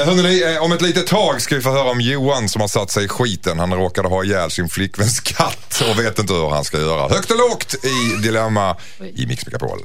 Eh, 0.00 0.06
hörrni, 0.06 0.54
eh, 0.54 0.62
om 0.62 0.72
ett 0.72 0.82
litet 0.82 1.06
tag 1.06 1.40
ska 1.42 1.54
vi 1.54 1.60
få 1.60 1.70
höra 1.70 1.90
om 1.90 2.00
Johan 2.00 2.48
som 2.48 2.60
har 2.60 2.68
satt 2.68 2.90
sig 2.90 3.04
i 3.04 3.08
skiten. 3.08 3.58
Han 3.58 3.74
råkade 3.74 4.08
ha 4.08 4.24
ihjäl 4.24 4.50
sin 4.50 4.68
flickväns 4.68 5.20
katt 5.20 5.82
och 5.90 5.98
vet 5.98 6.18
inte 6.18 6.32
hur 6.32 6.48
han 6.50 6.64
ska 6.64 6.78
göra. 6.78 7.08
Högt 7.08 7.30
och 7.30 7.38
lågt 7.38 7.74
i 7.84 8.22
Dilemma 8.22 8.76
i 9.14 9.26
Mix 9.26 9.46
Megapol. 9.46 9.78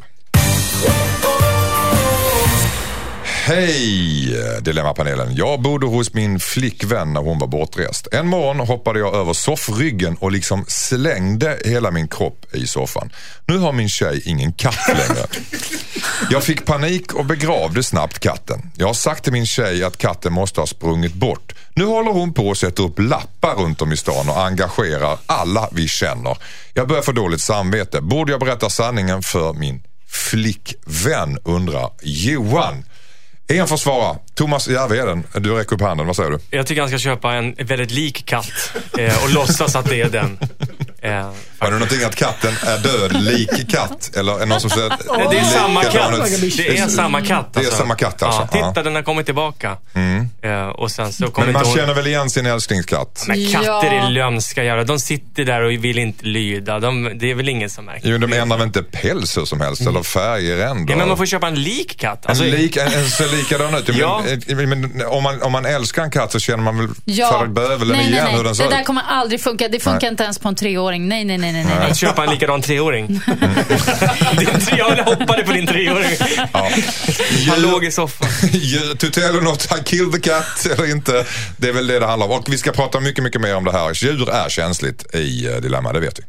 Hej 3.44 4.62
Dilemmapanelen. 4.62 5.36
Jag 5.36 5.62
bodde 5.62 5.86
hos 5.86 6.14
min 6.14 6.40
flickvän 6.40 7.14
när 7.14 7.22
hon 7.22 7.40
var 7.40 7.48
bortrest. 7.48 8.08
En 8.12 8.28
morgon 8.28 8.60
hoppade 8.60 9.00
jag 9.00 9.16
över 9.16 9.34
soffryggen 9.34 10.16
och 10.16 10.32
liksom 10.32 10.66
slängde 10.68 11.60
hela 11.66 11.92
min 11.92 12.08
kropp 12.08 12.46
i 12.56 12.68
soffan. 12.68 13.12
Nu 13.46 13.58
har 13.58 13.72
min 13.72 13.90
tjej 13.90 14.22
ingen 14.26 14.54
katt 14.54 14.88
längre. 14.88 15.26
Jag 16.30 16.44
fick 16.44 16.66
panik 16.66 17.14
och 17.14 17.26
begravde 17.26 17.84
snabbt 17.84 18.20
katten. 18.20 18.72
Jag 18.76 18.88
har 18.88 18.94
sagt 18.94 19.24
till 19.24 19.34
min 19.34 19.46
tjej 19.46 19.84
att 19.84 19.98
katten 19.98 20.34
måste 20.34 20.60
ha 20.60 20.68
sprungit 20.68 21.14
bort. 21.14 21.54
Nu 21.76 21.86
håller 21.86 22.12
hon 22.12 22.34
på 22.34 22.52
att 22.52 22.58
sätta 22.58 22.84
upp 22.84 23.00
lappar 23.00 23.56
runt 23.56 23.82
om 23.82 23.92
i 23.92 23.98
stan 23.98 24.30
och 24.30 24.44
engagerar 24.44 25.18
alla 25.26 25.70
vi 25.72 25.88
känner. 25.88 26.38
Jag 26.74 26.88
börjar 26.88 27.02
få 27.02 27.12
dåligt 27.12 27.42
samvete. 27.42 28.02
Borde 28.02 28.32
jag 28.32 28.40
berätta 28.40 28.70
sanningen 28.70 29.24
för 29.24 29.54
min 29.54 29.84
flickvän 30.08 31.38
undrar 31.44 31.90
Johan. 32.02 32.84
En 33.48 33.68
får 33.68 33.78
svara. 33.78 34.18
Thomas 34.34 34.68
Järvheden, 34.68 35.24
du 35.34 35.54
räcker 35.54 35.74
upp 35.76 35.82
handen. 35.82 36.08
Vad 36.08 36.16
säger 36.16 36.30
du? 36.32 36.40
Jag 36.50 36.68
tycker 36.68 36.82
han 36.82 36.90
ska 36.90 36.98
köpa 37.00 37.34
en 37.34 37.56
väldigt 37.60 37.92
lik 37.92 38.26
katt 38.26 38.74
eh, 38.98 39.24
och 39.24 39.34
låtsas 39.34 39.76
att 39.76 39.90
det 39.90 40.02
är 40.02 40.10
den. 40.10 40.38
Eh, 41.04 41.12
Har 41.60 41.68
du 41.68 41.74
någonting 41.74 42.04
att 42.04 42.16
katten 42.16 42.54
är 42.68 42.78
död, 42.78 43.22
lik 43.24 43.70
katt? 43.70 44.12
Eller 44.16 44.36
är 44.36 44.40
det 44.40 44.46
någon 44.46 44.62
som 44.62 44.70
säger 44.70 44.90
det 45.32 45.38
är 45.38 45.44
samma 45.44 45.84
katt. 45.84 46.14
ut? 46.44 46.58
Det 46.58 46.78
är 46.78 46.88
samma 46.88 47.22
katt. 47.22 47.54
Det 47.54 47.60
är 47.60 47.64
samma 47.72 47.96
katt, 47.96 48.24
alltså. 48.24 48.48
Ja, 48.58 48.68
titta, 48.70 48.84
den 48.84 48.96
har 48.96 49.02
kommit 49.02 49.26
tillbaka. 49.26 49.78
Eh, 50.42 50.68
och 50.68 50.92
sen 50.92 51.14
så 51.14 51.28
kommer 51.28 51.46
Men 51.48 51.54
man 51.54 51.60
inte 51.62 51.70
hon... 51.70 51.78
känner 51.78 51.94
väl 51.94 52.08
igen 52.08 52.30
sin 52.30 52.46
älsklingskatt? 52.46 53.26
Men 53.28 53.52
katter 53.52 53.92
är 53.92 54.10
lömska 54.10 54.64
jävlar. 54.64 54.86
De 54.86 55.00
sitter 55.00 55.46
där 55.46 55.62
och 55.62 55.72
vill 55.72 55.98
inte 55.98 56.26
lyda. 56.26 56.80
De, 56.80 57.12
det 57.20 57.32
är 57.32 57.36
väl 57.36 57.50
ingen 57.50 57.70
som 57.70 57.86
märker. 57.86 58.10
Jo, 58.10 58.18
de 58.18 58.34
ändrar 58.34 58.58
väl 58.58 58.68
inte 58.68 58.84
päls 58.84 59.38
hur 59.38 59.46
som 59.46 59.62
helst 59.62 59.82
eller 59.82 60.04
färgränder? 60.04 60.94
Ja, 60.94 60.98
men 60.98 61.08
man 61.08 61.18
får 61.18 61.26
köpa 61.26 61.48
en 61.48 61.64
lik 61.64 62.00
katt. 62.00 62.26
Alltså, 62.26 62.44
en, 62.44 62.50
lik, 62.52 62.78
en, 62.78 62.88
en 62.88 63.10
ser 63.10 63.38
likadan 63.38 63.76
ut. 63.76 63.90
Ja. 63.96 64.24
Men, 64.48 64.70
men, 64.70 65.06
om, 65.08 65.24
man, 65.24 65.42
om 65.42 65.52
man 65.52 65.66
älskar 65.66 66.04
en 66.04 66.12
katt 66.12 66.32
så 66.32 66.40
känner 66.40 66.64
man 66.64 66.78
väl 66.78 66.88
Ja. 67.06 67.40
för 67.40 67.48
bövelen 67.48 67.88
nej, 67.88 67.98
nej, 67.98 68.12
igen 68.12 68.26
nej. 68.26 68.36
hur 68.38 68.44
den 68.44 68.56
ser 68.56 68.64
Det 68.64 68.70
där 68.70 68.80
ut. 68.82 68.86
kommer 68.88 69.02
aldrig 69.10 69.42
funka. 69.42 69.68
Det 69.68 69.80
funkar 69.80 70.08
inte 70.08 70.24
ens 70.24 70.40
på 70.40 70.48
en 70.48 70.56
treåring. 70.56 70.91
Nej, 71.00 71.26
nej, 71.26 71.38
nej, 71.38 71.52
nej. 71.54 71.66
nej. 71.66 71.92
Att 71.92 71.98
köpa 71.98 72.24
en 72.24 72.30
likadan 72.30 72.62
treåring. 72.62 73.08
din 74.38 74.48
jag 74.78 75.04
hoppade 75.04 75.44
på 75.44 75.52
din 75.52 75.68
treåring. 75.68 76.18
Ja. 76.54 76.70
Han 77.50 77.62
låg 77.62 77.86
i 77.86 77.92
soffan. 77.92 78.28
To 78.98 79.08
tell 79.12 79.36
or 79.36 79.42
not, 79.42 79.68
I 79.80 79.84
kill 79.84 80.12
the 80.12 80.20
cat 80.20 80.66
eller 80.66 80.92
inte. 80.92 81.26
Det 81.58 81.68
är 81.68 81.74
väl 81.74 81.88
det 81.88 82.00
det 82.00 82.06
handlar 82.06 82.28
om. 82.28 82.34
Och 82.34 82.46
vi 82.48 82.58
ska 82.58 82.72
prata 82.72 83.00
mycket, 83.00 83.24
mycket 83.24 83.42
mer 83.42 83.56
om 83.56 83.66
det 83.66 83.72
här. 83.72 84.04
Djur 84.04 84.30
är 84.30 84.50
känsligt 84.50 85.16
i 85.16 85.48
eh, 85.48 85.56
Dilemma, 85.56 85.94
det 85.94 86.00
vet 86.00 86.20
vi. 86.20 86.24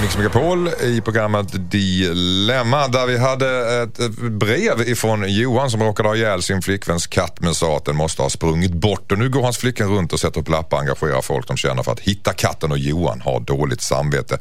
Mix 0.00 0.16
Megapol 0.16 0.68
i 0.82 1.00
programmet 1.00 1.70
Dilemma 1.70 2.88
där 2.88 3.06
vi 3.06 3.18
hade 3.18 3.82
ett 3.82 4.18
brev 4.18 4.88
ifrån 4.88 5.24
Johan 5.28 5.70
som 5.70 5.82
råkade 5.82 6.08
ha 6.08 6.16
ihjäl 6.16 6.42
sin 6.42 6.62
flickväns 6.62 7.06
katt 7.06 7.40
men 7.40 7.54
sa 7.54 7.76
att 7.76 7.84
den 7.84 7.96
måste 7.96 8.22
ha 8.22 8.30
sprungit 8.30 8.72
bort. 8.72 9.12
Och 9.12 9.18
nu 9.18 9.28
går 9.28 9.42
hans 9.42 9.58
flickvän 9.58 9.88
runt 9.88 10.12
och 10.12 10.20
sätter 10.20 10.40
upp 10.40 10.48
lappar 10.48 10.76
och 10.76 10.80
engagerar 10.80 11.22
folk 11.22 11.48
de 11.48 11.56
känner 11.56 11.82
för 11.82 11.92
att 11.92 12.00
hitta 12.00 12.32
katten 12.32 12.72
och 12.72 12.78
Johan 12.78 13.20
har 13.20 13.40
dåligt 13.40 13.80
samvete. 13.80 14.38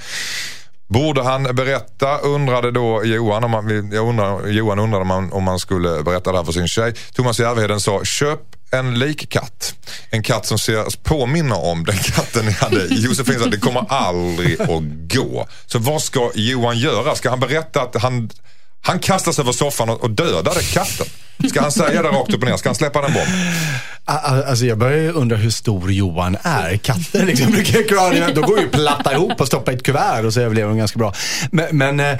Borde 0.88 1.24
han 1.24 1.44
berätta, 1.44 2.18
undrade 2.18 2.72
då 2.72 3.06
Johan. 3.06 3.44
Om 3.44 3.52
man, 3.52 3.92
jag 3.92 4.08
undrar, 4.10 4.48
Johan 4.48 4.80
undrade 4.80 5.02
om 5.02 5.08
man, 5.08 5.32
om 5.34 5.44
man 5.44 5.60
skulle 5.60 6.04
berätta 6.04 6.32
det 6.32 6.38
här 6.38 6.46
för 6.46 6.52
sin 6.54 6.68
tjej. 6.68 6.94
Thomas 7.14 7.40
Järvheden 7.40 7.80
sa, 7.80 8.04
köp 8.04 8.40
en 8.72 9.00
likkatt. 9.00 9.74
En 10.10 10.24
katt 10.24 10.46
som 10.46 10.60
ser, 10.60 11.04
påminner 11.04 11.66
om 11.66 11.86
den 11.86 11.98
katten 11.98 12.46
ni 12.46 12.52
hade. 12.52 12.86
Josefin 12.90 13.40
sa, 13.40 13.46
det 13.46 13.58
kommer 13.58 13.86
aldrig 13.90 14.62
att 14.62 14.70
gå. 15.14 15.48
Så 15.66 15.80
vad 15.80 16.02
ska 16.02 16.32
Johan 16.36 16.78
göra? 16.78 17.16
Ska 17.16 17.30
han 17.30 17.40
berätta 17.40 17.82
att 17.82 18.02
han, 18.02 18.30
han 18.82 19.00
kastas 19.00 19.40
över 19.40 19.52
soffan 19.52 19.90
och, 19.90 20.04
och 20.04 20.10
dödade 20.10 20.62
katten? 20.64 21.06
Ska 21.50 21.62
han 21.62 21.72
säga 21.72 22.02
det 22.04 22.10
rakt 22.10 22.34
upp 22.34 22.42
och 22.44 22.50
ner? 22.50 22.58
Ska 22.58 22.70
han 22.70 22.76
släppa 22.76 23.02
den 23.02 23.14
bomb? 23.14 23.28
A- 24.06 24.44
Alltså 24.48 24.66
jag 24.66 24.78
börjar 24.78 24.98
ju 24.98 25.12
undra 25.12 25.36
hur 25.38 25.50
stor 25.50 25.92
Johan 25.92 26.38
är. 26.44 26.78
Katter 26.78 27.26
liksom 27.26 27.52
brukar 27.52 27.84
klara 27.88 28.10
det. 28.14 28.34
De 28.34 28.42
går 28.42 28.60
ju 28.60 28.70
platta 28.70 29.14
ihop 29.14 29.42
och 29.42 29.48
stoppa 29.48 29.72
i 29.72 29.76
ett 29.76 29.84
kuvert 29.84 30.24
och 30.26 30.34
så 30.34 30.40
överlever 30.42 30.70
de 30.70 30.78
ganska 30.78 31.00
bra. 31.00 31.14
Men, 31.52 31.78
men 31.78 32.00
eh, 32.00 32.18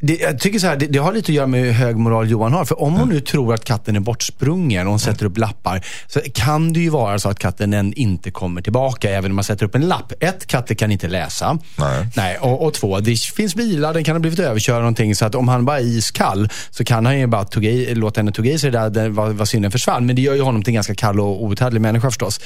det, 0.00 0.20
jag 0.20 0.38
tycker 0.38 0.58
så 0.58 0.66
här, 0.66 0.76
det, 0.76 0.86
det 0.86 0.98
har 0.98 1.12
lite 1.12 1.32
att 1.32 1.36
göra 1.36 1.46
med 1.46 1.60
hur 1.60 1.72
hög 1.72 1.96
moral 1.96 2.30
Johan 2.30 2.52
har. 2.52 2.64
För 2.64 2.82
om 2.82 2.94
hon 2.94 3.08
nu 3.08 3.20
tror 3.20 3.54
att 3.54 3.64
katten 3.64 3.96
är 3.96 4.00
bortsprungen 4.00 4.86
och 4.86 4.90
hon 4.90 5.00
sätter 5.00 5.26
upp 5.26 5.38
lappar. 5.38 5.86
Så 6.06 6.20
kan 6.34 6.72
det 6.72 6.80
ju 6.80 6.90
vara 6.90 7.18
så 7.18 7.28
att 7.28 7.38
katten 7.38 7.74
än 7.74 7.92
inte 7.92 8.30
kommer 8.30 8.62
tillbaka 8.62 9.10
även 9.10 9.30
om 9.30 9.34
man 9.34 9.44
sätter 9.44 9.66
upp 9.66 9.74
en 9.74 9.88
lapp. 9.88 10.12
Ett, 10.20 10.46
katter 10.46 10.74
kan 10.74 10.92
inte 10.92 11.08
läsa. 11.08 11.58
Nej. 11.76 12.06
Nej, 12.16 12.38
och, 12.38 12.66
och 12.66 12.74
två, 12.74 13.00
det 13.00 13.18
finns 13.18 13.54
bilar, 13.54 13.94
den 13.94 14.04
kan 14.04 14.14
ha 14.14 14.20
blivit 14.20 14.38
överkörd 14.38 14.72
eller 14.72 14.80
någonting. 14.80 15.14
Så 15.14 15.24
att 15.24 15.34
om 15.34 15.48
han 15.48 15.64
bara 15.64 15.78
är 15.78 15.84
iskall 15.84 16.48
så 16.70 16.84
kan 16.84 17.06
han 17.06 17.18
ju 17.18 17.26
bara 17.26 17.44
tugga 17.44 17.70
i, 17.70 17.94
låta 17.94 18.20
henne 18.20 18.32
tugga 18.32 18.52
i 18.52 18.58
sig 18.58 18.70
det 18.70 18.78
där, 18.78 18.90
där 18.90 19.08
vad, 19.08 19.32
vad 19.32 19.48
synden 19.48 19.70
försvann. 19.70 20.06
Men 20.06 20.16
det 20.16 20.22
gör 20.22 20.34
ju 20.34 20.42
honom 20.42 20.62
till 20.62 20.70
en 20.70 20.74
ganska 20.74 20.94
kall 20.94 21.20
och 21.20 21.44
outhärdlig 21.44 21.80
människa 21.80 22.08
förstås. 22.08 22.40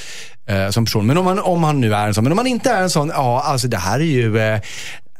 Eh, 0.45 0.69
som 0.69 0.85
person. 0.85 1.05
Men 1.05 1.17
om 1.17 1.25
han, 1.25 1.39
om 1.39 1.63
han 1.63 1.81
nu 1.81 1.93
är 1.93 2.07
en 2.07 2.13
sån. 2.13 2.23
Men 2.23 2.31
om 2.31 2.37
han 2.37 2.47
inte 2.47 2.69
är 2.69 2.81
en 2.81 2.89
sån, 2.89 3.09
ja 3.09 3.41
alltså 3.41 3.67
det 3.67 3.77
här 3.77 3.99
är 3.99 4.03
ju... 4.03 4.37
Eh, 4.37 4.53
eh, 4.53 4.61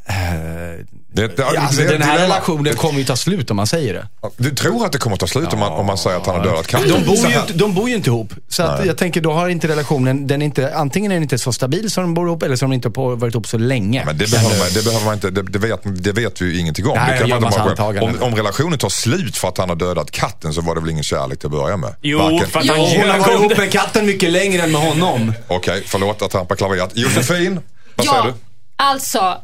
Det, 0.06 1.28
det, 1.28 1.42
ja, 1.54 1.60
alltså, 1.60 1.80
det 1.82 1.88
den 1.88 2.02
här 2.02 2.18
relationen 2.18 2.74
kommer 2.76 2.98
ju 2.98 3.04
ta 3.04 3.16
slut 3.16 3.50
om 3.50 3.56
man 3.56 3.66
säger 3.66 3.94
det. 3.94 4.08
Du 4.36 4.50
tror 4.50 4.86
att 4.86 4.92
det 4.92 4.98
kommer 4.98 5.14
att 5.14 5.20
ta 5.20 5.26
slut 5.26 5.52
om 5.52 5.58
man, 5.58 5.72
om 5.72 5.86
man 5.86 5.98
säger 5.98 6.16
att 6.16 6.26
han 6.26 6.36
har 6.36 6.44
dödat 6.44 6.66
katten? 6.66 6.88
De 6.90 7.04
bor 7.04 7.16
ju, 7.16 7.38
de 7.54 7.74
bor 7.74 7.88
ju 7.88 7.94
inte 7.96 8.10
ihop. 8.10 8.32
Så 8.48 8.62
att 8.62 8.86
jag 8.86 8.98
tänker, 8.98 9.20
då 9.20 9.32
har 9.32 9.48
inte 9.48 9.68
relationen, 9.68 10.26
den 10.26 10.42
är 10.42 10.46
inte, 10.46 10.74
antingen 10.76 11.10
är 11.12 11.16
den 11.16 11.22
inte 11.22 11.38
så 11.38 11.52
stabil 11.52 11.90
som 11.90 12.02
de 12.04 12.14
bor 12.14 12.26
ihop 12.28 12.42
eller 12.42 12.56
så 12.56 12.64
har 12.64 12.68
de 12.70 12.74
inte 12.74 12.88
varit 12.88 13.34
ihop 13.34 13.46
så 13.46 13.58
länge. 13.58 14.02
Men 14.06 14.18
det 14.18 14.30
behöver 14.30 14.58
man, 14.58 14.66
det 14.74 14.84
behöver 14.84 15.04
man 15.04 15.14
inte, 15.14 15.30
det, 15.30 15.42
det, 15.42 15.58
vet, 15.58 15.80
det 16.04 16.12
vet 16.12 16.40
vi 16.40 16.44
ju 16.52 16.58
ingenting 16.60 16.86
om. 16.86 16.92
Nej, 16.96 17.18
det 17.22 17.28
jag 17.28 17.42
man 17.42 17.54
antaganden. 17.54 18.16
om, 18.16 18.22
om 18.22 18.34
relationen 18.36 18.78
tar 18.78 18.88
slut 18.88 19.36
för 19.36 19.48
att 19.48 19.58
han 19.58 19.68
har 19.68 19.76
dödat 19.76 20.10
katten 20.10 20.54
så 20.54 20.60
var 20.60 20.74
det 20.74 20.80
väl 20.80 20.90
ingen 20.90 21.04
kärlek 21.04 21.38
till 21.38 21.46
att 21.46 21.52
börja 21.52 21.76
med? 21.76 21.94
Jo, 22.02 22.18
Varken- 22.18 22.46
för 22.48 22.60
att 22.60 22.66
Jo, 22.66 22.72
han 22.74 22.80
hon 23.00 23.10
har 23.10 23.18
varit 23.18 23.30
ihop 23.40 23.48
det. 23.54 23.58
med 23.58 23.72
katten 23.72 24.06
mycket 24.06 24.30
längre 24.30 24.62
än 24.62 24.72
med 24.72 24.80
honom. 24.80 25.32
Okej, 25.48 25.82
förlåt 25.86 26.22
att 26.22 26.30
trampa 26.30 26.56
klaveret. 26.56 26.90
Josefin, 26.94 27.60
vad 27.96 28.06
säger 28.06 28.18
Ja, 28.18 28.24
du? 28.26 28.34
alltså. 28.76 29.36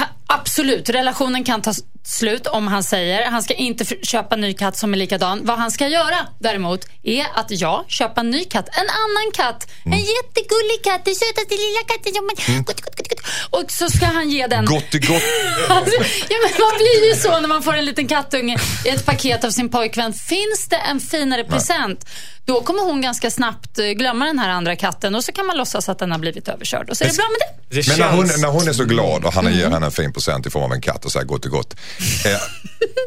Ha- 0.00 0.14
Absolut, 0.32 0.88
relationen 0.90 1.44
kan 1.44 1.62
ta 1.62 1.72
slut 2.04 2.46
om 2.46 2.68
han 2.68 2.82
säger 2.84 3.30
han 3.30 3.42
ska 3.42 3.54
inte 3.54 3.84
köpa 4.02 4.34
en 4.34 4.40
ny 4.40 4.54
katt 4.54 4.76
som 4.78 4.92
är 4.94 4.98
likadan. 4.98 5.40
Vad 5.44 5.58
han 5.58 5.70
ska 5.70 5.88
göra 5.88 6.16
däremot 6.38 6.80
är 7.02 7.26
att 7.34 7.46
ja, 7.50 7.84
köpa 7.88 8.20
en 8.20 8.30
ny 8.30 8.44
katt. 8.44 8.68
En 8.72 8.86
annan 8.88 9.32
katt. 9.34 9.70
Mm. 9.86 9.98
En 9.98 10.04
jättegullig 10.04 10.78
katt. 10.84 11.04
Den 11.04 11.14
sötaste 11.14 11.54
lilla 11.54 11.80
katten. 11.88 12.12
som 12.14 12.26
man- 12.26 12.64
Gott, 12.64 12.80
gott, 12.80 12.96
gott, 12.96 13.08
gott. 13.08 13.20
Och 13.62 13.70
så 13.72 13.90
ska 13.90 14.06
han 14.06 14.30
ge 14.30 14.46
den... 14.46 14.64
Gott 14.64 14.92
gott. 14.92 15.22
Alltså, 15.68 15.96
ja, 16.28 16.36
men 16.44 16.50
man 16.60 16.72
blir 16.78 17.08
ju 17.08 17.14
så 17.14 17.40
när 17.40 17.48
man 17.48 17.62
får 17.62 17.76
en 17.76 17.84
liten 17.84 18.08
kattunge 18.08 18.56
i 18.84 18.88
ett 18.88 19.06
paket 19.06 19.44
av 19.44 19.50
sin 19.50 19.68
pojkvän. 19.68 20.12
Finns 20.12 20.68
det 20.68 20.76
en 20.76 21.00
finare 21.00 21.44
present, 21.44 22.06
då 22.44 22.60
kommer 22.60 22.82
hon 22.82 23.00
ganska 23.00 23.30
snabbt 23.30 23.78
eh, 23.78 23.84
glömma 23.86 24.24
den 24.24 24.38
här 24.38 24.48
andra 24.48 24.76
katten 24.76 25.14
och 25.14 25.24
så 25.24 25.32
kan 25.32 25.46
man 25.46 25.56
låtsas 25.56 25.88
att 25.88 25.98
den 25.98 26.12
har 26.12 26.18
blivit 26.18 26.48
överkörd. 26.48 26.90
Och 26.90 26.96
så 26.96 27.04
är 27.04 27.08
det 27.08 27.16
bra 27.16 27.26
med 27.28 27.38
det. 27.40 27.80
Det 27.80 27.88
Men 27.88 27.98
när 27.98 28.16
hon, 28.16 28.26
när 28.40 28.48
hon 28.48 28.68
är 28.68 28.72
så 28.72 28.84
glad 28.84 29.24
och 29.24 29.32
han 29.32 29.46
Mm. 29.46 29.58
ger 29.58 29.70
henne 29.70 29.86
en 29.86 29.92
fin 29.92 30.12
present 30.12 30.19
i 30.46 30.50
form 30.50 30.62
av 30.62 30.72
en 30.72 30.80
katt 30.80 31.04
och 31.04 31.12
säger 31.12 31.26
gott 31.26 31.44
och 31.44 31.50
gott. 31.50 31.76
Eh, 32.24 32.40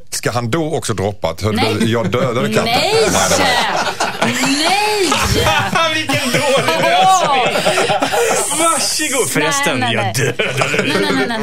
ska 0.09 0.31
han 0.31 0.51
då 0.51 0.75
också 0.75 0.93
droppa 0.93 1.29
att 1.29 1.37
du, 1.37 1.85
jag 1.85 2.11
dödade 2.11 2.47
katten? 2.47 2.65
Nej! 2.65 3.09
Nej! 4.21 5.11
Varsågod! 8.63 9.29
Förresten, 9.29 9.79
nej, 9.79 9.95
nej, 9.95 10.13
nej. 10.15 10.25
jag 10.27 10.37
dödade 10.37 10.77
dig. 10.77 10.93
Nej, 10.93 11.11
nej, 11.11 11.25
nej, 11.27 11.39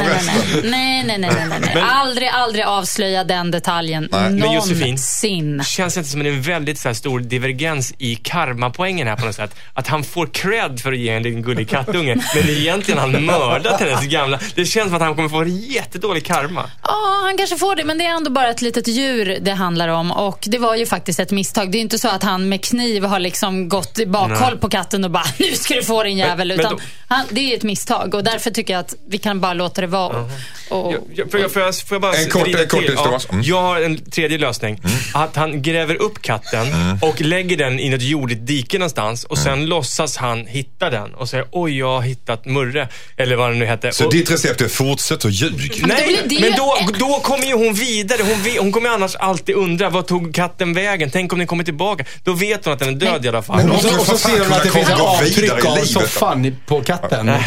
nej, 0.65 1.05
nej, 1.05 1.19
nej, 1.19 1.49
nej, 1.49 1.61
nej, 1.75 1.83
Aldrig, 1.83 2.29
aldrig 2.29 2.65
avslöja 2.65 3.25
den 3.25 3.51
detaljen 3.51 4.09
nej. 4.13 4.31
någonsin. 4.31 4.79
Men 4.79 4.91
Josefin, 4.91 5.63
känns 5.65 5.95
det 5.95 5.99
inte 5.99 6.11
som 6.11 6.21
en 6.21 6.43
väldigt 6.43 6.79
så 6.79 6.89
här, 6.89 6.95
stor 6.95 7.21
divergens 7.21 7.95
i 7.99 8.17
karmapoängen 8.17 9.07
här 9.07 9.17
på 9.17 9.27
något 9.27 9.35
sätt? 9.35 9.55
Att 9.75 9.87
han 9.87 10.05
får 10.05 10.27
cred 10.27 10.81
för 10.81 10.93
att 10.93 10.99
ge 10.99 11.09
en 11.09 11.23
liten 11.23 11.43
gullig 11.43 11.69
kattunge, 11.69 12.17
men 12.35 12.49
egentligen 12.49 13.01
har 13.01 13.09
han 13.09 13.25
mördat 13.25 13.81
hennes 13.81 14.05
gamla. 14.05 14.39
Det 14.55 14.65
känns 14.65 14.87
som 14.87 14.95
att 14.95 15.03
han 15.03 15.15
kommer 15.15 15.29
få 15.29 15.45
jättedålig 15.47 16.27
karma. 16.27 16.71
Ja, 16.83 16.89
oh, 16.89 17.25
han 17.25 17.37
kanske 17.37 17.57
får 17.57 17.77
det, 17.77 17.85
men 17.85 17.99
det 17.99 18.05
är 18.05 18.17
ändå 18.17 18.31
bara 18.31 18.51
ett 18.51 18.63
litet 18.63 18.89
djur 18.89 19.39
det 19.41 19.53
handlar 19.53 19.89
om 19.89 20.13
och 20.13 20.45
det 20.47 20.59
var 20.59 20.75
ju 20.75 20.87
faktiskt 20.87 21.21
ett 21.21 21.31
misstag. 21.31 21.73
Det 21.73 21.79
är 21.79 21.81
inte 21.81 21.99
så 21.99 22.09
att 22.09 22.23
han 22.23 22.49
med 22.49 22.65
kniv 22.65 23.05
har 23.05 23.19
liksom 23.21 23.69
gått 23.69 23.99
i 23.99 24.07
bakhåll 24.07 24.59
på 24.59 24.71
katten 24.71 25.05
och 25.05 25.11
bara, 25.11 25.25
nu 25.39 25.55
ska 25.55 25.75
du 25.75 25.83
få 25.83 26.03
din 26.03 26.19
jävel, 26.19 26.49
men, 26.49 26.61
utan 26.61 26.77
men 26.77 26.87
då 27.09 27.10
han, 27.11 27.27
det 27.31 27.41
är 27.53 27.57
ett 27.57 27.63
misstag 27.63 28.15
och 28.15 28.25
därför 28.25 28.51
tycker 28.51 28.73
jag 28.73 28.81
att 28.81 28.95
vi 29.09 29.19
kan 29.19 29.41
bara 29.41 29.55
låta 29.55 29.81
det 29.81 29.87
vara. 29.87 30.31
Och, 30.71 30.93
Jag, 30.93 31.01
jag, 31.15 31.31
får, 31.31 31.41
jag, 31.41 31.53
får, 31.53 31.63
jag, 31.63 31.75
får 31.77 31.95
jag 31.95 32.03
bara 32.03 32.15
En 32.15 32.29
kort- 32.31 32.47
en 32.49 32.69
kort 32.69 32.81
till? 32.87 32.97
Thomas. 32.97 33.29
Mm. 33.31 33.43
Jag 33.45 33.63
har 33.63 33.81
en 33.81 34.11
tredje 34.11 34.39
lösning. 34.39 34.81
Att 35.15 35.37
han 35.37 35.63
gräver 35.63 35.95
upp 35.95 36.23
katten 36.23 36.67
och 37.03 37.21
lägger 37.21 37.57
den 37.57 37.81
i 37.81 37.89
något 37.89 38.03
jordigt 38.03 38.47
dike 38.47 38.79
någonstans 38.79 39.25
och 39.25 39.39
sen 39.39 39.67
låtsas 39.67 40.17
han 40.17 40.47
hitta 40.47 40.91
den 40.91 41.15
och 41.15 41.29
säger 41.29 41.47
oj, 41.53 41.79
jag 41.79 41.87
har 41.93 42.01
hittat 42.03 42.45
Murre. 42.45 42.89
Eller 43.17 43.37
vad 43.37 43.51
det 43.51 43.57
nu 43.57 43.65
hette. 43.65 43.93
Så 43.93 44.07
och, 44.07 44.13
ditt 44.13 44.31
recept 44.31 44.61
är 44.61 44.69
fortsätt 44.69 45.25
att 45.25 45.33
ljug? 45.33 45.79
Men 45.81 45.89
då 45.89 45.95
Nej, 45.97 46.39
men 46.41 46.53
då, 46.57 46.79
då 46.99 47.21
kommer 47.23 47.47
ju 47.47 47.55
hon 47.55 47.75
vidare. 47.75 48.23
Hon, 48.23 48.57
hon 48.59 48.73
kommer 48.73 48.91
annars 48.91 49.15
alltid 49.17 49.55
undra, 49.55 49.91
vad 49.91 50.07
tog 50.07 50.35
katten 50.35 50.75
vägen? 50.75 51.11
Tänk 51.11 51.33
om 51.33 51.39
den 51.39 51.49
kommer 51.49 51.65
tillbaka? 51.65 52.05
Då 52.25 52.33
vet 52.33 52.65
hon 52.65 52.75
att 52.75 52.79
den 52.81 52.89
är 52.89 52.93
död 52.93 53.25
i 53.25 53.29
alla 53.29 53.43
fall. 53.43 53.57
Men 53.57 53.71
och 53.71 53.81
så, 53.83 53.89
och 54.01 54.07
så 54.07 54.17
fan 54.17 54.19
ser 54.37 54.45
hon 54.45 54.53
att 54.53 54.63
det 54.63 54.71
finns 54.71 54.91
avtryck 54.91 55.65
av 55.65 55.77
soffan 55.77 56.57
på 56.67 56.81
katten. 56.83 57.00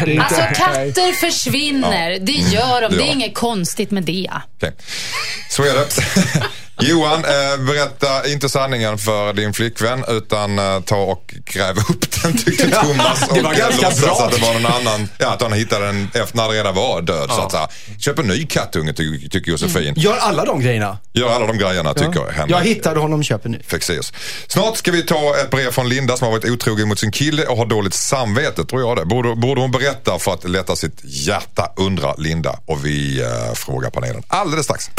Inte- 0.10 0.24
Alltså 0.26 0.42
katter 0.64 1.12
försvinner, 1.14 2.20
det 2.20 2.32
gör 2.32 2.82
de. 2.82 2.92
det 2.92 2.98
Det 2.98 3.04
är 3.10 3.12
inget 3.14 3.36
konstigt 3.36 3.92
med 3.92 4.04
det. 4.04 4.30
Okej. 4.58 4.74
Så 5.50 5.64
är 5.64 5.74
det. 5.74 5.88
Johan, 6.90 7.26
eh, 7.26 7.66
berätta 7.66 8.28
inte 8.28 8.50
sanningen 8.50 8.98
för 8.98 9.34
din 9.34 9.54
flickvän 9.54 10.06
utan 10.08 10.60
eh, 10.60 10.80
ta 10.80 10.96
och 10.96 11.36
gräv 11.46 11.78
upp 11.78 12.24
den 12.24 12.38
tyckte 12.38 12.72
Thomas. 12.72 13.28
det 13.34 13.42
var 13.42 13.52
och 13.52 13.58
ganska 13.58 13.90
låtsas 13.90 14.02
bra. 14.02 14.26
att 14.26 14.32
det 14.32 14.42
var 14.42 14.54
någon 14.54 14.66
annan, 14.66 15.10
ja 15.18 15.34
att 15.34 15.42
han 15.42 15.54
hittade 15.54 15.86
den 15.86 16.12
efter 16.14 16.38
när 16.38 16.50
det 16.50 16.54
redan 16.54 16.76
var 16.76 17.02
död 17.02 17.30
så 17.30 17.42
att 17.42 17.52
säga. 17.52 17.68
Köp 18.00 18.20
en 18.20 18.28
ny 18.28 18.46
kattunge 18.46 18.94
ty 18.94 19.30
tycker 19.30 19.52
Josefin. 19.52 19.94
Gör 19.98 20.18
alla 20.18 20.46
de 20.46 20.62
grejerna. 20.62 20.98
Gör 21.14 21.30
alla 21.30 21.48
de 21.48 21.58
grejerna 21.58 21.94
tycker 21.94 22.32
Henrik. 22.32 22.56
Jag 22.56 22.62
hittade 22.62 23.00
honom, 23.00 23.24
köper 23.24 23.50
ny. 23.50 23.60
Fexeus. 23.68 24.14
Snart 24.48 24.78
ska 24.78 24.92
vi 24.92 25.04
ta 25.04 25.36
ett 25.42 25.50
brev 25.50 25.72
från 25.72 25.90
Linda 25.90 26.18
som 26.18 26.26
har 26.26 26.32
varit 26.32 26.50
otrogen 26.50 26.88
mot 26.88 27.00
sin 27.00 27.12
kille 27.12 27.46
och 27.46 27.58
har 27.58 27.66
dåligt 27.66 27.94
samvete, 27.94 28.66
tror 28.66 28.82
jag 28.82 28.98
det. 28.98 29.06
Borde, 29.06 29.36
borde 29.36 29.62
hon 29.62 29.72
berätta 29.72 30.20
för 30.20 30.34
att 30.34 30.50
lätta 30.50 30.76
sitt 30.76 31.00
hjärta, 31.04 31.72
undrar 31.78 32.16
Linda. 32.18 32.60
Och 32.66 32.86
vi 32.86 33.22
eh, 33.22 33.54
frågar 33.56 33.90
panelen 33.90 34.24
alldeles 34.28 34.66
strax. 34.66 34.90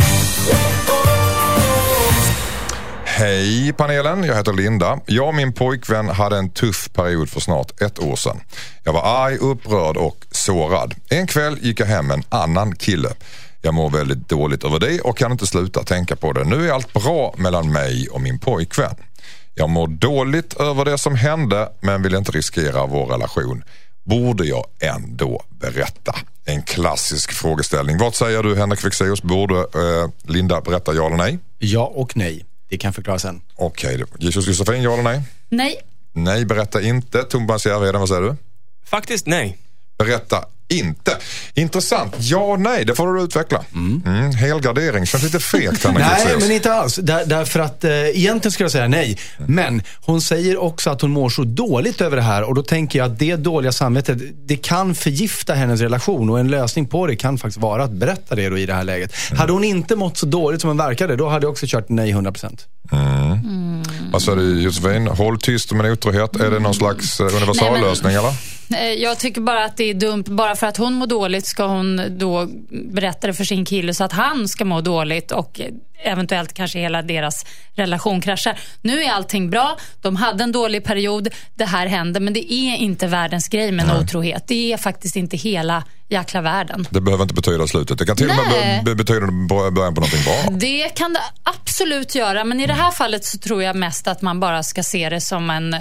Hej 3.16 3.72
panelen, 3.72 4.24
jag 4.24 4.36
heter 4.36 4.52
Linda. 4.52 5.00
Jag 5.06 5.28
och 5.28 5.34
min 5.34 5.52
pojkvän 5.52 6.08
hade 6.08 6.38
en 6.38 6.50
tuff 6.50 6.92
period 6.92 7.30
för 7.30 7.40
snart 7.40 7.82
ett 7.82 7.98
år 7.98 8.16
sedan. 8.16 8.40
Jag 8.84 8.92
var 8.92 9.24
arg, 9.26 9.36
upprörd 9.36 9.96
och 9.96 10.16
sårad. 10.30 10.94
En 11.08 11.26
kväll 11.26 11.58
gick 11.60 11.80
jag 11.80 11.86
hem 11.86 12.06
med 12.06 12.14
en 12.16 12.24
annan 12.28 12.76
kille. 12.76 13.08
Jag 13.62 13.74
mår 13.74 13.90
väldigt 13.90 14.28
dåligt 14.28 14.64
över 14.64 14.80
det 14.80 15.00
och 15.00 15.16
kan 15.16 15.32
inte 15.32 15.46
sluta 15.46 15.82
tänka 15.82 16.16
på 16.16 16.32
det. 16.32 16.44
Nu 16.44 16.68
är 16.68 16.72
allt 16.72 16.92
bra 16.92 17.34
mellan 17.36 17.72
mig 17.72 18.08
och 18.08 18.20
min 18.20 18.38
pojkvän. 18.38 18.94
Jag 19.54 19.70
mår 19.70 19.86
dåligt 19.86 20.60
över 20.60 20.84
det 20.84 20.98
som 20.98 21.14
hände 21.14 21.68
men 21.80 22.02
vill 22.02 22.14
inte 22.14 22.32
riskera 22.32 22.86
vår 22.86 23.06
relation. 23.06 23.64
Borde 24.04 24.44
jag 24.44 24.64
ändå 24.80 25.42
berätta? 25.60 26.14
En 26.44 26.62
klassisk 26.62 27.32
frågeställning. 27.32 27.98
Vad 27.98 28.14
säger 28.14 28.42
du 28.42 28.56
Henrik 28.56 28.80
Fexeus? 28.80 29.22
Borde 29.22 29.58
eh, 29.58 30.10
Linda 30.22 30.60
berätta 30.60 30.94
ja 30.94 31.06
eller 31.06 31.16
nej? 31.16 31.38
Ja 31.58 31.92
och 31.94 32.16
nej. 32.16 32.44
Det 32.74 32.78
kan 32.78 32.92
förklara 32.92 33.18
sen. 33.18 33.40
Okej, 33.54 34.02
okay. 34.02 34.16
Jesus 34.18 34.46
Josefin, 34.46 34.82
ja 34.82 34.92
eller 34.92 35.02
nej? 35.02 35.22
Nej. 35.48 35.76
Nej, 36.12 36.44
berätta 36.44 36.82
inte. 36.82 37.22
Thomas 37.22 37.66
Järvheden, 37.66 38.00
vad 38.00 38.08
säger 38.08 38.22
du? 38.22 38.36
Faktiskt 38.84 39.26
nej. 39.26 39.58
Berätta 39.98 40.44
inte. 40.78 41.16
Intressant. 41.54 42.14
Ja 42.18 42.56
nej, 42.58 42.84
det 42.84 42.94
får 42.94 43.14
du 43.14 43.22
utveckla. 43.22 43.64
Mm. 43.74 44.32
helgardering 44.32 45.06
känns 45.06 45.22
lite 45.22 45.40
fegt 45.40 45.86
Nej, 45.94 46.36
men 46.40 46.50
inte 46.50 46.72
alls. 46.72 46.96
Där, 46.96 47.24
därför 47.26 47.60
att 47.60 47.84
eh, 47.84 47.92
egentligen 47.92 48.52
skulle 48.52 48.64
jag 48.64 48.72
säga 48.72 48.88
nej. 48.88 49.18
Men 49.46 49.82
hon 50.00 50.22
säger 50.22 50.62
också 50.62 50.90
att 50.90 51.00
hon 51.00 51.10
mår 51.10 51.28
så 51.28 51.44
dåligt 51.44 52.00
över 52.00 52.16
det 52.16 52.22
här 52.22 52.42
och 52.42 52.54
då 52.54 52.62
tänker 52.62 52.98
jag 52.98 53.12
att 53.12 53.18
det 53.18 53.36
dåliga 53.36 53.72
samvetet, 53.72 54.18
det 54.48 54.56
kan 54.56 54.94
förgifta 54.94 55.54
hennes 55.54 55.80
relation 55.80 56.30
och 56.30 56.40
en 56.40 56.48
lösning 56.48 56.86
på 56.86 57.06
det 57.06 57.16
kan 57.16 57.38
faktiskt 57.38 57.60
vara 57.60 57.84
att 57.84 57.92
berätta 57.92 58.34
det 58.34 58.48
då 58.48 58.58
i 58.58 58.66
det 58.66 58.74
här 58.74 58.84
läget. 58.84 59.14
Hade 59.38 59.52
hon 59.52 59.64
inte 59.64 59.96
mått 59.96 60.16
så 60.16 60.26
dåligt 60.26 60.60
som 60.60 60.68
hon 60.68 60.76
verkade, 60.76 61.16
då 61.16 61.28
hade 61.28 61.44
jag 61.44 61.52
också 61.52 61.66
kört 61.68 61.88
nej 61.88 62.12
100%. 62.12 62.58
Vad 64.12 64.22
säger 64.22 64.38
du 64.38 64.62
Josefin? 64.62 65.06
Håll 65.06 65.40
tyst 65.40 65.72
om 65.72 65.80
en 65.80 65.92
otrohet. 65.92 66.36
Är 66.36 66.50
det 66.50 66.58
någon 66.58 66.74
slags 66.74 67.20
eh, 67.20 67.26
universallösning 67.26 68.14
eller? 68.14 68.34
Eh, 68.74 68.92
Jag 68.92 69.18
tycker 69.18 69.40
bara 69.40 69.64
att 69.64 69.76
det 69.76 69.84
är 69.90 69.94
dumt. 69.94 70.24
Bara 70.26 70.56
för 70.56 70.66
att 70.66 70.76
hon 70.76 70.94
mår 70.94 71.06
dåligt 71.06 71.46
ska 71.46 71.66
hon 71.66 72.18
då 72.18 72.48
berätta 72.92 73.26
det 73.26 73.34
för 73.34 73.44
sin 73.44 73.64
kille 73.64 73.94
så 73.94 74.04
att 74.04 74.12
han 74.12 74.48
ska 74.48 74.64
må 74.64 74.80
dåligt 74.80 75.30
och 75.32 75.60
eventuellt 76.04 76.52
kanske 76.54 76.78
hela 76.78 77.02
deras 77.02 77.46
relation 77.74 78.20
kraschar. 78.20 78.58
Nu 78.82 79.02
är 79.02 79.10
allting 79.12 79.50
bra. 79.50 79.76
De 80.02 80.16
hade 80.16 80.44
en 80.44 80.52
dålig 80.52 80.84
period. 80.84 81.28
Det 81.54 81.64
här 81.64 81.86
hände. 81.86 82.20
Men 82.20 82.32
det 82.34 82.52
är 82.52 82.76
inte 82.76 83.06
världens 83.06 83.48
grej 83.48 83.72
med 83.72 83.88
en 83.90 83.96
otrohet. 84.02 84.44
Det 84.48 84.72
är 84.72 84.76
faktiskt 84.76 85.16
inte 85.16 85.36
hela 85.36 85.84
jäkla 86.08 86.40
världen. 86.40 86.86
Det 86.90 87.00
behöver 87.00 87.22
inte 87.22 87.34
betyda 87.34 87.66
slutet. 87.66 87.98
Det 87.98 88.06
kan 88.06 88.16
till 88.16 88.30
och 88.30 88.36
med 88.36 88.44
Nej. 88.50 88.82
be- 88.84 88.90
be- 88.94 89.04
betyda 89.04 89.20
början 89.70 89.94
på 89.94 90.00
någonting 90.00 90.22
bra. 90.24 90.58
Det 90.58 90.88
kan 90.88 91.12
det 91.12 91.20
absolut 91.42 92.14
göra, 92.14 92.44
men 92.44 92.60
i 92.60 92.66
det 92.66 92.72
här 92.74 92.90
fallet 92.90 93.24
så 93.24 93.38
tror 93.38 93.62
jag 93.62 93.76
mest 93.76 94.06
att 94.08 94.22
man 94.22 94.40
bara 94.40 94.62
ska 94.62 94.82
se 94.82 95.08
det 95.08 95.20
som 95.20 95.50
en, 95.50 95.74
eh, 95.74 95.80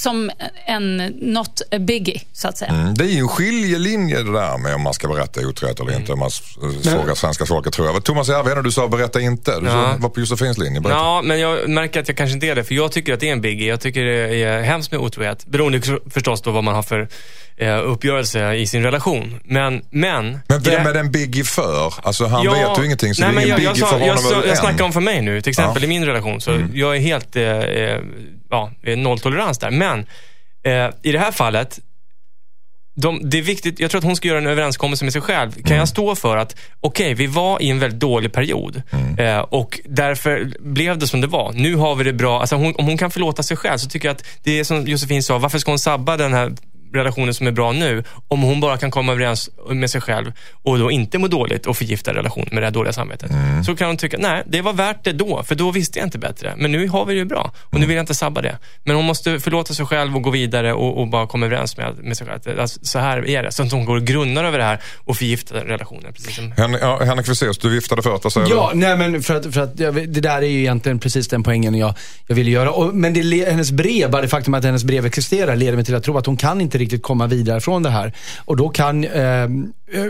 som 0.00 0.30
en 0.66 0.96
not 1.06 1.62
a 1.72 1.78
biggie, 1.78 2.20
så 2.32 2.48
att 2.48 2.58
säga. 2.58 2.70
Mm, 2.70 2.94
Det 2.94 3.04
är 3.04 3.08
ju 3.08 3.18
en 3.18 3.28
skiljelinje 3.28 4.16
det 4.22 4.32
där 4.32 4.58
med 4.58 4.74
om 4.74 4.82
man 4.82 4.94
ska 4.94 5.08
berätta 5.08 5.40
otrohet 5.46 5.80
eller 5.80 5.96
inte. 5.96 6.12
Om 6.12 6.18
man 6.18 6.28
s- 6.28 6.42
frågar 6.84 7.14
svenska 7.14 7.46
folket 7.46 7.72
tror 7.72 7.86
jag. 7.88 8.04
Thomas 8.04 8.28
Järvheden, 8.28 8.64
du 8.64 8.72
sa 8.72 8.88
berätta 8.88 9.20
inte. 9.20 9.60
Du 9.60 9.66
Ja. 9.66 9.94
var 9.98 10.08
på 10.08 10.20
Josefins 10.20 10.58
linje. 10.58 10.80
Berätta. 10.80 10.98
Ja, 10.98 11.22
men 11.24 11.40
jag 11.40 11.68
märker 11.68 12.00
att 12.00 12.08
jag 12.08 12.16
kanske 12.16 12.34
inte 12.34 12.46
är 12.46 12.54
det, 12.54 12.64
för 12.64 12.74
jag 12.74 12.92
tycker 12.92 13.14
att 13.14 13.20
det 13.20 13.28
är 13.28 13.32
en 13.32 13.40
biggie. 13.40 13.68
Jag 13.68 13.80
tycker 13.80 14.04
det 14.04 14.42
är 14.42 14.62
hemskt 14.62 14.90
med 14.92 15.00
otrohet. 15.00 15.46
Beroende 15.46 15.80
förstås 16.10 16.42
på 16.42 16.50
vad 16.50 16.64
man 16.64 16.74
har 16.74 16.82
för 16.82 17.08
eh, 17.56 17.78
uppgörelse 17.84 18.54
i 18.54 18.66
sin 18.66 18.82
relation. 18.82 19.40
Men, 19.44 19.82
men... 19.90 20.24
Men 20.30 20.40
vem 20.48 20.62
det- 20.62 20.90
är 20.90 20.94
den 20.94 21.10
biggie 21.10 21.44
för? 21.44 21.94
Alltså 22.02 22.26
han 22.26 22.42
vet 22.46 22.78
ju 22.78 22.84
ingenting 22.84 23.14
så 23.14 23.22
nej, 23.22 23.34
det 23.34 23.40
är 23.40 23.44
ingen 23.44 23.48
jag, 23.48 23.56
biggie 23.58 23.68
jag, 23.68 23.78
för 23.78 23.86
sa, 23.86 23.98
jag, 24.04 24.14
honom 24.14 24.30
sa, 24.30 24.42
än. 24.42 24.48
jag 24.48 24.58
snackar 24.58 24.84
om 24.84 24.92
för 24.92 25.00
mig 25.00 25.22
nu, 25.22 25.40
till 25.40 25.50
exempel 25.50 25.82
Ja. 25.82 25.86
Mm. 25.86 25.90
i 25.96 25.98
min 25.98 26.06
relation. 26.08 26.40
Så 26.40 26.66
jag 26.74 26.96
är 26.96 27.00
helt, 27.00 27.36
eh, 27.36 27.42
eh, 27.44 28.00
ja, 28.50 28.70
eh, 28.82 28.96
nolltolerans 28.96 29.58
där. 29.58 29.70
Men 29.70 30.06
eh, 30.66 30.90
i 31.02 31.12
det 31.12 31.18
här 31.18 31.32
fallet, 31.32 31.78
de, 32.98 33.20
det 33.30 33.38
är 33.38 33.42
viktigt, 33.42 33.80
jag 33.80 33.90
tror 33.90 33.98
att 33.98 34.04
hon 34.04 34.16
ska 34.16 34.28
göra 34.28 34.38
en 34.38 34.46
överenskommelse 34.46 35.04
med 35.04 35.12
sig 35.12 35.22
själv. 35.22 35.52
Kan 35.52 35.62
Mm. 35.66 35.78
jag 35.78 35.88
stå 35.88 36.14
för 36.14 36.36
att, 36.36 36.56
okej, 36.80 37.14
vi 37.14 37.26
var 37.26 37.62
i 37.62 37.70
en 37.70 37.78
väldigt 37.78 38.00
dålig 38.00 38.32
period 38.32 38.82
Mm. 38.90 39.18
eh, 39.18 39.38
och 39.40 39.80
därför 39.84 40.52
blev 40.60 40.98
det 40.98 41.06
som 41.06 41.20
det 41.20 41.26
var. 41.26 41.52
Nu 41.52 41.74
har 41.74 41.94
vi 41.94 42.04
det 42.04 42.12
bra. 42.12 42.40
Alltså 42.40 42.56
hon, 42.56 42.74
om 42.76 42.84
hon 42.84 42.98
kan 42.98 43.10
förlåta 43.10 43.42
sig 43.42 43.56
själv 43.56 43.78
så 43.78 43.88
tycker 43.88 44.08
jag 44.08 44.14
att 44.14 44.24
det 44.42 44.58
är 44.60 44.64
som 44.64 44.86
Josefin 44.86 45.22
sa, 45.22 45.38
varför 45.38 45.58
ska 45.58 45.70
hon 45.70 45.78
sabba 45.78 46.16
den 46.16 46.32
här 46.34 46.52
relationen 46.94 47.34
som 47.34 47.46
är 47.46 47.50
bra 47.50 47.72
nu 47.72 48.04
om 48.28 48.42
hon 48.42 48.60
bara 48.60 48.76
kan 48.76 48.90
komma 48.90 49.12
överens 49.12 49.50
med 49.70 49.90
sig 49.90 50.00
själv 50.00 50.32
och 50.52 50.78
då 50.78 50.90
inte 50.90 51.18
må 51.18 51.28
dåligt 51.28 51.66
och 51.66 51.76
förgifta 51.76 52.14
relationen 52.14 52.48
med 52.52 52.62
det 52.62 52.66
här 52.66 52.72
dåliga 52.72 52.92
samvetet. 52.92 53.30
Mm. 53.30 53.64
Så 53.64 53.76
kan 53.76 53.86
hon 53.86 53.96
tycka, 53.96 54.16
nej, 54.20 54.42
det 54.46 54.62
var 54.62 54.72
värt 54.72 55.04
det 55.04 55.12
då, 55.12 55.42
för 55.42 55.54
då 55.54 55.70
visste 55.70 55.98
jag 55.98 56.06
inte 56.06 56.18
bättre. 56.18 56.54
Men 56.56 56.72
nu 56.72 56.88
har 56.88 57.04
vi 57.04 57.14
det 57.14 57.18
ju 57.18 57.24
bra 57.24 57.52
och 57.64 57.72
Mm. 57.72 57.80
nu 57.80 57.86
vill 57.86 57.96
jag 57.96 58.02
inte 58.02 58.14
sabba 58.14 58.42
det. 58.42 58.58
Men 58.84 58.96
hon 58.96 59.04
måste 59.04 59.40
förlåta 59.40 59.74
sig 59.74 59.86
själv 59.86 60.16
och 60.16 60.22
gå 60.22 60.30
vidare 60.30 60.72
och, 60.72 61.00
och 61.00 61.08
bara 61.08 61.26
komma 61.26 61.46
överens 61.46 61.76
med, 61.76 61.94
med 61.98 62.16
sig 62.16 62.26
själv. 62.26 62.60
Alltså, 62.60 62.80
så 62.82 62.98
här 62.98 63.28
är 63.28 63.42
det. 63.42 63.52
Så 63.52 63.62
att 63.62 63.72
hon 63.72 63.84
går 63.84 63.96
och 63.96 64.04
grunnar 64.04 64.44
över 64.44 64.58
det 64.58 64.64
här 64.64 64.80
och 64.96 65.16
förgiftar 65.16 65.54
relationen. 65.64 66.12
Precis 66.12 66.36
som 66.36 66.52
Hen, 66.56 66.76
ja, 66.80 67.04
Henrik 67.04 67.26
Fexeus, 67.26 67.58
du 67.58 67.68
viftade 67.68 68.02
förut. 68.02 68.20
Vad 68.24 68.32
säger 68.32 68.48
Ja, 68.50 68.70
nej 68.74 68.96
men 68.96 69.22
för 69.22 69.34
att, 69.36 69.54
för 69.54 69.60
att 69.60 69.76
det 69.76 70.20
där 70.20 70.36
är 70.42 70.46
ju 70.46 70.58
egentligen 70.60 70.98
precis 70.98 71.28
den 71.28 71.42
poängen 71.42 71.74
jag, 71.74 71.94
jag 72.26 72.36
ville 72.36 72.50
göra. 72.50 72.70
Och, 72.70 72.94
men 72.94 73.14
det, 73.14 73.50
hennes 73.50 73.70
brev, 73.72 74.10
bara 74.10 74.22
det 74.22 74.28
faktum 74.28 74.54
att 74.54 74.64
hennes 74.64 74.84
brev 74.84 75.06
existerar, 75.06 75.56
leder 75.56 75.76
mig 75.76 75.84
till 75.84 75.94
att 75.94 76.04
tro 76.04 76.18
att 76.18 76.26
hon 76.26 76.36
kan 76.36 76.60
inte 76.60 76.78
riktigt 76.86 77.02
komma 77.02 77.26
vidare 77.26 77.60
från 77.60 77.82
det 77.82 77.90
här. 77.90 78.12
Och 78.44 78.56
då 78.56 78.68
kan, 78.68 79.04
eh, 79.04 79.48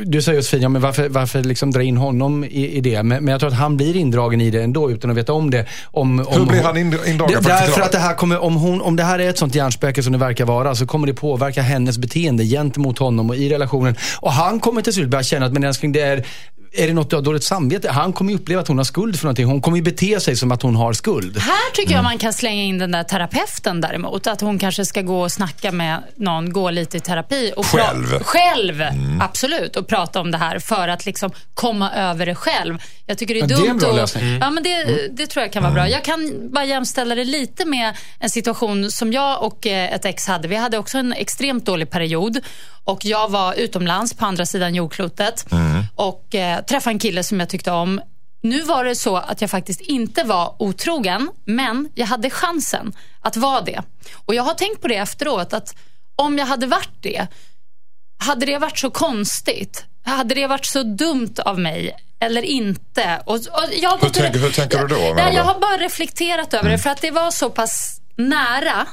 du 0.05 0.23
säger 0.23 0.37
Josefin, 0.39 0.63
ja, 0.63 0.69
men 0.69 0.83
varför, 0.83 1.09
varför 1.09 1.43
liksom 1.43 1.71
dra 1.71 1.83
in 1.83 1.97
honom 1.97 2.45
i, 2.45 2.71
i 2.77 2.81
det? 2.81 3.03
Men, 3.03 3.25
men 3.25 3.33
jag 3.33 3.41
tror 3.41 3.51
att 3.51 3.57
han 3.57 3.77
blir 3.77 3.97
indragen 3.97 4.41
i 4.41 4.51
det 4.51 4.63
ändå 4.63 4.91
utan 4.91 5.11
att 5.11 5.17
veta 5.17 5.33
om 5.33 5.51
det. 5.51 5.67
Om, 5.85 6.21
om 6.21 6.27
Hur 6.41 6.47
blir 6.47 6.57
hon- 6.57 6.65
han 6.67 6.77
in- 6.77 6.99
indragen? 7.07 7.43
Det, 7.43 7.49
därför 7.49 7.83
att 7.83 7.93
det 7.93 7.99
här 7.99 8.15
kommer, 8.15 8.39
om, 8.43 8.57
hon, 8.57 8.81
om 8.81 8.97
det 8.97 9.03
här 9.03 9.19
är 9.19 9.31
ett 9.31 9.39
sånt 9.39 9.55
hjärnspöke 9.55 10.03
som 10.03 10.13
det 10.13 10.19
verkar 10.19 10.45
vara 10.45 10.75
så 10.75 10.87
kommer 10.87 11.07
det 11.07 11.15
påverka 11.15 11.63
hennes 11.63 11.99
beteende 11.99 12.45
gentemot 12.45 12.99
honom 12.99 13.31
och 13.31 13.37
i 13.37 13.49
relationen. 13.49 13.97
Och 14.21 14.33
han 14.33 14.61
kommer 14.61 14.83
till 14.83 14.93
slut 14.93 15.09
börja 15.09 15.23
känna 15.23 15.47
att, 15.47 15.53
men 15.53 15.65
älskling, 15.65 15.93
det 15.93 16.01
är 16.01 16.25
är 16.77 16.87
det 16.87 16.93
något 16.93 17.11
du 17.11 17.17
har 17.17 17.23
dåligt 17.23 17.45
samvete? 17.45 17.91
Han 17.91 18.13
kommer 18.13 18.31
ju 18.33 18.39
uppleva 18.39 18.61
att 18.63 18.69
hon 18.69 18.77
har 18.79 18.85
skuld 18.85 19.17
för 19.19 19.25
någonting. 19.25 19.47
Hon 19.47 19.61
kommer 19.61 19.77
ju 19.77 19.83
bete 19.83 20.21
sig 20.21 20.37
som 20.37 20.53
att 20.53 20.63
hon 20.63 20.77
har 20.77 20.93
skuld. 20.93 21.39
Här 21.39 21.73
tycker 21.75 21.95
jag 21.95 22.05
man 22.05 22.19
kan 22.19 22.33
slänga 22.33 22.63
in 22.63 22.79
den 22.79 22.91
där 22.93 23.03
terapeuten 23.05 23.81
däremot. 23.81 24.27
Att 24.27 24.41
hon 24.41 24.59
kanske 24.59 24.85
ska 24.85 25.03
gå 25.03 25.21
och 25.21 25.33
snacka 25.33 25.73
med 25.73 26.03
någon, 26.17 26.53
gå 26.53 26.71
lite 26.71 26.97
i 26.97 27.01
terapi. 27.01 27.53
Och 27.57 27.65
pra- 27.65 27.79
Själv. 27.79 28.23
Själv, 28.23 28.83
absolut. 29.21 29.77
Och 29.77 29.89
prata 29.89 30.21
om 30.21 30.31
det 30.31 30.39
här 30.39 30.59
för 30.59 30.89
att 30.89 31.07
liksom 31.07 31.31
komma 31.55 31.93
över 31.93 32.27
det 32.27 32.35
själv. 32.35 32.79
Jag 33.07 33.19
tycker 33.19 33.35
det 33.35 33.41
är 33.41 33.43
Ja, 33.43 33.47
det 33.47 33.55
är 33.55 33.59
dumt 33.59 33.71
en 33.71 33.79
bra 33.79 33.93
lösning. 33.93 34.39
Ja, 34.41 34.51
men 34.51 34.63
det, 34.63 35.09
det 35.17 35.27
tror 35.27 35.43
jag 35.43 35.53
kan 35.53 35.63
vara 35.63 35.73
bra. 35.73 35.89
Jag 35.89 36.05
kan 36.05 36.33
bara 36.53 36.65
jämställa 36.65 37.15
det 37.15 37.25
lite 37.25 37.65
med 37.65 37.97
en 38.21 38.31
situation 38.31 38.91
som 38.91 39.13
jag 39.13 39.43
och 39.43 39.67
eh, 39.67 39.93
ett 39.95 40.05
ex 40.05 40.27
hade. 40.27 40.49
Vi 40.49 40.57
hade 40.57 40.79
också 40.79 40.99
en 40.99 41.13
extremt 41.13 41.67
dålig 41.67 41.91
period. 41.91 42.39
Och 42.87 43.05
jag 43.05 43.29
var 43.31 43.55
utomlands 43.55 44.15
på 44.15 44.25
andra 44.27 44.47
sidan 44.47 44.75
jordklotet 44.75 45.47
och 45.95 46.35
eh, 46.35 46.65
träffade 46.65 46.95
en 46.95 46.99
kille 46.99 47.23
som 47.23 47.41
jag 47.41 47.49
tyckte 47.49 47.71
om. 47.71 48.01
Nu 48.43 48.63
var 48.63 48.85
det 48.85 48.95
så 48.97 49.17
att 49.17 49.41
jag 49.41 49.51
faktiskt 49.51 49.81
inte 49.81 50.23
var 50.25 50.55
otrogen, 50.63 51.31
men 51.45 51.89
jag 51.95 52.07
hade 52.07 52.31
chansen 52.31 52.93
att 53.21 53.37
vara 53.37 53.61
det. 53.61 53.83
Och 54.27 54.35
jag 54.35 54.43
har 54.43 54.55
tänkt 54.55 54.83
på 54.83 54.89
det 54.89 54.97
efteråt, 54.97 55.53
att 55.53 55.75
om 56.17 56.39
jag 56.39 56.47
hade 56.47 56.67
varit 56.67 57.03
det, 57.03 57.27
hade 58.19 58.47
det 58.47 58.59
varit 58.59 58.79
så 58.79 58.91
konstigt? 58.91 59.85
Hade 60.05 60.35
det 60.35 60.47
varit 60.47 60.65
så 60.67 60.83
dumt 60.83 61.35
av 61.45 61.59
mig 61.61 61.97
eller 62.21 62.43
inte? 62.43 63.23
Och, 63.27 63.35
och 63.35 63.41
jag 63.83 63.91
har 63.91 63.99
Hur 64.01 64.09
tänker- 64.11 64.39
hur 64.39 64.51
tänker 64.51 64.79
du 64.79 64.87
då, 64.87 65.13
Nej, 65.17 65.35
jag 65.35 65.45
har 65.45 65.61
bara 65.61 65.77
reflekterat 65.77 66.55
över 66.55 66.71
det, 66.71 66.79
för 66.79 66.91
att 66.91 67.01
det 67.01 67.11
var 67.11 67.31
så 67.31 67.51
pass 67.51 68.01
nära. 68.17 68.87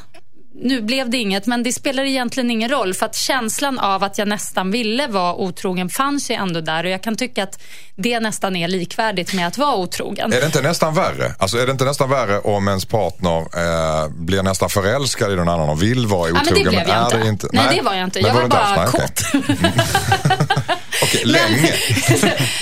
Nu 0.56 0.82
blev 0.82 1.10
det 1.10 1.18
inget, 1.18 1.46
men 1.46 1.64
det 1.64 1.74
spelar 1.74 2.04
egentligen 2.04 2.52
ingen 2.52 2.70
roll. 2.70 2.94
För 2.94 3.06
att 3.06 3.16
känslan 3.16 3.80
av 3.80 4.04
att 4.04 4.18
jag 4.18 4.28
nästan 4.28 4.72
ville 4.72 5.08
vara 5.08 5.34
otrogen 5.36 5.90
fanns 5.90 6.32
ju 6.32 6.36
ändå 6.36 6.62
där. 6.62 6.84
Och 6.84 6.90
jag 6.90 7.04
kan 7.04 7.16
tycka 7.16 7.44
att 7.44 7.62
det 7.96 8.20
nästan 8.20 8.56
är 8.56 8.68
likvärdigt 8.68 9.34
med 9.34 9.48
att 9.48 9.58
vara 9.58 9.76
otrogen. 9.76 10.34
Är 10.34 10.40
det 10.40 10.46
inte 10.46 10.62
nästan 10.62 10.94
värre? 10.94 11.36
Alltså 11.40 11.58
är 11.58 11.66
det 11.66 11.72
inte 11.72 11.86
nästan 11.86 12.10
värre 12.10 12.40
om 12.40 12.68
ens 12.68 12.86
partner 12.86 13.38
eh, 13.40 14.10
blir 14.10 14.44
nästan 14.44 14.70
förälskad 14.70 15.32
i 15.32 15.36
någon 15.36 15.50
annan 15.50 15.70
och 15.70 15.84
vill 15.84 16.08
vara 16.08 16.30
Ja, 16.30 16.36
otrogen? 16.42 16.46
men 16.46 16.64
det 16.64 16.70
blev 16.70 16.88
jag 16.88 17.06
inte. 17.06 17.18
det 17.18 17.28
inte. 17.30 17.48
Nej, 17.52 17.76
det 17.76 17.82
var 17.82 17.94
jag 17.94 18.04
inte. 18.04 18.20
Jag 18.20 18.34
var 18.34 18.44
inte 18.44 18.58
bara 18.58 18.88
kåt. 18.88 19.22
Okej, 21.04 21.22
länge. 21.26 21.74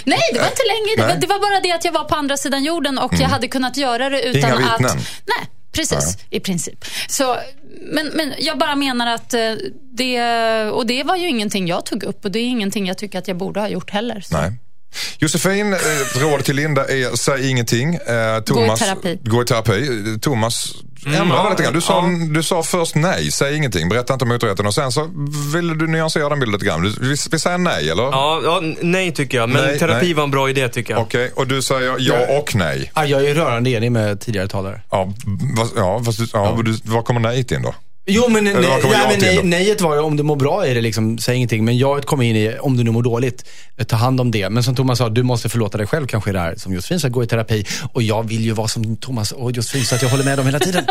Nej, 0.05 0.19
det 0.33 0.39
var 0.39 0.47
inte 0.47 0.63
länge. 0.73 0.95
Det 0.97 1.01
var, 1.07 1.15
det 1.21 1.27
var 1.27 1.39
bara 1.39 1.59
det 1.63 1.71
att 1.71 1.85
jag 1.85 1.91
var 1.91 2.03
på 2.03 2.15
andra 2.15 2.37
sidan 2.37 2.63
jorden 2.63 2.97
och 2.97 3.13
jag 3.19 3.27
hade 3.27 3.47
kunnat 3.47 3.77
göra 3.77 4.09
det 4.09 4.21
utan 4.21 4.39
Inga 4.51 4.53
att... 4.69 4.81
vittnen? 4.81 4.97
Nej, 5.25 5.47
precis. 5.71 6.17
I 6.29 6.39
princip. 6.39 6.85
Så, 7.07 7.37
men, 7.81 8.07
men 8.07 8.33
jag 8.39 8.57
bara 8.57 8.75
menar 8.75 9.07
att 9.07 9.33
eh, 9.33 9.53
det... 9.91 10.21
Och 10.71 10.85
det 10.87 11.03
var 11.03 11.15
ju 11.15 11.27
ingenting 11.27 11.67
jag 11.67 11.85
tog 11.85 12.03
upp 12.03 12.25
och 12.25 12.31
det 12.31 12.39
är 12.39 12.47
ingenting 12.47 12.87
jag 12.87 12.97
tycker 12.97 13.19
att 13.19 13.27
jag 13.27 13.37
borde 13.37 13.59
ha 13.59 13.67
gjort 13.67 13.89
heller. 13.89 14.21
Så. 14.21 14.37
Nej. 14.37 14.51
Josefin, 15.19 15.73
eh, 15.73 15.79
rådet 16.15 16.45
till 16.45 16.55
Linda 16.55 16.87
är 16.87 17.15
säg 17.15 17.49
ingenting. 17.49 17.95
Eh, 17.95 18.39
Thomas, 18.45 18.79
terapi. 18.79 19.19
Gå 19.23 19.41
i 19.41 19.45
terapi. 19.45 19.87
Thomas, 20.21 20.73
ändra 21.05 21.35
ja, 21.35 21.49
lite 21.49 21.63
grann. 21.63 21.73
Du 21.73 21.81
sa, 21.81 22.09
ja. 22.09 22.27
du 22.33 22.43
sa 22.43 22.63
först 22.63 22.95
nej, 22.95 23.31
säg 23.31 23.55
ingenting, 23.55 23.89
berätta 23.89 24.13
inte 24.13 24.25
om 24.25 24.31
otroheten 24.31 24.65
och 24.65 24.73
sen 24.73 24.91
så 24.91 25.09
ville 25.53 25.73
du 25.73 25.87
nyansera 25.87 26.29
den 26.29 26.39
bilden 26.39 26.53
lite 26.53 26.65
grann. 26.65 26.81
Du, 26.81 26.89
vi, 26.89 27.15
vi 27.31 27.39
säger 27.39 27.57
nej 27.57 27.89
eller? 27.89 28.03
Ja, 28.03 28.41
ja, 28.43 28.61
nej 28.81 29.11
tycker 29.13 29.37
jag. 29.37 29.49
Men 29.49 29.63
Nej, 29.65 29.79
terapi 29.79 30.05
nej. 30.05 30.13
var 30.13 30.23
en 30.23 30.31
bra 30.31 30.49
idé 30.49 30.69
tycker 30.69 30.93
jag. 30.93 31.01
Okej, 31.01 31.31
och 31.35 31.47
du 31.47 31.61
säger 31.61 31.95
ja 31.99 32.37
och 32.39 32.55
nej. 32.55 32.91
Ja, 32.95 33.05
jag 33.05 33.25
är 33.25 33.35
rörande 33.35 33.69
enig 33.69 33.91
med 33.91 34.19
tidigare 34.21 34.47
talare. 34.47 34.81
Ja, 34.91 35.13
vad, 35.57 35.67
ja, 35.75 36.03
fast, 36.05 36.19
ja, 36.33 36.51
vad 36.55 36.65
du- 36.65 36.79
Vad 36.83 37.05
kommer 37.05 37.19
nej 37.21 37.45
in 37.53 37.61
då? 37.61 37.75
Jo, 38.05 38.29
men, 38.29 38.43
nej, 38.43 38.53
nej, 38.53 38.79
nej, 39.21 39.35
då? 39.35 39.41
nejet 39.43 39.81
var 39.81 39.95
ju 39.95 40.01
om 40.01 40.17
du 40.17 40.23
mår 40.23 40.35
bra 40.35 40.67
är 40.67 40.75
det 40.75 40.81
liksom, 40.81 41.17
säg 41.17 41.35
ingenting. 41.35 41.65
Men 41.65 41.77
jaet 41.77 42.05
kommer 42.05 42.23
in 42.25 42.35
i, 42.35 42.57
om 42.59 42.77
du 42.77 42.83
nu 42.83 42.91
mår 42.91 43.03
dåligt, 43.03 43.45
eh, 43.77 43.85
ta 43.85 43.95
hand 43.95 44.21
om 44.21 44.31
det. 44.31 44.49
Men 44.49 44.63
som 44.63 44.75
Thomas 44.75 44.97
sa, 44.97 45.09
du 45.09 45.23
måste 45.23 45.49
förlåta 45.49 45.77
dig 45.77 45.87
själv 45.87 46.07
kanske 46.07 46.31
det 46.31 46.39
här 46.39 46.55
som 46.55 46.73
Josefin 46.73 46.99
sa, 46.99 47.07
gå 47.07 47.23
i 47.23 47.27
terapi. 47.27 47.65
Och 47.93 48.03
jag 48.03 48.27
vill 48.27 48.41
ju 48.45 48.51
vara 48.51 48.67
som 48.67 48.97
Thomas 48.97 49.31
och 49.31 49.51
Josefin 49.51 49.85
så 49.85 49.95
att 49.95 50.01
jag 50.01 50.09
håller 50.09 50.23
med 50.23 50.37
dem 50.37 50.45
hela 50.45 50.59
tiden. 50.59 50.85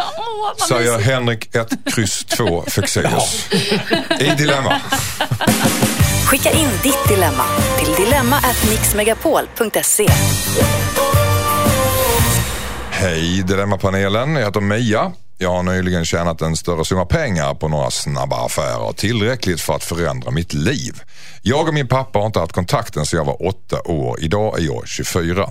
Vad 0.59 0.69
Säger. 0.69 0.99
Henrik 0.99 1.55
1, 1.55 1.69
kryss 1.95 2.25
2, 2.25 2.63
Fexeus. 2.63 3.49
I 4.21 4.31
dilemma. 4.39 4.81
Skicka 6.27 6.51
in 6.51 6.69
ditt 6.83 7.09
dilemma 7.09 7.45
till 7.79 8.05
dilemma@mixmegapol.se. 8.05 10.07
Hej 12.91 13.43
Dilemmapanelen, 13.43 14.37
jag 14.37 14.45
heter 14.45 14.61
Mia. 14.61 15.13
Jag 15.43 15.51
har 15.51 15.63
nyligen 15.63 16.05
tjänat 16.05 16.43
en 16.43 16.57
större 16.57 16.85
summa 16.85 17.05
pengar 17.05 17.55
på 17.55 17.69
några 17.69 17.91
snabba 17.91 18.47
affärer. 18.47 18.93
Tillräckligt 18.93 19.61
för 19.61 19.75
att 19.75 19.85
förändra 19.85 20.31
mitt 20.31 20.53
liv. 20.53 21.03
Jag 21.43 21.69
och 21.69 21.75
min 21.75 21.89
pappa 21.89 22.19
har 22.19 22.27
inte 22.27 22.41
haft 22.41 22.53
kontakten 22.53 23.07
sedan 23.07 23.19
jag 23.19 23.25
var 23.25 23.47
åtta 23.49 23.83
år. 23.85 24.21
Idag 24.21 24.59
är 24.59 24.65
jag 24.65 24.89
24. 24.89 25.49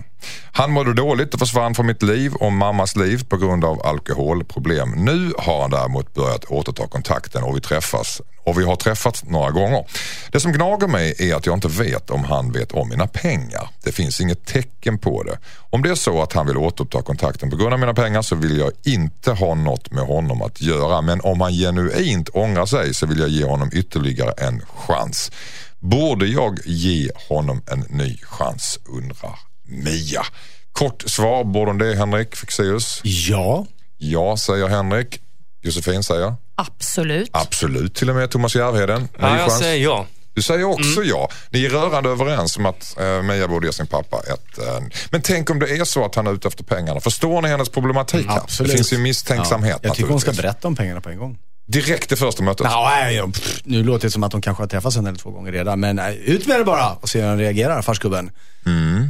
Han 0.52 0.72
mådde 0.72 0.94
dåligt 0.94 1.34
och 1.34 1.40
försvann 1.40 1.76
från 1.76 1.86
mitt 1.86 2.04
liv 2.04 2.34
och 2.34 2.52
mammas 2.52 2.96
liv 2.96 3.24
på 3.30 3.38
grund 3.38 3.66
av 3.66 3.86
alkoholproblem. 3.86 4.92
Nu 4.92 5.34
har 5.38 5.62
han 5.62 5.72
däremot 5.72 6.14
börjat 6.14 6.46
återta 6.46 6.88
kontakten 6.88 7.44
och 7.44 7.56
vi 7.56 7.62
träffas 7.62 8.22
och 8.44 8.60
vi 8.60 8.64
har 8.64 8.76
träffats 8.76 9.24
några 9.24 9.52
gånger. 9.52 9.86
Det 10.32 10.40
som 10.40 10.52
gnager 10.52 10.88
mig 10.88 11.16
är 11.20 11.36
att 11.36 11.46
jag 11.46 11.58
inte 11.58 11.68
vet 11.68 12.10
om 12.10 12.24
han 12.24 12.52
vet 12.52 12.72
om 12.72 12.90
mina 12.90 13.08
pengar. 13.08 13.70
Det 13.84 13.92
finns 13.92 14.22
inget 14.22 14.46
tecken 14.46 14.98
på 14.98 15.24
det. 15.24 15.38
Om 15.70 15.82
det 15.82 15.90
är 15.90 15.96
så 15.96 16.22
att 16.22 16.34
han 16.34 16.48
vill 16.48 16.58
återuppta 16.58 17.02
kontakten 17.02 17.50
på 17.50 17.56
grund 17.56 17.74
av 17.74 17.80
mina 17.80 17.94
pengar 17.94 18.22
så 18.22 18.36
vill 18.36 18.58
jag 18.58 18.72
inte 18.84 19.32
ha 19.32 19.56
något 19.56 19.92
med 19.92 20.04
honom 20.04 20.42
att 20.42 20.62
göra. 20.62 21.02
Men 21.02 21.22
om 21.22 21.42
han 21.42 21.54
genuint 21.54 22.30
ångrar 22.34 22.66
sig 22.66 22.94
så 22.94 23.06
vill 23.06 23.20
jag 23.20 23.30
ge 23.30 23.46
honom 23.46 23.70
ytterligare 23.74 24.32
en 24.32 24.62
chans. 24.76 25.32
Borde 25.80 26.26
jag 26.28 26.60
ge 26.66 27.10
honom 27.30 27.62
en 27.72 27.80
ny 27.90 28.18
chans 28.24 28.80
undrar 28.86 29.40
Mia. 29.68 30.26
Kort 30.72 31.04
svar, 31.08 31.44
borde 31.44 31.72
hon 31.72 31.78
det 31.78 31.96
Henrik 31.96 32.36
Fexeus? 32.36 33.02
Ja. 33.04 33.66
Ja, 33.98 34.38
säger 34.38 34.68
Henrik. 34.68 35.22
Josefin 35.62 36.04
säger 36.04 36.36
Absolut. 36.56 37.30
absolut 37.34 37.96
till 37.96 38.10
och 38.10 38.16
med 38.16 38.32
Thomas 38.32 38.56
Järvheden. 38.56 39.02
Ny 39.02 39.08
Ja, 39.20 39.30
jag 39.38 39.40
chans. 39.50 39.60
säger 39.60 39.84
ja. 39.84 40.06
Du 40.34 40.42
säger 40.42 40.64
också 40.64 41.04
ja. 41.04 41.30
Ni 41.50 41.66
är 41.66 41.70
rörande 41.70 42.10
överens 42.10 42.58
om 42.58 42.66
att 42.66 42.96
uh, 43.02 43.22
Mia 43.22 43.48
borde 43.48 43.68
ge 43.68 43.74
sin 43.74 43.88
pappa 43.88 44.18
ett... 44.20 44.58
eh, 44.58 44.80
men 45.12 45.22
tänk 45.22 45.50
om 45.50 45.60
det 45.60 45.70
är 45.78 45.84
så 45.86 46.06
att 46.06 46.16
han 46.16 46.28
är 46.28 46.34
ute 46.34 46.48
efter 46.48 46.64
pengarna. 46.64 47.00
Förstår 47.00 47.42
ni 47.42 47.50
hennes 47.50 47.70
problematik 47.70 48.28
här? 48.28 48.38
Absolut. 48.38 48.72
Det 48.72 48.78
finns 48.78 48.94
ju 48.94 48.98
misstänksamhet 48.98 49.80
Ja, 49.82 49.88
jag 49.88 49.96
tycker 49.96 50.10
hon 50.10 50.20
ska 50.22 50.32
berätta 50.32 50.68
om 50.68 50.76
pengarna 50.76 51.02
på 51.02 51.10
en 51.10 51.18
gång. 51.18 51.38
Direkt 51.72 52.12
i 52.12 52.16
första 52.16 52.44
mötet. 52.44 52.68
Nej, 52.70 53.24
nu 53.64 53.84
låter 53.84 54.08
det 54.08 54.12
som 54.12 54.24
att 54.24 54.32
de 54.32 54.42
kanske 54.42 54.64
har 54.64 54.68
träffats 54.68 54.98
en 54.98 55.08
eller 55.08 55.18
två 55.18 55.32
gånger 55.32 55.52
redan. 55.52 55.80
Men 55.80 55.96
nej, 55.96 56.22
ut 56.26 56.48
med 56.48 56.60
det 56.60 56.64
bara 56.64 56.92
och 56.94 57.10
se 57.10 57.22
hur 57.22 57.28
han 57.28 57.38
reagerar, 57.38 57.82
farsgubben. 57.82 58.32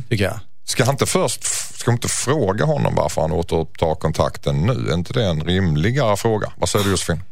Tycker 0.09 0.23
jag. 0.23 0.39
Ska 0.65 0.85
han 0.85 0.93
inte 0.93 1.05
först 1.05 1.43
ska 1.79 1.91
hon 1.91 1.95
inte 1.95 2.07
fråga 2.07 2.65
honom 2.65 2.95
varför 2.95 3.21
han 3.21 3.31
återupptar 3.31 3.95
kontakten 3.95 4.65
nu? 4.65 4.89
Är 4.89 4.93
inte 4.93 5.13
det 5.13 5.25
en 5.25 5.43
rimligare 5.43 6.17
fråga? 6.17 6.51
Vad 6.57 6.69
säger 6.69 6.85
du 6.85 6.91
Josefin? 6.91 7.23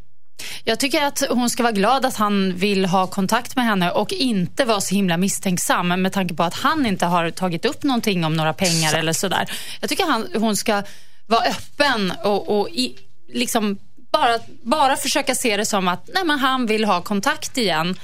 Jag 0.63 0.79
tycker 0.79 1.03
att 1.03 1.23
hon 1.29 1.49
ska 1.49 1.63
vara 1.63 1.73
glad 1.73 2.05
att 2.05 2.15
han 2.15 2.55
vill 2.55 2.85
ha 2.85 3.07
kontakt 3.07 3.55
med 3.55 3.65
henne 3.65 3.91
och 3.91 4.13
inte 4.13 4.65
vara 4.65 4.81
så 4.81 4.95
himla 4.95 5.17
misstänksam 5.17 5.87
med 5.87 6.13
tanke 6.13 6.33
på 6.33 6.43
att 6.43 6.53
han 6.53 6.85
inte 6.85 7.05
har 7.05 7.31
tagit 7.31 7.65
upp 7.65 7.83
någonting 7.83 8.25
om 8.25 8.33
några 8.33 8.53
pengar 8.53 8.93
eller 8.93 9.13
sådär. 9.13 9.51
Jag 9.81 9.89
tycker 9.89 10.05
han, 10.05 10.27
hon 10.35 10.55
ska 10.55 10.83
vara 11.25 11.43
öppen 11.43 12.13
och, 12.23 12.59
och 12.59 12.69
i, 12.69 12.95
liksom 13.33 13.77
bara, 14.11 14.39
bara 14.63 14.95
försöka 14.95 15.35
se 15.35 15.57
det 15.57 15.65
som 15.65 15.87
att 15.87 16.09
nej, 16.13 16.23
men 16.25 16.39
han 16.39 16.65
vill 16.65 16.85
ha 16.85 17.01
kontakt 17.01 17.57
igen. 17.57 17.95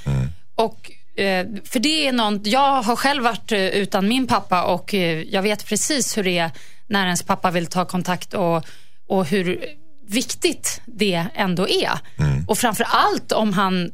Och, 0.54 0.90
eh, 1.20 1.46
för 1.64 1.78
det 1.78 2.08
är 2.08 2.12
någon, 2.12 2.40
jag 2.44 2.82
har 2.82 2.96
själv 2.96 3.24
varit 3.24 3.52
eh, 3.52 3.60
utan 3.60 4.08
min 4.08 4.26
pappa 4.26 4.64
och 4.64 4.94
eh, 4.94 5.22
jag 5.22 5.42
vet 5.42 5.66
precis 5.66 6.18
hur 6.18 6.22
det 6.24 6.38
är 6.38 6.50
när 6.86 7.04
ens 7.04 7.22
pappa 7.22 7.50
vill 7.50 7.66
ta 7.66 7.84
kontakt 7.84 8.34
och, 8.34 8.64
och 9.08 9.26
hur 9.26 9.64
viktigt 10.06 10.80
det 10.86 11.26
ändå 11.34 11.68
är. 11.68 11.98
Och 12.46 12.58
framför 12.58 12.84
allt 12.84 13.32
om 13.32 13.52
han 13.52 13.90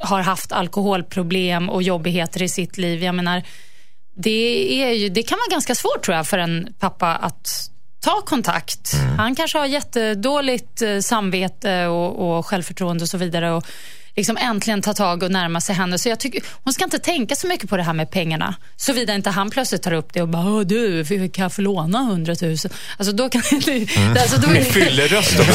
har 0.00 0.20
haft 0.20 0.52
alkoholproblem 0.52 1.70
och 1.70 1.82
jobbigheter 1.82 2.42
i 2.42 2.48
sitt 2.48 2.78
liv. 2.78 3.02
Jag 3.02 3.14
menar, 3.14 3.42
det, 4.16 4.82
är 4.82 4.92
ju, 4.92 5.08
det 5.08 5.22
kan 5.22 5.38
vara 5.38 5.54
ganska 5.54 5.74
svårt 5.74 6.04
tror 6.04 6.16
jag 6.16 6.26
för 6.26 6.38
en 6.38 6.74
pappa 6.78 7.16
att 7.16 7.70
ta 8.00 8.20
kontakt. 8.20 8.92
Han 9.16 9.34
kanske 9.34 9.58
har 9.58 9.66
jättedåligt 9.66 10.82
eh, 10.82 10.98
samvete 10.98 11.86
och, 11.86 12.38
och 12.38 12.46
självförtroende 12.46 13.02
och 13.02 13.08
så 13.08 13.18
vidare. 13.18 13.52
Och 13.52 13.64
liksom 14.20 14.36
äntligen 14.36 14.82
ta 14.82 14.94
tag 14.94 15.22
och 15.22 15.30
närma 15.30 15.60
sig 15.60 15.74
henne. 15.74 15.98
Så 15.98 16.08
jag 16.08 16.20
tycker, 16.20 16.42
hon 16.64 16.72
ska 16.72 16.84
inte 16.84 16.98
tänka 16.98 17.34
så 17.34 17.46
mycket 17.46 17.70
på 17.70 17.76
det 17.76 17.82
här 17.82 17.92
med 17.92 18.10
pengarna. 18.10 18.54
Såvida 18.76 19.14
inte 19.14 19.30
han 19.30 19.50
plötsligt 19.50 19.82
tar 19.82 19.92
upp 19.92 20.12
det 20.12 20.22
och 20.22 20.28
bara, 20.28 20.42
"Åh, 20.50 20.60
du, 20.60 21.04
kan 21.28 21.42
jag 21.42 21.52
få 21.52 21.62
låna 21.62 21.98
100 21.98 22.34
000? 22.42 22.56
Alltså 22.98 23.12
då 23.12 23.28
kan 23.28 23.42
det, 23.66 23.86
alltså, 24.20 24.40
då 24.40 24.48
Med 24.48 24.56
det, 24.56 24.64
fylleröst 24.64 25.38
också. 25.40 25.52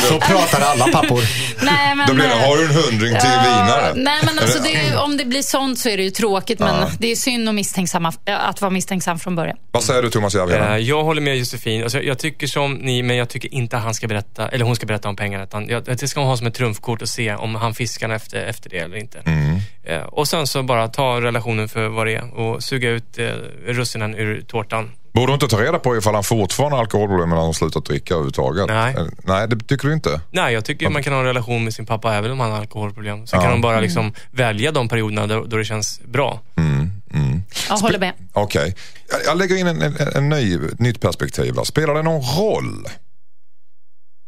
Så 0.08 0.20
pratar 0.20 0.60
alla 0.60 0.86
pappor. 0.88 1.20
nej, 1.64 1.94
men, 1.94 2.06
Då 2.08 2.14
blir 2.14 2.24
det, 2.24 2.30
eh, 2.34 2.48
har 2.48 2.56
du 2.56 2.64
en 2.64 2.70
hundring 2.74 3.20
till 3.20 3.30
vinare? 3.44 3.92
Nej, 3.94 4.20
men 4.24 4.38
alltså 4.38 4.58
det 4.62 4.74
är, 4.74 4.90
ju- 4.90 4.96
om 4.96 5.16
det 5.16 5.24
blir 5.24 5.42
sånt 5.42 5.78
så 5.78 5.88
är 5.88 5.96
det 5.96 6.02
ju 6.02 6.10
tråkigt. 6.10 6.58
Men 6.58 6.74
Ja. 6.80 6.90
det 6.98 7.12
är 7.12 7.16
synd 7.16 7.48
att, 7.48 7.54
misstänksamma, 7.54 8.12
att 8.26 8.60
vara 8.60 8.70
misstänksam 8.70 9.18
från 9.18 9.36
början. 9.36 9.56
Vad 9.72 9.84
säger 9.84 10.02
du 10.02 10.10
Thomas 10.10 10.34
Eh, 10.34 10.38
Järvheden? 10.40 10.86
Jag 10.86 11.04
håller 11.04 11.22
med 11.22 11.36
Josefin. 11.36 11.82
Alltså, 11.82 12.00
jag 12.02 12.18
tycker 12.18 12.46
som 12.46 12.74
ni, 12.74 13.02
men 13.02 13.16
jag 13.16 13.28
tycker 13.28 13.54
inte 13.54 13.76
han 13.76 13.94
ska 13.94 14.06
berätta, 14.08 14.48
eller 14.48 14.64
hon 14.64 14.76
ska 14.76 14.86
berätta 14.86 15.08
om 15.08 15.16
pengarna. 15.16 15.44
Utan 15.44 15.68
jag, 15.68 15.84
det 15.84 16.08
ska 16.08 16.20
hon 16.20 16.28
ha 16.28 16.36
som 16.36 16.46
ett 16.46 16.54
trumfkort 16.54 17.02
och 17.02 17.08
se 17.08 17.34
om 17.34 17.54
han 17.54 17.73
fiskar 17.74 18.08
efter, 18.10 18.44
efter 18.44 18.70
det 18.70 18.78
eller 18.78 18.96
inte. 18.96 19.18
Mm. 19.26 19.56
Eh, 19.84 20.02
och 20.02 20.28
sen 20.28 20.46
så 20.46 20.62
bara 20.62 20.88
ta 20.88 21.20
relationen 21.20 21.68
för 21.68 21.88
vad 21.88 22.06
det 22.06 22.14
är 22.14 22.34
och 22.34 22.62
suga 22.64 22.90
ut 22.90 23.18
eh, 23.18 23.26
russinen 23.66 24.14
ur 24.14 24.40
tårtan. 24.42 24.90
Borde 25.12 25.32
du 25.32 25.34
inte 25.34 25.48
ta 25.48 25.62
reda 25.62 25.78
på 25.78 25.96
ifall 25.96 26.14
han 26.14 26.24
fortfarande 26.24 26.76
har 26.76 26.80
alkoholproblem 26.82 27.28
när 27.28 27.36
han 27.36 27.46
har 27.46 27.52
slutat 27.52 27.84
dricka 27.84 28.14
överhuvudtaget? 28.14 28.66
Nej. 28.66 28.94
Eh, 28.98 29.04
Nej, 29.22 29.48
det 29.48 29.56
tycker 29.66 29.88
du 29.88 29.94
inte? 29.94 30.20
Nej, 30.30 30.54
jag 30.54 30.64
tycker 30.64 30.88
man 30.90 31.02
kan 31.02 31.12
ha 31.12 31.20
en 31.20 31.26
relation 31.26 31.64
med 31.64 31.74
sin 31.74 31.86
pappa 31.86 32.14
även 32.14 32.30
om 32.30 32.40
han 32.40 32.50
har 32.52 32.58
alkoholproblem. 32.58 33.26
Sen 33.26 33.36
Ja. 33.38 33.42
kan 33.42 33.52
de 33.52 33.60
bara 33.60 33.80
liksom 33.80 34.12
välja 34.30 34.72
de 34.72 34.88
perioderna 34.88 35.26
då, 35.26 35.44
då 35.44 35.56
det 35.56 35.64
känns 35.64 36.00
bra. 36.04 36.40
Mm, 36.56 36.90
mm. 37.14 37.42
Jag 37.68 37.76
håller 37.76 37.98
med. 37.98 38.12
Okej. 38.32 38.74
Jag, 39.10 39.20
jag 39.26 39.38
lägger 39.38 39.56
in 39.56 39.66
en, 39.66 39.82
en, 39.82 39.96
en 40.14 40.28
ny, 40.28 40.54
ett 40.54 40.78
nytt 40.80 41.00
perspektiv. 41.00 41.54
Spelar 41.64 41.94
det 41.94 42.02
någon 42.02 42.22
roll 42.22 42.86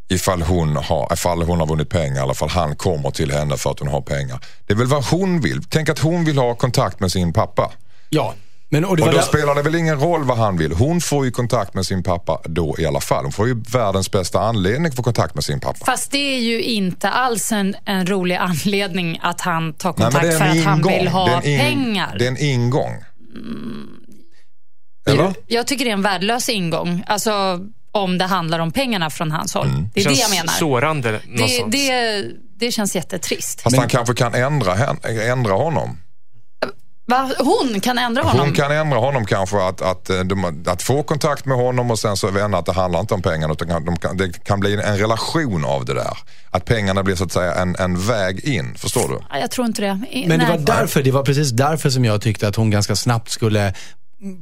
ifall 0.09 0.43
hon, 0.43 0.77
har, 0.77 1.13
ifall 1.13 1.43
hon 1.43 1.61
har 1.61 1.67
vunnit 1.67 1.89
pengar 1.91 2.23
eller 2.23 2.33
ifall 2.33 2.49
han 2.49 2.77
kommer 2.77 3.11
till 3.11 3.33
henne 3.33 3.57
för 3.57 3.71
att 3.71 3.79
hon 3.79 3.89
har 3.89 4.01
pengar? 4.01 4.41
Det 4.67 4.73
är 4.73 4.77
väl 4.77 4.87
vad 4.87 5.05
hon 5.05 5.41
vill. 5.41 5.65
Tänk 5.69 5.89
att 5.89 5.99
hon 5.99 6.25
vill 6.25 6.39
ha 6.39 6.55
kontakt 6.55 7.01
med 7.01 7.13
sin 7.13 7.33
pappa. 7.33 7.73
Ja. 8.09 8.35
Men, 8.69 8.85
och 8.85 8.97
det 8.97 9.03
Och 9.03 9.09
då 9.11 9.17
där- 9.17 9.23
spelar 9.23 9.55
det 9.55 9.63
väl 9.63 9.75
ingen 9.75 10.01
roll 10.01 10.25
vad 10.25 10.39
han 10.39 10.57
vill. 10.57 10.73
Hon 10.73 11.01
får 11.01 11.25
ju 11.25 11.31
kontakt 11.31 11.75
med 11.75 11.87
sin 11.87 12.03
pappa 12.03 12.41
då 12.45 12.75
i 12.79 12.87
alla 12.87 13.01
fall. 13.01 13.25
Hon 13.25 13.33
får 13.33 13.47
ju 13.49 13.63
världens 13.73 14.11
bästa 14.11 14.41
anledning 14.41 14.87
att 14.87 14.97
få 14.97 15.03
kontakt 15.03 15.35
med 15.35 15.45
sin 15.45 15.61
pappa. 15.61 15.85
Fast 15.87 16.11
det 16.11 16.19
är 16.37 16.39
ju 16.41 16.63
inte 16.63 17.11
alls 17.11 17.53
en, 17.53 17.75
en 17.85 18.07
rolig 18.07 18.35
anledning 18.37 19.19
att 19.23 19.41
han 19.41 19.73
tar 19.73 19.95
Nej, 19.99 20.05
kontakt 20.05 20.25
är 20.25 20.31
för 20.39 20.45
att 20.45 20.65
han 20.65 20.79
ingång. 20.79 20.93
vill 20.93 21.09
ha 21.09 21.43
in- 21.43 21.59
pengar. 21.61 22.17
Det 22.19 22.25
är 22.25 22.29
en 22.29 22.39
ingång. 22.39 22.93
Eller? 25.09 25.35
Jag 25.47 25.67
tycker 25.67 25.85
det 25.85 25.91
är 25.91 25.93
en 25.93 26.03
värdelös 26.03 26.49
ingång. 26.49 27.05
Alltså 27.07 27.61
om 27.97 28.19
det 28.19 28.25
handlar 28.25 28.59
om 28.59 28.73
pengarna 28.73 29.11
från 29.11 29.31
hans 29.31 29.55
håll. 29.55 29.67
Mm. 29.67 29.89
Det 29.95 30.01
är 30.01 30.05
det 30.09 30.15
jag 30.15 30.31
menar. 30.31 30.53
sårande 30.53 31.21
Det, 31.37 31.65
det, 31.69 32.25
det 32.59 32.73
känns 32.73 32.97
jättetrist. 32.97 33.61
Fast 33.61 33.77
han 33.77 33.89
kanske 33.89 34.15
kan 34.15 34.35
ändra, 34.35 34.77
ändra 35.25 35.53
honom. 35.53 35.99
Va? 37.09 37.31
Hon 37.39 37.81
kan 37.81 37.99
ändra 37.99 38.23
honom? 38.23 38.41
Hon 38.41 38.53
kan 38.55 38.73
ändra 38.73 38.99
honom 38.99 39.25
kanske 39.27 39.63
att, 39.63 39.83
att, 39.83 40.11
eh, 40.11 40.21
att 40.67 40.83
få 40.83 41.03
kontakt 41.03 41.45
med 41.47 41.57
honom 41.57 41.91
och 41.91 41.99
sen 41.99 42.17
så 42.17 42.31
vända 42.31 42.59
att 42.59 42.67
det 42.67 42.73
handlar 42.73 43.01
inte 43.01 43.15
om 43.15 43.23
pengarna 43.23 43.53
utan 43.53 43.85
de 43.85 43.97
kan, 43.97 44.17
det 44.17 44.45
kan 44.45 44.61
bli 44.61 44.73
en 44.75 44.99
relation 44.99 45.65
av 45.65 45.85
det 45.85 45.95
där. 45.95 46.19
Att 46.51 46.65
pengarna 46.65 47.03
blir 47.03 47.15
så 47.17 47.25
att 47.25 47.33
säga 47.33 47.55
en, 47.55 47.77
en 47.79 48.07
väg 48.07 48.45
in. 48.45 48.75
Förstår 48.79 49.09
du? 49.09 49.19
Ja, 49.31 49.39
Jag 49.39 49.51
tror 49.51 49.67
inte 49.67 49.83
det. 49.83 50.01
I- 50.11 50.27
Men 50.29 50.41
det 50.41 50.47
var 50.47 50.59
därför, 50.59 51.03
det 51.03 51.11
var 51.11 51.23
precis 51.25 51.51
därför 51.51 51.91
som 51.91 52.05
jag 52.05 52.23
tyckte 52.23 52.49
att 52.49 52.57
hon 52.57 52.71
ganska 52.71 52.97
snabbt 52.97 53.31
skulle 53.31 53.75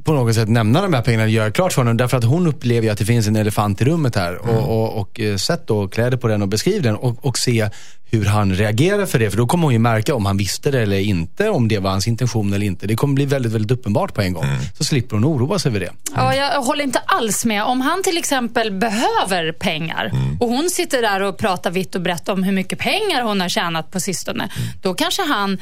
på 0.03 0.13
något 0.13 0.35
sätt 0.35 0.49
nämna 0.49 0.81
de 0.81 0.93
här 0.93 1.01
pengarna, 1.01 1.27
göra 1.27 1.51
klart 1.51 1.73
för 1.73 1.81
honom. 1.81 1.97
Därför 1.97 2.17
att 2.17 2.23
hon 2.23 2.47
upplever 2.47 2.87
ju 2.87 2.89
att 2.89 2.97
det 2.97 3.05
finns 3.05 3.27
en 3.27 3.35
elefant 3.35 3.81
i 3.81 3.85
rummet 3.85 4.15
här. 4.15 4.39
Mm. 4.43 4.55
Och, 4.55 4.83
och, 4.83 5.01
och 5.01 5.19
eh, 5.19 5.37
sätt 5.37 5.67
då 5.67 5.87
kläder 5.87 6.17
på 6.17 6.27
den 6.27 6.41
och 6.41 6.47
beskriv 6.47 6.81
den 6.81 6.95
och, 6.95 7.25
och 7.25 7.37
se 7.37 7.69
hur 8.11 8.25
han 8.25 8.53
reagerar 8.55 9.05
för 9.05 9.19
det. 9.19 9.31
För 9.31 9.37
då 9.37 9.47
kommer 9.47 9.63
hon 9.63 9.73
ju 9.73 9.79
märka 9.79 10.15
om 10.15 10.25
han 10.25 10.37
visste 10.37 10.71
det 10.71 10.81
eller 10.81 10.99
inte, 10.99 11.49
om 11.49 11.67
det 11.67 11.79
var 11.79 11.91
hans 11.91 12.07
intention 12.07 12.53
eller 12.53 12.65
inte. 12.65 12.87
Det 12.87 12.95
kommer 12.95 13.13
bli 13.13 13.25
väldigt, 13.25 13.51
väldigt 13.51 13.71
uppenbart 13.71 14.13
på 14.13 14.21
en 14.21 14.33
gång. 14.33 14.43
Mm. 14.43 14.57
Så 14.77 14.83
slipper 14.83 15.15
hon 15.15 15.25
oroa 15.25 15.59
sig 15.59 15.69
över 15.69 15.79
det. 15.79 15.91
Ja, 16.15 16.35
jag 16.35 16.61
håller 16.61 16.83
inte 16.83 16.99
alls 16.99 17.45
med. 17.45 17.63
Om 17.63 17.81
han 17.81 18.03
till 18.03 18.17
exempel 18.17 18.71
behöver 18.71 19.51
pengar 19.51 20.11
Mm. 20.13 20.37
och 20.39 20.49
hon 20.49 20.69
sitter 20.69 21.01
där 21.01 21.21
och 21.21 21.37
pratar 21.37 21.71
vitt 21.71 21.95
och 21.95 22.01
brett 22.01 22.29
om 22.29 22.43
hur 22.43 22.51
mycket 22.51 22.79
pengar 22.79 23.23
hon 23.23 23.41
har 23.41 23.49
tjänat 23.49 23.91
på 23.91 23.99
sistone. 23.99 24.49
Mm. 24.57 24.69
Då 24.81 24.93
kanske 24.93 25.21
han, 25.21 25.57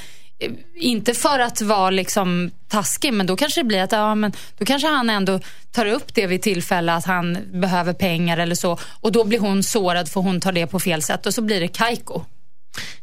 inte 0.76 1.14
för 1.14 1.40
att 1.40 1.62
vara 1.62 1.90
liksom 1.90 2.52
taskig, 2.68 3.14
men 3.14 3.26
då 3.26 3.36
kanske 3.36 3.60
det 3.62 3.66
blir 3.66 3.82
att 3.82 3.92
ja, 3.92 4.16
men 4.16 4.32
då 4.58 4.66
kanske 4.66 4.88
han 4.88 5.10
ändå 5.10 5.40
tar 5.72 5.86
upp 5.86 6.14
det 6.14 6.28
vid 6.28 6.42
tillfälle 6.42 6.94
att 6.94 7.06
han 7.06 7.38
behöver 7.54 7.94
pengar 7.94 8.38
eller 8.38 8.56
så. 8.56 8.80
Och 9.02 9.12
då 9.12 9.24
blir 9.24 9.40
hon 9.40 9.64
sårad 9.64 10.10
för 10.10 10.22
hon 10.22 10.42
tar 10.42 10.52
det 10.52 10.68
på 10.68 10.80
fel 10.80 11.02
sätt 11.02 11.26
och 11.26 11.34
så 11.34 11.42
blir 11.42 11.60
det 11.60 11.68
kajko. 11.68 12.22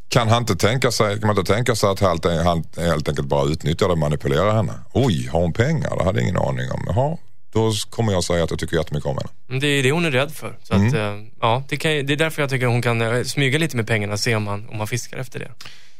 Kan 0.09 0.27
han 0.27 0.41
inte 0.41 0.55
tänka 0.55 0.91
sig, 0.91 1.19
kan 1.19 1.27
man 1.27 1.37
inte 1.37 1.53
tänka 1.53 1.75
sig 1.75 1.89
att 1.89 1.99
helt, 1.99 2.25
han 2.25 2.63
helt 2.77 3.09
enkelt 3.09 3.27
bara 3.27 3.49
utnyttjar 3.49 3.89
och 3.89 3.97
manipulerar 3.97 4.55
henne? 4.55 4.73
Oj, 4.93 5.27
har 5.27 5.41
hon 5.41 5.53
pengar? 5.53 5.97
Det 5.97 6.03
hade 6.03 6.19
jag 6.19 6.29
ingen 6.29 6.41
aning 6.41 6.71
om. 6.71 6.83
Jaha, 6.87 7.17
då 7.53 7.71
kommer 7.89 8.13
jag 8.13 8.23
säga 8.23 8.43
att 8.43 8.49
jag 8.49 8.59
tycker 8.59 8.77
jättemycket 8.77 9.09
om 9.09 9.17
henne. 9.17 9.29
Men 9.47 9.59
Det 9.59 9.67
är 9.67 9.83
det 9.83 9.91
hon 9.91 10.05
är 10.05 10.11
rädd 10.11 10.31
för. 10.31 10.57
Så 10.63 10.73
att, 10.73 10.93
eh, 10.93 11.15
ja, 11.41 11.63
det, 11.69 11.77
kan, 11.77 11.91
det 11.91 12.13
är 12.13 12.17
därför 12.17 12.41
jag 12.41 12.49
tycker 12.49 12.65
hon 12.65 12.81
kan 12.81 13.01
eh, 13.01 13.23
smyga 13.23 13.59
lite 13.59 13.77
med 13.77 13.87
pengarna 13.87 14.13
och 14.13 14.19
se 14.19 14.35
om 14.35 14.47
han, 14.47 14.69
om 14.69 14.77
han 14.77 14.87
fiskar 14.87 15.17
efter 15.17 15.39
det. 15.39 15.51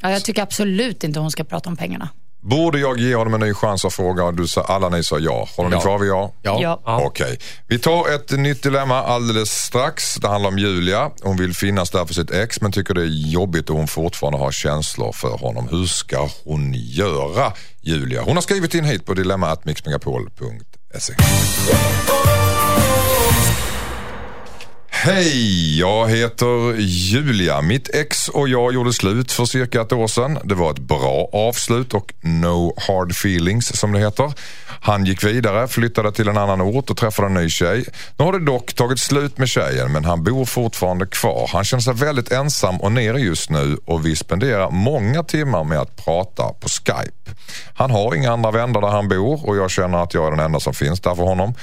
Ja, 0.01 0.11
jag 0.11 0.25
tycker 0.25 0.41
absolut 0.41 1.03
inte 1.03 1.19
hon 1.19 1.31
ska 1.31 1.43
prata 1.43 1.69
om 1.69 1.77
pengarna. 1.77 2.09
Borde 2.43 2.79
jag 2.79 2.99
ge 2.99 3.15
honom 3.15 3.33
en 3.33 3.39
ny 3.39 3.53
chans 3.53 3.85
att 3.85 3.93
fråga? 3.93 4.23
Och 4.23 4.33
Du 4.33 4.47
sa, 4.47 4.61
alla 4.63 4.89
ni 4.89 5.03
sa 5.03 5.19
ja. 5.19 5.47
Håller 5.57 5.69
ni 5.69 5.75
Ja. 5.75 5.81
kvar 5.81 5.99
vid 5.99 6.09
ja? 6.09 6.33
Ja. 6.41 6.59
Ja. 6.61 6.81
Ja. 6.85 7.01
Okej. 7.05 7.37
Vi 7.67 7.79
tar 7.79 8.15
ett 8.15 8.31
nytt 8.31 8.63
dilemma 8.63 9.03
alldeles 9.03 9.49
strax. 9.51 10.15
Det 10.15 10.27
handlar 10.27 10.49
om 10.49 10.57
Julia. 10.59 11.11
Hon 11.21 11.37
vill 11.37 11.53
finnas 11.55 11.89
där 11.91 12.05
för 12.05 12.13
sitt 12.13 12.31
ex 12.31 12.61
men 12.61 12.71
tycker 12.71 12.93
det 12.93 13.01
är 13.01 13.31
jobbigt 13.31 13.69
och 13.69 13.75
hon 13.75 13.87
fortfarande 13.87 14.39
har 14.39 14.51
känslor 14.51 15.11
för 15.11 15.37
honom. 15.37 15.67
Hur 15.71 15.85
ska 15.85 16.29
hon 16.43 16.73
göra, 16.73 17.53
Julia? 17.81 18.21
Hon 18.21 18.35
har 18.35 18.41
skrivit 18.41 18.73
in 18.73 18.83
hit 18.85 19.05
på 19.05 19.13
dilemma.mixmegapol.se. 19.13 21.13
Hej, 25.03 25.79
jag 25.79 26.09
heter 26.09 26.75
Julia. 26.79 27.61
Mitt 27.61 27.95
ex 27.95 28.27
och 28.27 28.49
jag 28.49 28.73
gjorde 28.73 28.93
slut 28.93 29.31
för 29.31 29.45
cirka 29.45 29.81
ett 29.81 29.91
år 29.91 30.07
sedan. 30.07 30.39
Det 30.43 30.55
var 30.55 30.71
ett 30.71 30.79
bra 30.79 31.29
avslut 31.33 31.93
och 31.93 32.13
no 32.21 32.73
hard 32.87 33.11
feelings 33.11 33.79
som 33.79 33.91
det 33.91 33.99
heter. 33.99 34.33
Han 34.65 35.05
gick 35.05 35.23
vidare, 35.23 35.67
flyttade 35.67 36.11
till 36.11 36.27
en 36.27 36.37
annan 36.37 36.61
ort 36.61 36.89
och 36.89 36.97
träffade 36.97 37.27
en 37.27 37.33
ny 37.33 37.49
tjej. 37.49 37.85
Nu 38.17 38.25
har 38.25 38.33
det 38.33 38.45
dock 38.45 38.73
tagit 38.73 38.99
slut 38.99 39.37
med 39.37 39.49
tjejen 39.49 39.91
men 39.91 40.05
han 40.05 40.23
bor 40.23 40.45
fortfarande 40.45 41.05
kvar. 41.05 41.49
Han 41.53 41.63
känner 41.63 41.81
sig 41.81 41.93
väldigt 41.93 42.31
ensam 42.31 42.81
och 42.81 42.91
nere 42.91 43.19
just 43.19 43.49
nu 43.49 43.77
och 43.85 44.05
vi 44.05 44.15
spenderar 44.15 44.71
många 44.71 45.23
timmar 45.23 45.63
med 45.63 45.79
att 45.79 46.05
prata 46.05 46.43
på 46.43 46.69
Skype. 46.69 47.31
Han 47.73 47.91
har 47.91 48.15
inga 48.15 48.31
andra 48.31 48.51
vänner 48.51 48.81
där 48.81 48.87
han 48.87 49.07
bor 49.07 49.47
och 49.47 49.57
jag 49.57 49.71
känner 49.71 50.03
att 50.03 50.13
jag 50.13 50.27
är 50.27 50.31
den 50.31 50.39
enda 50.39 50.59
som 50.59 50.73
finns 50.73 50.99
där 50.99 51.15
för 51.15 51.23
honom. 51.23 51.53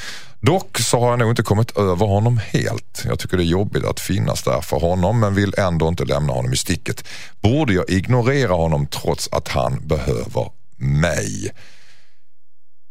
Dock 0.40 0.78
så 0.78 1.00
har 1.00 1.10
jag 1.10 1.18
nog 1.18 1.30
inte 1.32 1.42
kommit 1.42 1.76
över 1.76 2.06
honom 2.06 2.40
helt. 2.52 3.02
Jag 3.04 3.18
tycker 3.18 3.36
det 3.36 3.42
är 3.42 3.46
jobbigt 3.46 3.84
att 3.84 4.00
finnas 4.00 4.42
där 4.42 4.60
för 4.60 4.76
honom 4.80 5.20
men 5.20 5.34
vill 5.34 5.54
ändå 5.58 5.88
inte 5.88 6.04
lämna 6.04 6.32
honom 6.32 6.52
i 6.52 6.56
sticket. 6.56 7.04
Borde 7.42 7.72
jag 7.74 7.90
ignorera 7.90 8.52
honom 8.52 8.86
trots 8.86 9.28
att 9.32 9.48
han 9.48 9.86
behöver 9.88 10.50
mig? 10.76 11.50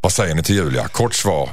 Vad 0.02 0.12
säger 0.14 0.36
ni 0.36 0.44
till 0.44 0.56
Julia? 0.56 0.88
Kort 0.88 1.14
svar. 1.16 1.50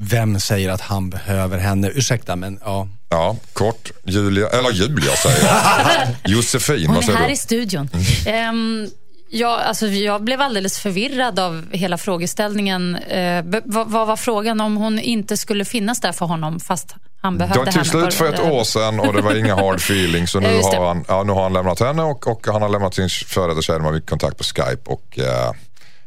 Vem 0.00 0.40
säger 0.40 0.68
att 0.68 0.80
han 0.80 1.10
behöver 1.10 1.58
henne? 1.58 1.88
Ursäkta, 1.94 2.36
men 2.36 2.58
ja. 2.64 2.88
Ja, 3.08 3.36
kort. 3.52 3.90
Julia, 4.04 4.48
eller 4.48 4.70
Julia 4.72 5.12
säger 5.16 5.44
jag. 5.46 6.08
Josefin, 6.32 6.86
Hon 6.86 6.94
vad 6.94 7.02
är 7.02 7.06
säger 7.06 7.18
här 7.18 7.26
du? 7.26 7.32
i 7.32 7.36
studion. 7.36 7.88
Ehm, 8.26 8.90
ja, 9.30 9.60
alltså, 9.60 9.86
jag 9.86 10.22
blev 10.24 10.40
alldeles 10.40 10.78
förvirrad 10.78 11.38
av 11.38 11.64
hela 11.72 11.98
frågeställningen. 11.98 12.96
Eh, 12.96 13.44
vad, 13.64 13.90
vad 13.90 14.06
var 14.06 14.16
frågan 14.16 14.60
om 14.60 14.76
hon 14.76 14.98
inte 14.98 15.36
skulle 15.36 15.64
finnas 15.64 16.00
där 16.00 16.12
för 16.12 16.26
honom 16.26 16.60
fast 16.60 16.94
han 17.22 17.32
Det 17.32 17.38
behövde 17.38 17.64
tog 17.64 17.72
henne? 17.74 17.84
slut 17.84 18.14
för 18.14 18.34
ett 18.34 18.40
år 18.40 18.64
sedan 18.64 19.00
och 19.00 19.12
det 19.12 19.22
var 19.22 19.34
inga 19.34 19.54
hard 19.54 19.76
feelings. 19.80 20.34
Och 20.34 20.42
nu, 20.42 20.48
det. 20.48 20.76
har 20.76 20.86
han, 20.88 21.04
ja, 21.08 21.22
nu 21.22 21.32
har 21.32 21.42
han 21.42 21.52
lämnat 21.52 21.80
henne 21.80 22.02
och, 22.02 22.26
och 22.26 22.46
han 22.46 22.62
har 22.62 22.68
lämnat 22.68 22.94
sin 22.94 23.08
före 23.08 23.48
detta 23.48 23.62
tjej. 23.62 23.76
De 23.76 23.84
har 23.84 23.92
mycket 23.92 24.10
kontakt 24.10 24.38
på 24.38 24.44
Skype. 24.44 24.90
Och, 24.90 25.18
eh, 25.18 25.52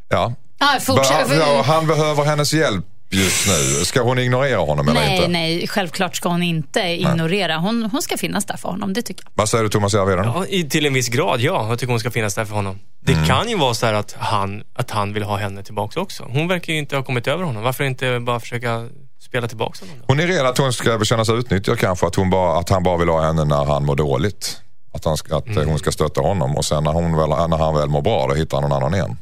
ja. 0.10 0.34
Ah, 0.64 0.80
fortsätt, 0.80 1.30
Be- 1.30 1.36
ja, 1.36 1.62
han 1.66 1.88
behöver 1.88 2.24
hennes 2.26 2.54
hjälp 2.54 2.86
just 3.12 3.48
nu. 3.48 3.86
Ska 3.86 4.02
hon 4.02 4.20
ignorera 4.20 4.60
honom 4.60 4.88
eller 4.88 5.00
nej, 5.02 5.16
inte? 5.18 5.28
nej, 5.28 5.68
självklart 5.68 6.16
ska 6.16 6.30
hon 6.30 6.44
inte 6.44 6.80
ignorera. 6.80 7.58
Hon, 7.58 7.90
hon 7.92 8.02
ska 8.02 8.18
finnas 8.18 8.46
där 8.46 8.58
för 8.58 8.70
honom, 8.70 8.94
det 8.94 9.02
tycker 9.02 9.24
jag. 9.26 9.32
Vad 9.36 9.50
säger 9.50 9.64
du 9.64 9.70
Thomas 9.70 9.94
Järvheden? 9.94 10.26
Ja, 10.26 10.46
i, 10.46 10.70
till 10.70 10.86
en 10.86 10.94
viss 10.94 11.08
grad, 11.10 11.42
ja. 11.42 11.70
Jag 11.70 11.80
tycker 11.80 11.92
hon 11.92 12.00
ska 12.00 12.12
finnas 12.12 12.36
där 12.36 12.46
för 12.46 12.56
honom. 12.56 12.80
Det 13.06 13.14
Mm. 13.14 13.26
kan 13.26 13.50
ju 13.50 13.58
vara 13.58 13.74
så 13.74 13.86
här 13.86 13.94
att 13.94 14.16
han, 14.20 14.64
att 14.76 14.92
han 14.92 15.14
vill 15.14 15.24
ha 15.24 15.38
henne 15.38 15.64
tillbaka 15.64 16.00
också. 16.00 16.24
Hon 16.30 16.48
verkar 16.48 16.74
ju 16.74 16.80
inte 16.80 16.96
ha 16.96 17.04
kommit 17.04 17.28
över 17.28 17.44
honom. 17.44 17.64
Varför 17.64 17.84
inte 17.84 18.20
bara 18.20 18.40
försöka 18.40 18.88
spela 19.22 19.48
tillbaka 19.48 19.78
honom 19.86 19.96
då? 20.00 20.06
Hon 20.08 20.20
är 20.20 20.28
rädd 20.28 20.46
att 20.46 20.58
hon 20.58 20.74
ska 20.74 21.04
känna 21.04 21.26
sig 21.26 21.36
utnyttjad 21.36 21.80
kanske. 21.80 22.08
Att, 22.08 22.16
hon 22.16 22.30
bara, 22.30 22.60
att 22.60 22.70
han 22.70 22.84
bara 22.84 22.98
vill 22.98 23.10
ha 23.10 23.22
henne 23.22 23.46
när 23.46 23.66
han 23.66 23.86
mår 23.86 23.96
dåligt. 23.96 24.58
Att, 24.94 25.06
han 25.06 25.18
ska, 25.18 25.38
att 25.38 25.58
eh, 25.58 25.64
hon 25.64 25.80
ska 25.80 25.92
stötta 25.92 26.22
honom 26.22 26.58
och 26.58 26.66
sen 26.66 26.84
när, 26.84 26.92
hon 26.92 27.18
väl, 27.18 27.30
när 27.30 27.58
han 27.58 27.76
väl 27.76 27.90
mår 27.90 28.02
bra 28.02 28.28
då 28.28 28.34
hittar 28.34 28.62
han 28.62 28.70
någon 28.70 28.78
annan 28.84 28.94
igen. 28.94 29.18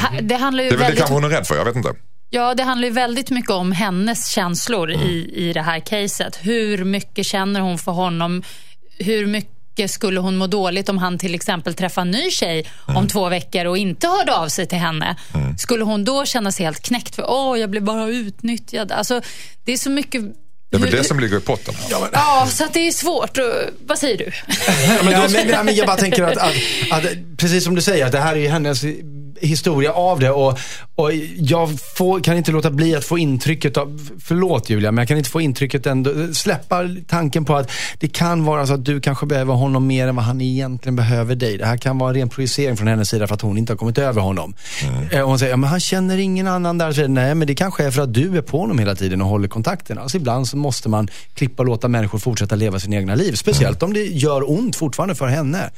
Ha, 0.00 0.20
det 0.20 0.34
handlar 0.36 0.64
ju 0.64 0.70
Det 0.70 0.74
är 0.74 0.78
väl 0.78 0.78
det 0.78 0.84
väldigt... 0.84 0.98
kanske 0.98 1.14
hon 1.14 1.24
är 1.24 1.28
rädd 1.28 1.46
för, 1.46 1.56
jag 1.56 1.64
vet 1.64 1.76
inte. 1.76 1.88
Ja, 2.34 2.54
det 2.54 2.62
handlar 2.62 2.88
ju 2.88 2.94
väldigt 2.94 3.30
mycket 3.30 3.50
om 3.50 3.72
hennes 3.72 4.28
känslor 4.28 4.90
Mm. 4.92 5.06
i, 5.06 5.32
i 5.36 5.52
det 5.52 5.62
här 5.62 5.80
caset. 5.80 6.38
Hur 6.42 6.84
mycket 6.84 7.26
känner 7.26 7.60
hon 7.60 7.78
för 7.78 7.92
honom? 7.92 8.42
Hur 8.98 9.26
mycket 9.26 9.90
skulle 9.90 10.20
hon 10.20 10.36
må 10.36 10.46
dåligt 10.46 10.88
om 10.88 10.98
han 10.98 11.18
till 11.18 11.34
exempel 11.34 11.74
träffar 11.74 12.02
en 12.02 12.10
ny 12.10 12.30
tjej 12.30 12.66
Mm. 12.88 12.96
om 12.96 13.08
två 13.08 13.28
veckor 13.28 13.64
och 13.64 13.78
inte 13.78 14.06
hörde 14.08 14.34
av 14.36 14.48
sig 14.48 14.66
till 14.66 14.78
henne? 14.78 15.16
Skulle 15.58 15.84
hon 15.84 16.04
då 16.04 16.24
känna 16.24 16.52
sig 16.52 16.64
helt 16.64 16.82
knäckt 16.82 17.14
för 17.14 17.30
åh, 17.30 17.58
jag 17.60 17.70
blev 17.70 17.82
bara 17.82 18.08
utnyttjad? 18.08 18.92
Alltså, 18.92 19.20
det 19.64 19.72
är 19.72 19.76
så 19.76 19.90
mycket... 19.90 20.22
Det 20.70 20.76
är 20.76 20.80
väl 20.80 20.90
det 20.90 21.04
som 21.04 21.20
ligger 21.20 21.36
i 21.36 21.40
potten. 21.40 21.74
Här. 21.74 22.08
Ja, 22.12 22.46
så 22.50 22.64
att 22.64 22.72
det 22.74 22.88
är 22.88 22.92
svårt. 22.92 23.38
Vad 23.86 23.98
säger 23.98 24.18
du? 24.18 24.24
men, 25.04 25.12
nej, 25.12 25.28
men, 25.32 25.46
nej, 25.48 25.64
men 25.64 25.74
jag 25.74 25.86
bara 25.86 25.96
tänker 25.96 26.22
att, 26.22 26.36
att, 26.38 26.54
att, 26.90 27.04
precis 27.36 27.64
som 27.64 27.74
du 27.74 27.82
säger, 27.82 28.06
att 28.06 28.12
det 28.12 28.18
här 28.20 28.32
är 28.32 28.38
ju 28.40 28.48
hennes 28.48 28.84
historia 29.42 29.92
av 29.92 30.20
det 30.20 30.30
och, 30.30 30.58
och 30.94 31.12
jag 31.36 31.70
får, 31.96 32.20
kan 32.20 32.36
inte 32.36 32.52
låta 32.52 32.70
bli 32.70 32.96
att 32.96 33.04
få 33.04 33.18
intrycket 33.18 33.76
av, 33.76 34.10
förlåt 34.20 34.70
Julia, 34.70 34.92
men 34.92 35.02
jag 35.02 35.08
kan 35.08 35.18
inte 35.18 35.30
få 35.30 35.40
intrycket 35.40 35.86
ändå, 35.86 36.34
släppa 36.34 36.82
tanken 37.06 37.44
på 37.44 37.56
att 37.56 37.70
det 37.98 38.08
kan 38.08 38.44
vara 38.44 38.66
så 38.66 38.74
att 38.74 38.84
du 38.84 39.00
kanske 39.00 39.26
behöver 39.26 39.54
honom 39.54 39.86
mer 39.86 40.08
än 40.08 40.16
vad 40.16 40.24
han 40.24 40.40
egentligen 40.40 40.96
behöver 40.96 41.34
dig. 41.34 41.58
Det 41.58 41.66
här 41.66 41.76
kan 41.76 41.98
vara 41.98 42.10
en 42.10 42.16
ren 42.16 42.28
projicering 42.28 42.76
från 42.76 42.88
hennes 42.88 43.08
sida 43.08 43.26
för 43.26 43.34
att 43.34 43.40
hon 43.42 43.58
inte 43.58 43.72
har 43.72 43.78
kommit 43.78 43.98
över 43.98 44.20
honom. 44.20 44.54
Eh, 45.12 45.20
Och 45.20 45.28
hon 45.28 45.38
säger, 45.38 45.52
ja, 45.52 45.56
men 45.56 45.70
han 45.70 45.80
känner 45.80 46.18
ingen 46.18 46.46
annan 46.48 46.78
där. 46.78 46.92
Så, 46.92 47.06
Nej, 47.06 47.34
men 47.34 47.46
det 47.46 47.54
kanske 47.54 47.84
är 47.84 47.90
för 47.90 48.02
att 48.02 48.14
du 48.14 48.36
är 48.38 48.42
på 48.42 48.58
honom 48.58 48.78
hela 48.78 48.94
tiden 48.94 49.22
och 49.22 49.28
håller 49.28 49.48
kontakten. 49.48 49.98
Alltså 49.98 50.16
ibland 50.16 50.48
så 50.48 50.56
måste 50.56 50.88
man 50.88 51.08
klippa 51.34 51.62
och 51.62 51.66
låta 51.66 51.88
människor 51.88 52.18
fortsätta 52.18 52.54
leva 52.54 52.78
sina 52.80 52.96
egna 52.96 53.14
liv. 53.14 53.32
Speciellt 53.32 53.82
om 53.82 53.92
det 53.92 54.00
gör 54.04 54.50
ont 54.50 54.76
fortfarande 54.76 55.14
för 55.14 55.26
henne. 55.26 55.70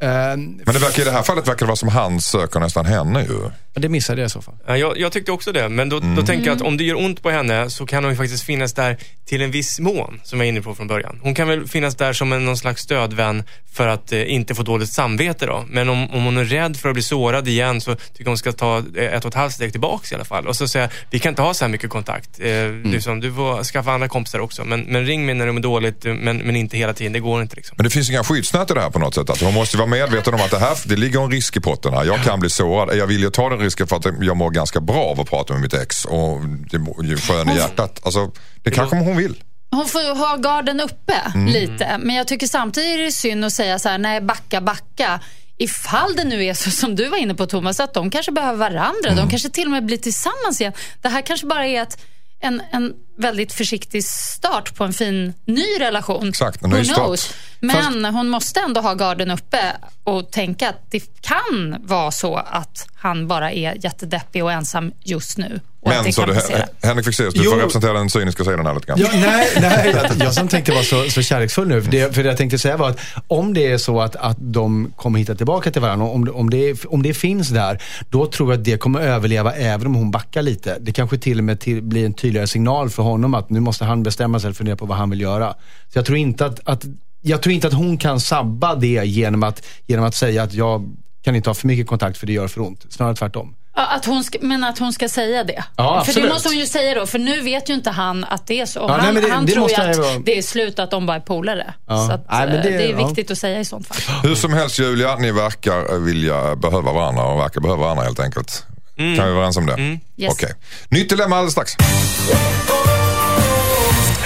Eh, 0.00 0.08
Men 0.08 0.58
det 0.64 0.78
verkar, 0.78 1.02
i 1.02 1.04
det 1.04 1.10
här 1.10 1.22
fallet 1.22 1.48
verkar 1.48 1.58
det 1.58 1.66
vara 1.66 1.76
som 1.76 1.88
han 1.88 2.20
söker 2.20 2.60
nästan 2.60 2.86
henne 2.86 3.22
ju. 3.22 3.38
men 3.74 3.82
det 3.82 3.88
missade 3.88 4.20
jag 4.20 4.26
i 4.26 4.30
så 4.30 4.42
fall. 4.42 4.54
Ja, 4.66 4.76
jag, 4.76 4.98
jag 4.98 5.12
tyckte 5.12 5.32
också 5.32 5.52
det, 5.52 5.68
men 5.68 5.88
då, 5.88 6.00
då 6.00 6.22
tänker 6.22 6.46
jag 6.46 6.56
att 6.56 6.62
om 6.62 6.76
det 6.76 6.84
gör 6.84 6.96
ont 7.04 7.22
på 7.22 7.30
henne 7.30 7.70
så 7.70 7.86
kan 7.86 8.04
hon 8.04 8.12
ju 8.12 8.16
faktiskt 8.16 8.42
finnas 8.44 8.72
där 8.72 8.96
till 9.26 9.42
en 9.42 9.50
viss 9.50 9.80
mån, 9.80 10.20
som 10.24 10.40
jag 10.40 10.44
är 10.46 10.48
inne 10.48 10.62
på 10.62 10.74
från 10.74 10.86
början. 10.86 11.20
Hon 11.22 11.34
kan 11.34 11.48
väl 11.48 11.66
finnas 11.68 11.94
där 11.94 12.12
som 12.12 12.32
en, 12.32 12.44
någon 12.44 12.56
slags 12.56 12.82
stödvän 12.82 13.44
för 13.72 13.88
att 13.88 14.12
eh, 14.12 14.32
inte 14.32 14.54
få 14.54 14.62
dåligt 14.62 14.92
samvete 14.92 15.46
då. 15.46 15.64
Men 15.68 15.88
om, 15.88 16.10
om 16.10 16.24
hon 16.24 16.36
är 16.36 16.44
rädd 16.44 16.76
för 16.76 16.88
att 16.88 16.94
bli 16.94 17.02
sårad 17.02 17.48
igen 17.48 17.80
så 17.80 17.94
tycker 17.94 18.22
jag 18.24 18.28
hon 18.28 18.38
ska 18.38 18.52
ta 18.52 18.78
eh, 18.96 19.14
ett 19.14 19.24
och 19.24 19.28
ett 19.28 19.34
halvt 19.34 19.54
steg 19.54 19.72
tillbaks 19.72 20.12
i 20.12 20.14
alla 20.14 20.24
fall. 20.24 20.46
Och 20.46 20.56
så 20.56 20.68
säga, 20.68 20.88
vi 21.10 21.18
kan 21.18 21.30
inte 21.32 21.42
ha 21.42 21.54
så 21.54 21.64
här 21.64 21.72
mycket 21.72 21.90
kontakt. 21.90 22.40
Eh, 22.40 22.70
liksom, 22.84 23.20
du 23.20 23.32
får 23.32 23.64
skaffa 23.64 23.92
andra 23.92 24.08
kompisar 24.08 24.38
också. 24.38 24.64
Men, 24.64 24.80
men 24.80 25.06
ring 25.06 25.26
mig 25.26 25.34
när 25.34 25.46
du 25.46 25.52
mår 25.52 25.60
dåligt, 25.60 26.04
eh, 26.04 26.14
men, 26.14 26.36
men 26.38 26.56
inte 26.56 26.76
hela 26.76 26.92
tiden. 26.94 27.12
Det 27.12 27.20
går 27.20 27.42
inte 27.42 27.56
liksom. 27.56 27.74
Men 27.78 27.84
det 27.84 27.90
finns 27.90 28.10
inga 28.10 28.24
skyddsnät 28.24 28.70
i 28.70 28.74
det 28.74 28.80
här 28.80 28.90
på 28.90 28.98
något 28.98 29.14
sätt. 29.14 29.30
Alltså, 29.30 29.44
hon 29.44 29.54
måste 29.54 29.76
vara 29.76 29.87
medveten 29.88 30.34
om 30.34 30.40
att 30.40 30.50
det 30.50 30.58
här 30.58 30.76
det 30.84 30.96
ligger 30.96 31.20
en 31.24 31.30
risk 31.30 31.56
i 31.56 31.60
potten 31.60 31.94
här. 31.94 32.04
Jag 32.04 32.22
kan 32.24 32.40
bli 32.40 32.50
sårad. 32.50 32.96
Jag 32.96 33.06
vill 33.06 33.20
ju 33.22 33.30
ta 33.30 33.48
den 33.48 33.58
risken 33.58 33.86
för 33.86 33.96
att 33.96 34.04
jag 34.20 34.36
mår 34.36 34.50
ganska 34.50 34.80
bra 34.80 35.04
av 35.04 35.20
att 35.20 35.30
prata 35.30 35.52
med 35.52 35.62
mitt 35.62 35.74
ex. 35.74 36.04
Och 36.04 36.40
det 36.70 36.76
är 36.76 37.16
skön 37.16 37.50
i 37.50 37.56
hjärtat. 37.56 38.00
Alltså, 38.04 38.30
det 38.62 38.70
kanske 38.70 38.96
hon 38.96 39.16
vill. 39.16 39.42
Hon 39.70 39.86
får 39.86 40.14
ha 40.18 40.36
garden 40.36 40.80
uppe 40.80 41.14
Mm. 41.34 41.46
lite. 41.46 41.98
Men 41.98 42.16
jag 42.16 42.28
tycker 42.28 42.46
samtidigt 42.46 42.98
är 43.00 43.02
det 43.04 43.12
synd 43.12 43.44
att 43.44 43.52
säga 43.52 43.78
så 43.78 43.88
här, 43.88 43.98
nej 43.98 44.20
backa, 44.20 44.60
backa. 44.60 45.20
ifall 45.60 46.16
det 46.16 46.24
nu 46.24 46.44
är 46.44 46.54
så 46.54 46.70
som 46.70 46.94
du 46.96 47.08
var 47.08 47.18
inne 47.18 47.34
på 47.34 47.46
Thomas, 47.46 47.80
att 47.80 47.94
de 47.94 48.10
kanske 48.10 48.32
behöver 48.32 48.58
varandra. 48.58 49.10
Mm. 49.10 49.16
De 49.16 49.30
kanske 49.30 49.48
till 49.50 49.64
och 49.64 49.70
med 49.70 49.84
blir 49.86 49.96
tillsammans 49.96 50.60
igen. 50.60 50.72
Det 51.02 51.08
här 51.08 51.22
kanske 51.22 51.46
bara 51.46 51.66
är 51.66 51.82
ett, 51.82 51.98
en, 52.40 52.62
en 52.72 52.92
väldigt 53.18 53.52
försiktig 53.52 54.04
start 54.04 54.74
på 54.74 54.84
en 54.84 54.92
fin 54.92 55.34
ny 55.44 55.66
relation. 55.80 56.28
Exakt, 56.28 56.62
en 56.62 56.70
Who 56.70 56.76
ny 56.76 56.84
start. 56.84 56.96
knows? 56.98 57.34
Men 57.60 58.04
hon 58.04 58.28
måste 58.28 58.60
ändå 58.60 58.80
ha 58.80 58.94
garden 58.94 59.30
uppe 59.30 59.76
och 60.04 60.30
tänka 60.30 60.68
att 60.68 60.90
det 60.90 61.20
kan 61.20 61.76
vara 61.80 62.10
så 62.10 62.36
att 62.36 62.86
han 62.94 63.28
bara 63.28 63.52
är 63.52 63.84
jättedeppig 63.84 64.44
och 64.44 64.52
ensam 64.52 64.92
just 65.04 65.38
nu. 65.38 65.60
Men 65.84 66.12
så 66.12 66.26
du. 66.26 66.34
Henrik 66.82 67.04
Fexeus, 67.04 67.34
du 67.34 67.40
Jo. 67.44 67.50
får 67.50 67.58
representera 67.58 67.92
den 67.92 68.10
cyniska 68.10 68.44
sidan 68.44 68.66
här 68.66 68.74
lite 68.74 68.86
grann. 68.86 68.98
Ja, 69.00 69.08
nej, 69.12 69.48
nej 69.60 69.94
jag, 69.94 70.26
jag 70.26 70.34
som 70.34 70.48
tänkte 70.48 70.72
vara 70.72 70.82
så, 70.82 71.10
så 71.10 71.22
kärleksfull 71.22 71.68
nu. 71.68 71.82
För 71.82 71.90
det, 71.90 72.14
för 72.14 72.22
det 72.22 72.28
jag 72.28 72.36
tänkte 72.38 72.58
säga 72.58 72.76
var 72.76 72.88
att 72.90 72.98
om 73.28 73.54
det 73.54 73.72
är 73.72 73.78
så 73.78 74.00
att, 74.00 74.16
att 74.16 74.36
de 74.40 74.92
kommer 74.96 75.18
hitta 75.18 75.34
tillbaka 75.34 75.70
till 75.70 75.82
varandra, 75.82 76.06
om, 76.06 76.30
om, 76.34 76.50
det, 76.50 76.84
om 76.84 77.02
det 77.02 77.14
finns 77.14 77.48
där, 77.48 77.82
då 78.10 78.26
tror 78.26 78.52
jag 78.52 78.58
att 78.58 78.64
det 78.64 78.78
kommer 78.78 79.00
överleva 79.00 79.52
även 79.54 79.86
om 79.86 79.94
hon 79.94 80.10
backar 80.10 80.42
lite. 80.42 80.76
Det 80.80 80.92
kanske 80.92 81.18
till 81.18 81.38
och 81.38 81.44
med 81.44 81.60
till, 81.60 81.82
blir 81.82 82.06
en 82.06 82.14
tydligare 82.14 82.46
signal 82.46 82.90
för 82.90 83.02
honom 83.02 83.07
att 83.34 83.50
nu 83.50 83.60
måste 83.60 83.84
han 83.84 84.02
bestämma 84.02 84.40
sig 84.40 84.50
och 84.50 84.56
fundera 84.56 84.76
på 84.76 84.86
vad 84.86 84.98
han 84.98 85.10
vill 85.10 85.20
göra. 85.20 85.54
Så 85.92 85.98
jag 85.98 86.04
tror 86.04 86.18
inte 86.18 86.46
att, 86.46 86.60
att 86.68 86.84
jag 87.22 87.42
tror 87.42 87.52
inte 87.54 87.66
att 87.66 87.72
hon 87.74 87.98
kan 87.98 88.20
sabba 88.20 88.74
det 88.74 88.86
genom 89.04 89.42
att, 89.42 89.62
genom 89.86 90.04
att 90.04 90.14
säga 90.14 90.42
att 90.42 90.52
jag 90.54 90.94
kan 91.22 91.36
inte 91.36 91.50
ha 91.50 91.54
för 91.54 91.66
mycket 91.66 91.86
kontakt 91.86 92.18
för 92.18 92.26
det 92.26 92.32
gör 92.32 92.48
för 92.48 92.60
ont. 92.60 92.86
Snarare 92.90 93.14
tvärtom. 93.14 93.54
Ja, 93.76 93.86
att 93.86 94.04
hon 94.04 94.24
ska, 94.24 94.38
men 94.42 94.64
att 94.64 94.78
hon 94.78 94.92
ska 94.92 95.08
säga 95.08 95.44
det. 95.44 95.64
Ja, 95.76 95.92
för 95.94 96.00
absolut. 96.10 96.28
det 96.28 96.34
måste 96.34 96.48
hon 96.48 96.58
ju 96.58 96.66
säga 96.66 96.94
då, 96.94 97.06
för 97.06 97.18
nu 97.18 97.40
vet 97.40 97.70
ju 97.70 97.74
inte 97.74 97.90
han 97.90 98.24
att 98.24 98.46
det 98.46 98.60
är 98.60 98.66
så. 98.66 98.78
Ja, 98.80 98.88
han 98.92 99.00
nej, 99.04 99.12
men 99.12 99.22
det- 99.22 99.30
han 99.34 99.46
det 99.46 99.52
tror 99.52 99.62
måste 99.62 99.82
ju 99.82 99.90
att 99.90 99.96
vara- 99.98 100.18
det 100.24 100.38
är 100.38 100.42
slut, 100.42 100.78
att 100.78 100.90
de 100.90 101.06
bara 101.06 101.16
är 101.16 101.20
polare. 101.20 101.74
Ja. 101.86 102.06
Så 102.06 102.12
att, 102.12 102.26
Nej, 102.30 102.42
eh, 102.46 102.50
det- 102.52 102.62
det, 102.62 102.68
är 102.84 102.90
ja. 103.00 103.06
viktigt 103.06 103.30
att 103.30 103.38
säga 103.38 103.60
i 103.60 103.64
sånt 103.64 103.86
fall. 103.86 104.22
Hur 104.22 104.34
som 104.34 104.52
helst 104.52 104.78
Julia, 104.78 105.16
ni 105.16 105.32
verkar 105.32 105.98
vilja 105.98 106.56
behöva 106.56 106.92
varandra 106.92 107.24
och 107.24 107.40
verkar 107.40 107.60
behöva 107.60 107.80
varandra 107.82 108.04
helt 108.04 108.20
enkelt. 108.20 108.66
Kan 108.96 109.06
vi 109.12 109.18
vara 109.18 109.28
överens 109.28 109.56
om 109.56 109.66
det? 109.66 109.98
Yes. 110.16 110.32
Okej. 110.32 110.52
Nytt 110.88 111.08
dilemma 111.10 111.36
alldeles 111.36 111.52
strax. 111.52 111.72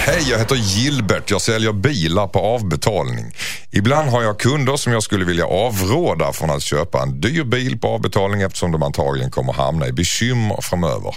Hej, 0.05 0.29
jag 0.29 0.39
heter 0.39 0.55
Gilbert. 0.55 1.31
Jag 1.31 1.41
säljer 1.41 1.71
bilar 1.71 2.27
på 2.27 2.39
avbetalning. 2.39 3.35
Ibland 3.71 4.09
har 4.09 4.23
jag 4.23 4.39
kunder 4.39 4.77
som 4.77 4.93
jag 4.93 5.03
skulle 5.03 5.25
vilja 5.25 5.45
avråda 5.45 6.33
från 6.33 6.49
att 6.49 6.63
köpa 6.63 7.01
en 7.01 7.21
dyr 7.21 7.43
bil 7.43 7.79
på 7.79 7.87
avbetalning 7.87 8.41
eftersom 8.41 8.71
de 8.71 8.83
antagligen 8.83 9.31
kommer 9.31 9.53
hamna 9.53 9.87
i 9.87 9.91
bekymmer 9.91 10.59
framöver. 10.61 11.15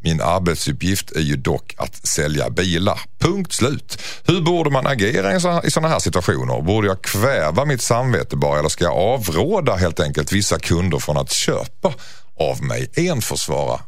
Min 0.00 0.20
arbetsuppgift 0.20 1.10
är 1.10 1.20
ju 1.20 1.36
dock 1.36 1.74
att 1.78 2.06
sälja 2.06 2.50
bilar. 2.50 3.00
Punkt 3.18 3.52
slut. 3.52 3.98
Hur 4.24 4.40
borde 4.40 4.70
man 4.70 4.86
agera 4.86 5.36
i 5.64 5.70
sådana 5.70 5.88
här 5.88 5.98
situationer? 5.98 6.62
Borde 6.62 6.88
jag 6.88 7.02
kväva 7.02 7.64
mitt 7.64 7.82
samvete 7.82 8.36
bara 8.36 8.58
eller 8.58 8.68
ska 8.68 8.84
jag 8.84 8.96
avråda 8.96 9.76
helt 9.76 10.00
enkelt 10.00 10.32
vissa 10.32 10.58
kunder 10.58 10.98
från 10.98 11.16
att 11.16 11.32
köpa 11.32 11.94
av 12.40 12.62
mig? 12.62 12.90
En 12.94 13.22
får 13.22 13.36
svara. 13.36 13.80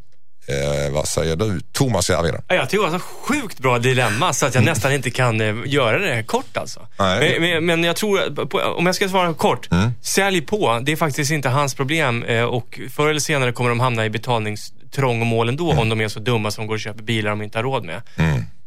Eh, 0.46 0.92
vad 0.92 1.08
säger 1.08 1.36
du? 1.36 1.60
Thomas 1.72 2.10
Järvheden. 2.10 2.42
Ja, 2.48 2.54
Jag 2.54 2.70
tycker 2.70 2.84
det 2.84 2.90
var 2.90 2.98
så 2.98 3.04
sjukt 3.04 3.58
bra 3.58 3.78
dilemma 3.78 4.32
så 4.32 4.46
att 4.46 4.54
jag 4.54 4.64
nästan 4.64 4.92
inte 4.92 5.10
kan 5.10 5.40
eh, 5.40 5.54
göra 5.66 5.98
det 5.98 6.22
kort 6.22 6.56
alltså. 6.56 6.86
Men, 6.98 7.42
men, 7.42 7.66
men 7.66 7.84
jag 7.84 7.96
tror, 7.96 8.20
att 8.22 8.50
på, 8.50 8.58
om 8.60 8.86
jag 8.86 8.94
ska 8.94 9.08
svara 9.08 9.34
kort. 9.34 9.68
Sälj 10.02 10.40
på, 10.40 10.80
det 10.82 10.92
är 10.92 10.96
faktiskt 10.96 11.30
inte 11.30 11.48
hans 11.48 11.74
problem 11.74 12.22
eh, 12.22 12.42
och 12.44 12.80
förr 12.90 13.08
eller 13.08 13.20
senare 13.20 13.52
kommer 13.52 13.70
de 13.70 13.80
hamna 13.80 14.04
i 14.04 14.10
betalningstrångmål 14.10 15.48
ändå 15.48 15.72
om 15.72 15.88
de 15.88 16.00
är 16.00 16.08
så 16.08 16.20
dumma 16.20 16.50
som 16.50 16.66
går 16.66 16.74
och 16.74 16.80
köper 16.80 17.02
bilar 17.02 17.30
de 17.30 17.42
inte 17.42 17.58
har 17.58 17.62
råd 17.62 17.84
med. 17.84 18.02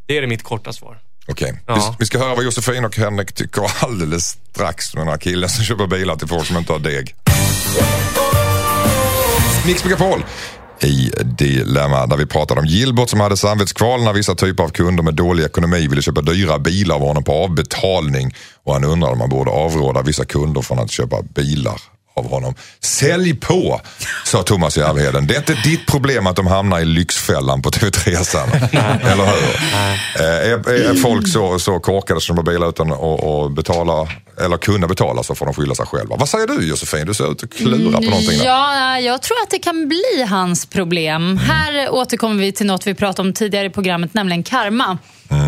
Det 0.06 0.18
är 0.18 0.22
det 0.22 0.28
mitt 0.28 0.44
korta 0.44 0.74
svar. 0.74 0.98
Okej, 1.28 1.60
Ja. 1.68 1.76
vi, 1.76 1.82
vi 2.00 2.06
ska 2.06 2.18
höra 2.20 2.36
vad 2.36 2.44
Josefin 2.44 2.86
och 2.86 2.98
Henrik 2.98 3.34
tycker 3.34 3.62
alldeles 3.84 4.38
strax. 4.52 4.96
med 4.96 5.02
Den 5.02 5.08
här 5.12 5.18
killen 5.18 5.50
som 5.50 5.64
köper 5.66 5.88
bilar 5.88 6.16
till 6.16 6.28
folk 6.28 6.46
som 6.48 6.58
inte 6.58 6.72
har 6.74 6.80
deg. 6.80 7.16
Mix 9.66 9.84
Megapol 9.84 10.24
i 10.84 11.12
Dilemma 11.24 12.06
där 12.06 12.18
vi 12.18 12.26
pratade 12.26 12.62
om 12.62 12.66
Gilbert 12.66 13.10
som 13.10 13.20
hade 13.20 13.38
samvetskval 13.38 14.04
när 14.04 14.14
vissa 14.14 14.36
typer 14.36 14.64
av 14.64 14.70
kunder 14.70 15.04
med 15.04 15.16
dålig 15.16 15.44
ekonomi 15.44 15.88
ville 15.88 16.02
köpa 16.02 16.22
dyra 16.22 16.60
bilar 16.60 16.96
av 16.96 17.02
honom 17.02 17.24
på 17.24 17.34
avbetalning. 17.34 18.36
Och 18.64 18.74
han 18.74 18.84
undrade 18.84 19.14
om 19.14 19.20
man 19.20 19.30
borde 19.30 19.52
avråda 19.52 20.02
vissa 20.02 20.26
kunder 20.26 20.62
från 20.62 20.80
att 20.80 20.92
köpa 20.92 21.22
bilar 21.22 21.82
av 22.16 22.30
honom. 22.30 22.56
Sälj 22.82 23.34
på, 23.36 23.82
sa 24.26 24.44
Thomas 24.44 24.78
Järvheden. 24.78 25.28
Det 25.28 25.34
är 25.36 25.38
inte 25.38 25.54
ditt 25.54 25.86
problem 25.88 26.28
att 26.28 26.36
de 26.36 26.48
hamnar 26.48 26.80
i 26.80 26.86
Lyxfällan 26.86 27.62
på 27.62 27.70
TV3 27.70 28.24
sen. 28.24 28.50
Eller 29.02 29.26
hur? 29.26 29.56
Eh, 30.20 30.52
Är, 30.52 30.70
är 30.70 30.94
folk 30.96 31.28
så, 31.28 31.60
så 31.60 31.80
korkade 31.80 32.22
som 32.22 32.36
de 32.36 32.48
har 32.48 32.54
bilar 32.54 32.70
utan 32.70 32.92
att 32.92 33.52
betala, 33.56 34.08
eller 34.46 34.58
kunna 34.58 34.88
betala 34.88 35.24
så 35.24 35.36
får 35.36 35.46
de 35.46 35.56
skylla 35.56 35.76
sig 35.76 35.86
själva. 35.86 36.16
Vad 36.16 36.30
säger 36.30 36.48
du 36.48 36.68
Josefin? 36.68 37.08
Du 37.08 37.14
ser 37.14 37.32
ut 37.32 37.44
att 37.44 37.54
klura 37.54 37.98
på 37.98 38.02
någonting 38.04 38.38
där. 38.38 38.46
Ja, 38.46 39.00
jag 39.00 39.22
tror 39.22 39.38
att 39.44 39.50
det 39.50 39.60
kan 39.60 39.88
bli 39.88 40.26
hans 40.30 40.66
problem. 40.66 41.38
Här 41.38 41.90
återkommer 41.94 42.36
vi 42.36 42.52
till 42.52 42.66
något 42.66 42.88
vi 42.88 42.94
pratade 42.94 43.28
om 43.28 43.34
tidigare 43.34 43.66
i 43.66 43.70
programmet, 43.70 44.14
nämligen 44.14 44.44
karma. 44.44 44.98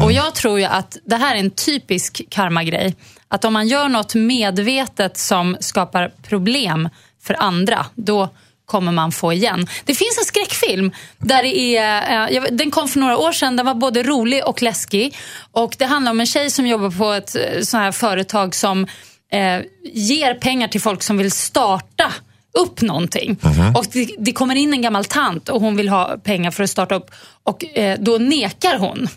Och 0.04 0.12
jag 0.12 0.36
tror 0.36 0.60
ju 0.60 0.66
att 0.66 0.98
det 1.06 1.16
här 1.16 1.36
är 1.36 1.40
en 1.40 1.52
typisk 1.52 2.22
karma-grej. 2.30 2.96
Att 3.28 3.46
om 3.46 3.54
man 3.54 3.68
gör 3.68 3.90
något 3.90 4.16
medvetet 4.16 5.18
som 5.18 5.58
skapar 5.60 6.12
problem 6.24 6.90
för 7.24 7.36
andra, 7.40 7.86
då 7.96 8.30
kommer 8.66 8.92
man 8.92 9.12
få 9.12 9.34
igen. 9.34 9.68
Det 9.86 9.96
finns 9.96 10.18
en 10.18 10.26
skräckfilm, 10.26 10.92
där 11.18 11.44
det 11.44 11.78
är, 11.78 12.32
eh, 12.36 12.44
den 12.52 12.72
kom 12.72 12.88
för 12.88 13.00
några 13.00 13.18
år 13.18 13.32
sedan, 13.32 13.56
den 13.56 13.66
var 13.66 13.74
både 13.74 14.04
rolig 14.04 14.46
och 14.46 14.62
läskig. 14.62 15.18
Och 15.52 15.76
Det 15.78 15.86
handlar 15.86 16.12
om 16.12 16.20
en 16.20 16.26
tjej 16.26 16.50
som 16.50 16.68
jobbar 16.68 16.90
på 16.90 17.12
ett 17.12 17.36
eh, 17.36 17.62
sånt 17.62 17.82
här 17.82 17.92
företag 17.92 18.56
som 18.56 18.88
eh, 19.32 19.62
ger 19.94 20.34
pengar 20.34 20.68
till 20.68 20.82
folk 20.82 21.04
som 21.04 21.18
vill 21.18 21.32
starta 21.32 22.14
upp 22.60 22.82
någonting. 22.82 23.38
Och 23.76 23.86
det, 23.94 24.10
det 24.18 24.32
kommer 24.32 24.56
in 24.56 24.74
en 24.74 24.82
gammal 24.82 25.06
tant 25.06 25.50
och 25.50 25.62
hon 25.62 25.76
vill 25.76 25.90
ha 25.90 26.18
pengar 26.24 26.52
för 26.52 26.64
att 26.64 26.70
starta 26.70 26.96
upp. 26.96 27.12
Och 27.44 27.78
eh, 27.78 28.00
Då 28.00 28.18
nekar 28.18 28.78
hon. 28.78 29.08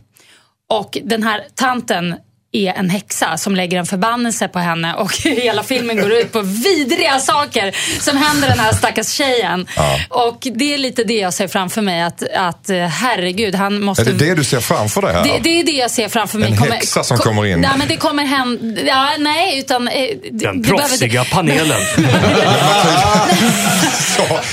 Och 0.70 0.98
den 1.04 1.22
här 1.22 1.44
tanten 1.54 2.14
är 2.53 2.72
en 2.72 2.90
häxa 2.90 3.36
som 3.36 3.57
lägger 3.57 3.78
en 3.78 3.86
förbannelse 3.86 4.49
på 4.49 4.59
henne 4.59 4.94
och 4.94 5.12
hela 5.24 5.62
filmen 5.62 5.96
går 5.96 6.12
ut 6.12 6.32
på 6.32 6.40
vidriga 6.40 7.18
saker 7.20 7.76
som 8.01 8.16
händer 8.16 8.49
den 8.49 8.59
här 8.59 8.72
stackars 8.72 9.09
tjejen. 9.12 9.66
Och 10.09 10.38
det 10.55 10.74
är 10.74 10.78
lite 10.78 11.05
det 11.05 11.14
jag 11.18 11.34
ser 11.34 11.49
framför 11.49 11.82
mig 11.82 12.03
att, 12.03 12.22
att 12.36 12.70
eh, 12.70 12.76
herregud, 12.86 13.55
han 13.55 13.80
måste... 13.82 14.03
Är 14.03 14.07
det 14.07 14.12
det 14.28 14.34
du 14.34 14.44
ser 14.44 14.61
framför 14.61 15.03
dig 15.03 15.12
här? 15.14 15.24
Det, 15.24 15.38
det 15.42 15.61
är 15.61 15.64
det 15.64 15.72
jag 15.72 15.90
ser 15.90 16.09
framför 16.09 16.38
mig. 16.38 16.49
En 16.53 16.72
häxa 16.72 17.05
som 17.05 17.18
kommer 17.18 17.46
in. 17.46 17.61
Nej, 17.61 17.70
men 17.78 17.88
det 17.88 17.96
kommer 17.96 18.24
hända... 18.24 18.80
Ja, 18.82 19.09
nej, 19.18 19.59
utan... 19.59 19.88
eh, 19.88 19.94
Den 19.94 20.12
det 20.30 20.68
behöver- 20.68 20.78
proffsiga 20.88 21.24
panelen. 21.24 21.80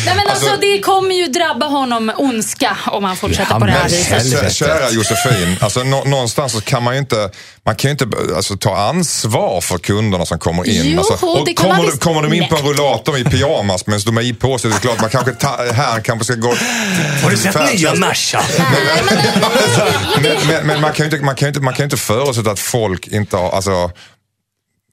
Nej, 0.06 0.16
men 0.16 0.28
alltså, 0.30 0.58
det 0.62 0.80
kommer 0.80 1.16
ju 1.16 1.26
drabba 1.28 1.66
honom 1.66 2.12
ondska 2.18 2.78
om 2.88 3.04
han 3.04 3.16
fortsätter 3.18 3.54
Ja, 3.54 3.60
på 3.60 3.66
det 3.66 3.72
här 3.72 3.84
viset. 3.90 4.54
Kära 4.54 4.90
Josefin, 4.90 5.58
alltså, 5.62 5.84
nå- 5.84 6.04
någonstans 6.04 6.52
så 6.54 6.62
kan 6.62 6.84
man 6.84 6.94
ju 6.94 7.00
inte, 7.00 7.30
man 7.66 7.76
kan 7.76 7.85
ju 7.86 7.92
inte 7.92 8.36
alltså, 8.36 8.58
ta 8.58 8.78
ansvar 8.78 9.62
för 9.62 9.78
kunderna 9.78 10.26
som 10.26 10.40
kommer 10.40 10.70
in. 10.70 10.82
Jo, 10.86 11.00
alltså, 11.00 11.26
och 11.26 11.46
det 11.46 11.54
kan 11.54 11.64
kommer, 11.64 11.78
man 11.78 11.86
visst. 11.86 12.04
kommer 12.04 12.22
de 12.22 12.34
in 12.34 12.50
på 12.50 12.56
en 12.56 12.66
rullator 12.66 13.18
i 13.18 13.24
pyjamas 13.24 13.88
medan 13.88 14.02
de 14.06 14.16
har 14.16 14.24
i 14.24 14.34
på 14.34 14.58
sig, 14.58 14.70
det 14.70 14.76
är 14.76 14.80
klart 14.80 15.02
man 15.02 15.10
kanske 15.10 15.32
ta, 15.32 15.58
här 15.74 16.02
kanske 16.02 16.26
ska 16.26 16.36
gå... 16.36 16.48
Har 17.24 17.30
du 17.30 17.38
sett 17.38 17.74
nya 17.74 17.96
Merca? 17.96 18.42
men, 20.22 20.48
men, 20.48 20.68
men 20.68 20.82
man 20.82 20.94
kan 20.94 21.10
ju 21.10 21.16
inte, 21.16 21.26
man 21.26 21.36
kan 21.36 21.48
inte, 21.48 21.60
man 21.60 21.74
kan 21.74 21.84
inte 21.84 21.98
förutsätta 21.98 22.52
att 22.52 22.60
folk 22.60 23.08
inte 23.08 23.38
har, 23.38 23.52
alltså... 23.52 23.92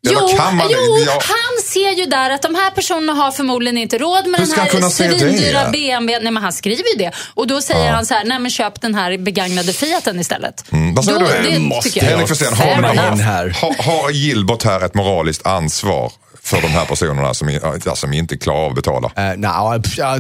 Jo, 0.05 0.19
eller 0.19 0.37
kan 0.37 0.57
man, 0.57 0.67
jo 0.71 0.99
ja, 1.07 1.13
han 1.13 1.65
ser 1.65 1.91
ju 1.91 2.07
där 2.07 2.31
att 2.31 2.43
de 2.43 2.55
här 2.55 2.71
personerna 2.71 3.13
har 3.13 3.31
förmodligen 3.31 3.79
inte 3.79 3.99
råd 3.99 4.27
med 4.27 4.41
den 4.41 4.51
här 4.51 4.89
svindyra 4.91 5.71
BMW. 5.71 6.19
Nej, 6.23 6.33
men 6.33 6.43
han 6.43 6.53
skriver 6.53 6.85
ju 6.93 6.99
det. 6.99 7.13
Och 7.35 7.47
då 7.47 7.61
säger 7.61 7.93
han 7.93 8.07
så 8.07 8.15
här, 8.15 8.25
nej 8.25 8.39
men 8.39 8.51
köp 8.51 8.81
den 8.81 8.95
här 8.95 9.19
begagnade 9.19 9.73
Fiaten 9.73 10.21
istället. 10.21 10.73
Mm, 10.73 10.95
vad 10.95 11.05
säger 11.05 11.21
då, 11.21 11.27
du? 11.27 11.51
det 11.51 11.59
Måste. 11.59 12.01
Henrik 12.01 12.29
Fexén, 12.29 12.55
har, 12.55 13.51
har, 13.53 13.83
har 13.83 14.11
Gilbert 14.11 14.63
här 14.63 14.85
ett 14.85 14.95
moraliskt 14.95 15.47
ansvar 15.47 16.13
för 16.45 16.63
de 16.63 16.69
här 16.69 16.85
personerna 16.85 17.35
som, 17.35 17.59
ja, 17.85 17.97
som 17.97 18.13
inte 18.13 18.37
klarar 18.37 18.59
av 18.59 18.69
att 18.71 18.75
betala? 18.75 19.07
Uh, 19.07 19.13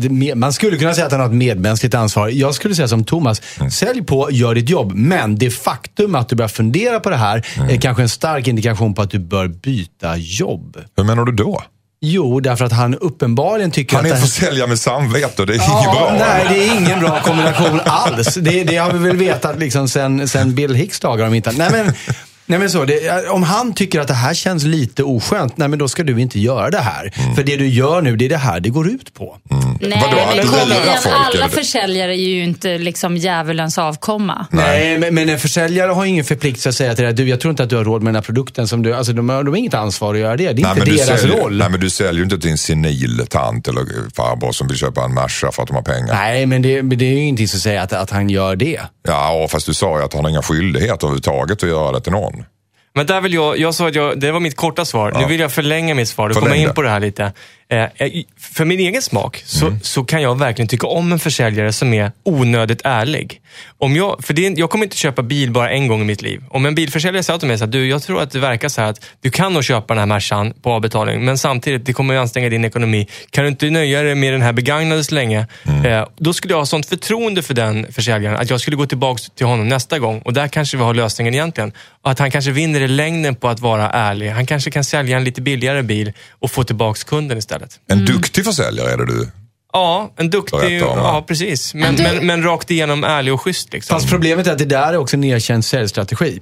det, 0.00 0.08
me- 0.08 0.34
man 0.34 0.52
skulle 0.52 0.76
kunna 0.78 0.94
säga 0.94 1.06
att 1.06 1.12
han 1.12 1.20
har 1.20 1.28
ett 1.28 1.34
medmänskligt 1.34 1.94
ansvar. 1.94 2.28
Jag 2.28 2.54
skulle 2.54 2.74
säga 2.74 2.88
som 2.88 3.04
Thomas, 3.04 3.42
sälj 3.72 4.02
på, 4.02 4.28
gör 4.30 4.54
ditt 4.54 4.68
jobb. 4.68 4.92
Men 4.94 5.38
det 5.38 5.50
faktum 5.50 6.14
att 6.14 6.28
du 6.28 6.36
börjar 6.36 6.48
fundera 6.48 7.00
på 7.00 7.10
det 7.10 7.16
här 7.16 7.46
är 7.70 7.76
kanske 7.76 8.02
en 8.02 8.08
stark 8.08 8.48
indikation 8.48 8.94
på 8.94 9.02
att 9.02 9.10
du 9.10 9.18
bör 9.18 9.48
byta 9.48 10.16
jobb. 10.16 10.76
Hur 10.96 11.04
menar 11.04 11.24
du 11.24 11.32
då? 11.32 11.62
Jo, 12.04 12.40
därför 12.40 12.64
att 12.64 12.72
han 12.72 12.94
uppenbarligen 12.94 13.70
tycker 13.70 13.96
Han 13.96 14.06
är 14.06 14.10
att... 14.10 14.16
en 14.16 14.22
försäljare 14.22 14.68
med 14.68 14.78
samvete 14.78 15.42
och 15.42 15.46
det 15.46 15.52
är 15.52 15.56
inget 15.56 15.68
Ja, 15.68 15.92
bra. 15.92 16.16
nej, 16.18 16.46
det 16.48 16.68
är 16.68 16.80
ingen 16.80 17.00
bra 17.00 17.20
kombination 17.20 17.80
alls. 17.84 18.34
Det, 18.34 18.64
det 18.64 18.76
har 18.76 18.92
vi 18.92 18.98
väl 18.98 19.16
vetat 19.16 19.58
liksom 19.58 19.88
sen, 19.88 20.28
sen 20.28 20.54
Bill 20.54 20.74
Hicks 20.74 21.00
dagar 21.00 21.26
om 21.26 21.34
inte 21.34 21.52
nej, 21.52 21.70
men, 21.72 21.94
Nej 22.52 22.58
men 22.58 22.70
så, 22.70 22.84
det, 22.84 23.28
om 23.28 23.42
han 23.42 23.74
tycker 23.74 24.00
att 24.00 24.08
det 24.08 24.14
här 24.14 24.34
känns 24.34 24.64
lite 24.64 25.02
oskönt, 25.02 25.56
nej 25.56 25.68
men 25.68 25.78
då 25.78 25.88
ska 25.88 26.02
du 26.02 26.20
inte 26.20 26.40
göra 26.40 26.70
det 26.70 26.78
här. 26.78 27.12
Mm. 27.14 27.34
För 27.34 27.42
det 27.42 27.56
du 27.56 27.68
gör 27.68 28.00
nu, 28.02 28.16
det 28.16 28.24
är 28.24 28.28
det 28.28 28.36
här 28.36 28.60
det 28.60 28.68
går 28.68 28.88
ut 28.88 29.14
på. 29.14 29.36
Nej, 29.80 30.02
Vadå, 30.10 30.16
men 30.36 30.46
kom 30.46 30.72
igen. 30.72 30.82
folk, 31.02 31.14
Alla 31.34 31.48
försäljare 31.48 32.12
är 32.16 32.28
ju 32.28 32.44
inte 32.44 32.78
liksom 32.78 33.16
djävulens 33.16 33.78
avkomma. 33.78 34.46
Nej, 34.50 34.98
men, 34.98 35.14
men 35.14 35.28
en 35.28 35.38
försäljare 35.38 35.92
har 35.92 36.04
ingen 36.04 36.24
förpliktelse 36.24 36.68
att 36.68 36.74
säga 36.74 36.94
till 36.94 37.04
dig, 37.04 37.14
du 37.14 37.28
jag 37.28 37.40
tror 37.40 37.50
inte 37.50 37.62
att 37.62 37.70
du 37.70 37.76
har 37.76 37.84
råd 37.84 38.02
med 38.02 38.08
den 38.08 38.14
här 38.16 38.22
produkten. 38.22 38.68
Som 38.68 38.82
du, 38.82 38.94
alltså, 38.94 39.12
de, 39.12 39.28
har, 39.28 39.42
de 39.44 39.50
har 39.50 39.56
inget 39.56 39.74
ansvar 39.74 40.14
att 40.14 40.20
göra 40.20 40.36
det. 40.36 40.44
Det 40.44 40.50
är 40.50 40.54
Nej, 40.54 40.62
inte 40.62 40.78
men 40.78 40.88
du 40.88 40.96
deras 40.96 41.20
säljer, 41.20 41.36
roll. 41.36 41.58
nej 41.58 41.70
men 41.70 41.80
du 41.80 41.90
säljer 41.90 42.12
ju 42.14 42.22
inte 42.22 42.38
till 42.38 42.50
en 42.50 42.58
senil 42.58 43.26
tant 43.28 43.68
eller 43.68 43.82
farbror 44.16 44.52
som 44.52 44.68
vill 44.68 44.76
köpa 44.76 45.04
en 45.04 45.14
Merca 45.14 45.52
för 45.52 45.62
att 45.62 45.68
de 45.68 45.74
har 45.74 45.82
pengar. 45.82 46.14
Nej, 46.14 46.46
men 46.46 46.62
det, 46.62 46.82
men 46.82 46.98
det 46.98 47.04
är 47.04 47.10
ju 47.10 47.18
ingenting 47.18 47.48
som 47.48 47.60
säger 47.60 47.80
att, 47.80 47.92
att 47.92 48.10
han 48.10 48.30
gör 48.30 48.56
det. 48.56 48.80
Ja, 49.08 49.46
fast 49.50 49.66
du 49.66 49.74
sa 49.74 49.98
ju 49.98 50.04
att 50.04 50.14
han 50.14 50.24
har 50.24 50.30
inga 50.30 50.42
skyldigheter 50.42 50.94
överhuvudtaget 51.06 51.62
att 51.62 51.68
göra 51.68 51.92
det 51.92 52.00
till 52.00 52.12
någon. 52.12 52.41
Men 52.94 53.06
där 53.06 53.20
vill 53.20 53.34
jag, 53.34 53.58
jag 53.58 53.74
sa 53.74 53.88
att 53.88 53.94
jag, 53.94 54.20
det 54.20 54.32
var 54.32 54.40
mitt 54.40 54.56
korta 54.56 54.84
svar. 54.84 55.12
Nu 55.18 55.26
vill 55.26 55.40
jag 55.40 55.52
förlänga 55.52 55.94
mitt 55.94 56.08
svar. 56.08 56.28
Då 56.28 56.34
kommer 56.34 56.54
in 56.54 56.74
på 56.74 56.82
det 56.82 56.88
här 56.90 57.00
lite. 57.00 57.32
Eh, 57.72 58.06
i- 58.06 58.26
för 58.40 58.64
min 58.64 58.80
egen 58.80 59.02
smak 59.02 59.42
så, 59.44 59.66
Mm. 59.66 59.80
så 59.82 60.04
kan 60.04 60.22
jag 60.22 60.38
verkligen 60.38 60.68
tycka 60.68 60.86
om 60.86 61.12
en 61.12 61.18
försäljare 61.18 61.72
som 61.72 61.94
är 61.94 62.12
onödigt 62.24 62.80
ärlig. 62.84 63.40
Om 63.78 63.96
jag, 63.96 64.24
för 64.24 64.34
det, 64.34 64.46
är- 64.46 64.58
jag 64.58 64.70
kommer 64.70 64.84
inte 64.84 64.96
köpa 64.96 65.22
bil 65.22 65.50
bara 65.50 65.70
en 65.70 65.88
gång 65.88 66.00
i 66.00 66.04
mitt 66.04 66.22
liv. 66.22 66.42
Om 66.50 66.66
en 66.66 66.74
bilförsäljare 66.74 67.22
säger 67.22 67.38
till 67.38 67.48
mig 67.48 67.58
så 67.58 67.64
att 67.64 67.72
du, 67.72 67.88
jag 67.88 68.02
tror 68.02 68.22
att 68.22 68.30
det 68.30 68.38
verkar 68.38 68.68
så 68.68 68.80
här 68.80 68.88
att 68.88 69.04
du 69.20 69.30
kan 69.30 69.52
nog 69.52 69.64
köpa 69.64 69.94
den 69.94 69.98
här 69.98 70.06
Mercan 70.06 70.52
på 70.62 70.72
avbetalning, 70.72 71.24
men 71.24 71.38
samtidigt, 71.38 71.86
det 71.86 71.92
kommer 71.92 72.14
ju 72.14 72.20
anstränga 72.20 72.48
din 72.48 72.64
ekonomi. 72.64 73.06
Kan 73.30 73.44
du 73.44 73.48
inte 73.50 73.70
nöja 73.70 74.02
dig 74.02 74.14
med 74.14 74.32
den 74.34 74.42
här 74.42 74.52
begagnade 74.52 75.04
så 75.04 75.14
länge? 75.14 75.46
Mm. 75.66 75.84
Eh, 75.86 76.06
då 76.16 76.32
skulle 76.32 76.52
jag 76.54 76.58
ha 76.58 76.66
sånt 76.66 76.86
förtroende 76.86 77.42
för 77.42 77.54
den 77.54 77.92
försäljaren 77.92 78.36
att 78.36 78.50
jag 78.50 78.60
skulle 78.60 78.76
gå 78.76 78.86
tillbaka 78.86 79.22
till 79.36 79.46
honom 79.46 79.68
nästa 79.68 79.98
gång 79.98 80.18
och 80.24 80.32
där 80.32 80.48
kanske 80.48 80.76
vi 80.76 80.82
har 80.82 80.94
lösningen 80.94 81.34
egentligen. 81.34 81.72
Och 82.02 82.10
att 82.10 82.18
han 82.18 82.30
kanske 82.30 82.50
vinner 82.50 82.80
i 82.80 82.88
längden 82.88 83.34
på 83.34 83.48
att 83.48 83.60
vara 83.60 83.90
ärlig. 83.90 84.28
Han 84.30 84.46
kanske 84.46 84.70
kan 84.70 84.84
sälja 84.84 85.16
en 85.16 85.24
lite 85.24 85.40
billigare 85.42 85.82
bil 85.82 86.12
och 86.30 86.50
få 86.50 86.64
tillbaka 86.64 87.00
kunden 87.06 87.38
istället. 87.38 87.61
En 87.88 88.04
duktig 88.04 88.44
försäljare 88.44 88.90
är 88.92 88.96
det 88.96 89.06
du. 89.06 89.28
Ja, 89.74 90.12
en 90.16 90.30
duktig... 90.30 90.58
Det. 90.60 90.74
Ja, 90.76 91.24
precis. 91.28 91.74
Men, 91.74 91.82
Men 91.82 91.96
du- 91.96 92.02
men, 92.02 92.26
men 92.26 92.42
rakt 92.42 92.70
igenom 92.70 93.04
ärlig 93.04 93.34
och 93.34 93.40
schysst. 93.40 93.72
Liksom. 93.72 93.94
Fast 93.96 94.08
problemet 94.10 94.46
är 94.46 94.52
att 94.52 94.58
det 94.58 94.64
där 94.64 94.92
är 94.92 94.96
också 94.96 95.16
en 95.16 95.24
erkänd 95.24 95.64
säljstrategi. 95.64 96.40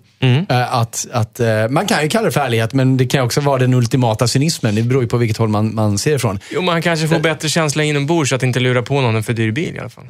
Eh, 0.49 0.75
Att, 0.75 1.07
att, 1.13 1.41
eh, 1.41 1.69
man 1.71 1.87
kan 1.87 2.03
ju 2.03 2.09
kalla 2.09 2.25
det 2.27 2.33
för 2.33 2.41
ärlighet, 2.41 2.73
men 2.73 2.97
det 2.97 3.07
kan 3.07 3.25
också 3.25 3.41
vara 3.41 3.59
den 3.59 3.75
ultimata 3.75 4.29
cynismen. 4.29 4.75
Det 4.75 4.83
beror 4.83 5.03
ju 5.03 5.09
på 5.09 5.17
vilket 5.17 5.37
håll 5.37 5.49
man, 5.49 5.75
man 5.75 5.99
ser 5.99 6.17
ifrån. 6.17 6.39
Jo, 6.51 6.61
man 6.63 6.83
kanske 6.83 7.09
får 7.09 7.19
bättre 7.19 7.49
känsla 7.49 7.85
inombords 7.85 8.29
så 8.31 8.37
att 8.37 8.43
inte 8.43 8.61
lura 8.61 8.83
på 8.83 9.01
någon 9.01 9.17
en 9.17 9.23
för 9.23 9.33
dyr 9.33 9.51
bil 9.53 9.77
i 9.77 9.79
alla 9.79 9.89
fall. 9.89 10.05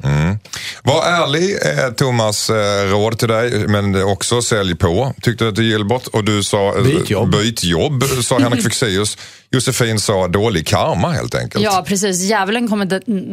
Var 0.83 1.03
ärlig, 1.05 1.51
eh, 1.51 1.93
Thomas, 1.93 2.49
eh, 2.49 2.89
råd 2.91 3.17
till 3.19 3.27
dig, 3.27 3.67
men 3.67 4.03
också 4.03 4.41
sälj 4.41 4.75
på, 4.75 5.13
tyckte 5.21 5.43
du 5.45 5.51
till 5.51 5.63
Gilbert. 5.63 6.07
Och 6.07 6.23
du 6.23 6.43
sa 6.43 6.73
Byt 6.83 7.09
jobb. 7.09 7.31
byt 7.31 7.63
jobb, 7.63 8.03
sa 8.03 8.39
Henrik 8.39 8.63
Fexeus. 8.63 9.17
Josefin 9.51 9.99
sa 9.99 10.27
dålig 10.27 10.67
karma 10.67 11.11
helt 11.11 11.35
enkelt. 11.35 11.63
Ja, 11.63 11.85
precis. 11.87 12.21
Djävulen 12.21 12.67
kommer 12.67 12.85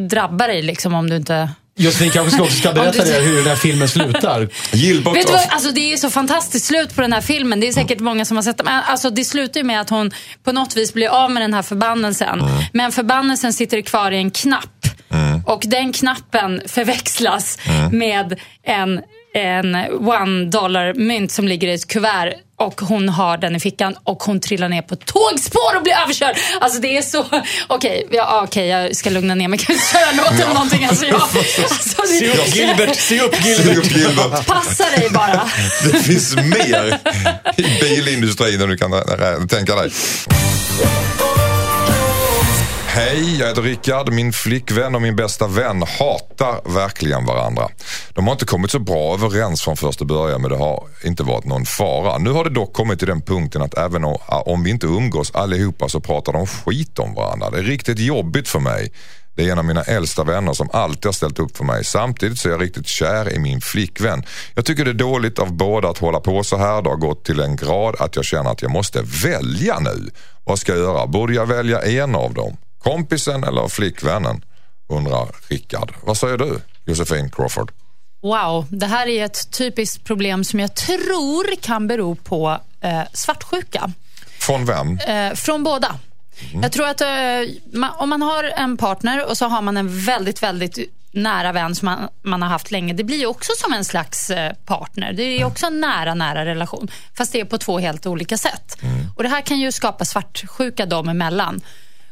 drabba 0.09 0.47
dig 0.47 0.63
liksom 0.63 0.95
om 0.95 1.11
du 1.11 1.17
inte... 1.17 1.51
Josefin 1.81 2.11
kanske 2.11 2.31
ska, 2.31 2.43
också 2.43 2.57
ska 2.57 2.73
berätta 2.75 3.05
det, 3.05 3.21
hur 3.21 3.37
den 3.37 3.47
här 3.47 3.57
filmen 3.57 3.89
slutar. 3.89 4.49
Gilbert, 4.73 5.17
Vet 5.17 5.27
du 5.27 5.33
vad, 5.33 5.47
alltså 5.49 5.71
det 5.71 5.93
är 5.93 5.97
så 5.97 6.11
fantastiskt 6.11 6.67
slut 6.67 6.95
på 6.95 7.01
den 7.01 7.13
här 7.13 7.21
filmen. 7.21 7.61
Det 7.61 7.69
är 7.69 7.73
säkert 7.73 8.01
många 8.01 8.25
som 8.25 8.37
har 8.37 8.43
sett 8.43 8.57
den. 8.57 8.65
Men 8.65 8.83
alltså 8.87 9.11
det 9.11 9.25
slutar 9.25 9.61
ju 9.61 9.65
med 9.65 9.81
att 9.81 9.91
hon 9.91 10.11
på 10.45 10.53
något 10.53 10.77
vis 10.77 10.95
blir 10.95 11.09
av 11.09 11.31
med 11.31 11.43
den 11.43 11.55
här 11.55 11.63
förbannelsen. 11.63 12.43
Men 12.73 12.93
förbannelsen 12.93 13.53
sitter 13.53 13.81
kvar 13.81 14.11
i 14.11 14.17
en 14.17 14.31
knapp. 14.31 14.87
Och 15.47 15.63
den 15.67 15.93
knappen 15.93 16.63
förväxlas 16.67 17.59
med 17.93 18.41
en, 18.63 19.01
en 19.35 19.75
one 20.09 20.45
dollar 20.45 20.95
mynt 20.95 21.33
som 21.33 21.49
ligger 21.49 21.69
i 21.69 21.75
ett 21.75 21.89
kuvert. 21.89 22.35
Och 22.59 22.81
hon 22.81 23.09
har 23.09 23.37
den 23.39 23.57
i 23.57 23.61
fickan 23.61 23.97
och 24.05 24.23
hon 24.23 24.41
trillar 24.41 24.69
ner 24.69 24.83
på 24.83 24.95
ett 24.95 25.07
tågspår 25.07 25.77
och 25.77 25.83
blir 25.83 25.93
överkörd. 26.05 26.37
Alltså 26.61 26.81
det 26.81 26.97
är 26.97 27.03
så... 27.03 27.25
Okej, 27.67 28.07
ja, 28.11 28.41
okej 28.45 28.67
jag 28.69 28.97
ska 28.97 29.11
lugna 29.11 29.35
ner 29.35 29.49
mig. 29.49 29.59
Kan 29.59 29.77
vi 29.77 29.81
köra 29.99 30.11
en 30.11 30.17
låt 30.17 30.31
eller 30.45 30.55
någonting? 30.55 30.85
Alltså, 30.85 31.07
jag, 31.07 31.15
alltså, 31.23 32.03
Se 32.19 32.27
det, 32.27 32.39
upp 32.39 32.55
Gilbert, 32.55 32.97
se 32.97 33.21
upp 33.21 33.35
Se 33.35 33.49
Gilbert. 33.49 33.77
upp 33.77 33.97
Gilbert. 33.97 34.47
passa 34.47 34.85
dig 34.97 35.11
bara. 35.11 35.51
Det 35.93 36.03
finns 36.03 36.35
mer 36.37 36.99
i 37.57 37.63
bilindustrin 37.81 38.61
än 38.61 38.69
du 38.69 38.77
kan 38.77 38.91
tänka 39.49 39.75
dig. 39.75 39.91
Hej, 42.91 43.39
jag 43.39 43.49
heter 43.49 43.63
Rickard. 43.63 44.13
Min 44.13 44.33
flickvän 44.33 44.95
och 44.95 45.03
min 45.03 45.17
bästa 45.17 45.47
vän 45.47 45.83
hatar 45.83 46.75
verkligen 46.75 47.27
varandra. 47.27 47.69
De 48.15 48.27
har 48.27 48.33
inte 48.33 48.45
kommit 48.45 48.71
så 48.71 48.79
bra 48.79 49.15
överens 49.15 49.63
från 49.63 49.77
första 49.77 50.05
början 50.05 50.41
men 50.41 50.51
det 50.51 50.57
har 50.57 50.85
inte 51.05 51.23
varit 51.23 51.45
någon 51.45 51.65
fara. 51.65 52.19
Nu 52.19 52.31
har 52.31 52.45
det 52.45 52.51
dock 52.51 52.73
kommit 52.73 52.99
till 52.99 53.09
den 53.09 53.23
punkten 53.23 53.63
att 53.63 53.79
även 53.79 54.05
om, 54.29 54.65
vi 54.65 54.71
inte 54.71 54.87
umgås 54.87 55.31
allihopa 55.35 55.89
så 55.89 56.01
pratar 56.01 56.33
de 56.33 56.47
skit 56.47 56.99
om 56.99 57.15
varandra. 57.15 57.51
Det 57.51 57.59
är 57.59 57.63
riktigt 57.63 57.99
jobbigt 57.99 58.49
för 58.49 58.61
mig. 58.61 58.93
Det 59.37 59.49
är 59.49 59.53
en 59.53 59.59
av 59.59 59.65
mina 59.65 59.83
äldsta 59.83 60.25
vänner 60.25 60.53
som 60.53 60.69
alltid 60.73 61.05
har 61.05 61.13
ställt 61.13 61.39
upp 61.39 61.57
för 61.57 61.65
mig. 61.65 61.85
Samtidigt 61.85 62.39
så 62.39 62.49
är 62.49 62.53
jag 62.53 62.63
riktigt 62.63 62.87
kär 62.87 63.33
i 63.33 63.39
min 63.39 63.61
flickvän. 63.61 64.25
Jag 64.55 64.65
tycker 64.65 64.85
det 64.85 64.91
är 64.91 64.95
dåligt 64.95 65.39
av 65.39 65.53
båda 65.53 65.89
att 65.89 65.99
hålla 65.99 66.21
på 66.21 66.45
så 66.45 66.57
här. 66.57 66.83
Det 66.83 66.89
har 66.89 66.97
gått 66.97 67.25
till 67.25 67.41
en 67.41 67.57
grad 67.57 67.97
att 67.99 68.17
jag 68.17 68.25
känner 68.25 68.51
att 68.51 68.63
jag 68.63 68.71
måste 68.71 69.03
välja 69.25 69.79
nu. 69.79 70.11
Vad 70.45 70.59
ska 70.59 70.73
jag 70.73 70.81
göra? 70.81 71.07
Borde 71.07 71.35
jag 71.35 71.47
välja 71.47 71.83
en 71.83 72.15
av 72.15 72.35
dem? 72.35 72.57
Kompisen 72.79 73.45
eller 73.45 73.69
flickvännen? 73.69 74.45
Undrar 74.89 75.29
Rickard. 75.49 75.93
Vad 76.03 76.17
säger 76.17 76.39
du, 76.39 76.61
Josefin 76.85 77.31
Crawford? 77.31 77.73
Wow, 78.23 78.67
det 78.71 78.87
här 78.87 79.07
är 79.07 79.25
ett 79.25 79.51
typiskt 79.51 80.05
problem 80.05 80.45
som 80.45 80.61
jag 80.61 80.75
tror 80.75 81.57
kan 81.63 81.87
bero 81.87 82.15
på 82.15 82.61
eh, 82.81 83.03
svartsjuka. 83.13 83.93
Från 84.41 84.65
vem? 84.65 84.99
Eh, 84.99 85.33
från 85.35 85.65
båda. 85.65 85.95
Jag 86.63 86.73
tror 86.73 86.89
att 86.89 87.01
eh, 87.01 87.89
om 87.99 88.09
man 88.09 88.23
har 88.23 88.45
en 88.45 88.77
partner 88.77 89.27
och 89.31 89.37
så 89.37 89.47
har 89.47 89.63
man 89.63 89.77
en 89.77 90.05
väldigt, 90.05 90.43
väldigt 90.43 90.79
nära 91.13 91.53
vän 91.53 91.75
som 91.75 91.87
man, 91.87 92.09
man 92.23 92.43
har 92.43 92.49
haft 92.49 92.71
länge. 92.71 92.93
Det 92.95 93.05
blir 93.05 93.27
också 93.27 93.53
som 93.59 93.73
en 93.73 93.85
slags 93.85 94.31
eh, 94.31 94.53
partner. 94.65 95.13
Det 95.13 95.23
är 95.23 95.39
ju 95.39 95.45
också 95.45 95.67
en 95.67 95.81
nära, 95.81 96.15
nära 96.15 96.45
relation. 96.45 96.91
Fast 97.17 97.33
det 97.33 97.41
är 97.41 97.45
på 97.45 97.59
två 97.59 97.79
helt 97.79 98.07
olika 98.07 98.39
sätt. 98.39 98.77
Och 99.17 99.23
Det 99.23 99.29
här 99.29 99.41
kan 99.41 99.61
ju 99.61 99.73
skapa 99.73 100.05
svartsjuka 100.05 100.87
dem 100.87 101.09
emellan. 101.09 101.61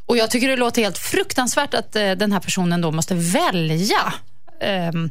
Och 0.07 0.17
jag 0.17 0.31
tycker 0.31 0.49
det 0.49 0.57
låter 0.57 0.83
helt 0.83 0.99
fruktansvärt 0.99 1.75
att 1.75 1.97
eh, 1.97 2.11
den 2.11 2.33
här 2.33 2.41
personen 2.41 2.81
då 2.81 2.91
måste 2.91 3.15
välja. 3.15 4.15
Ehm, 4.61 5.11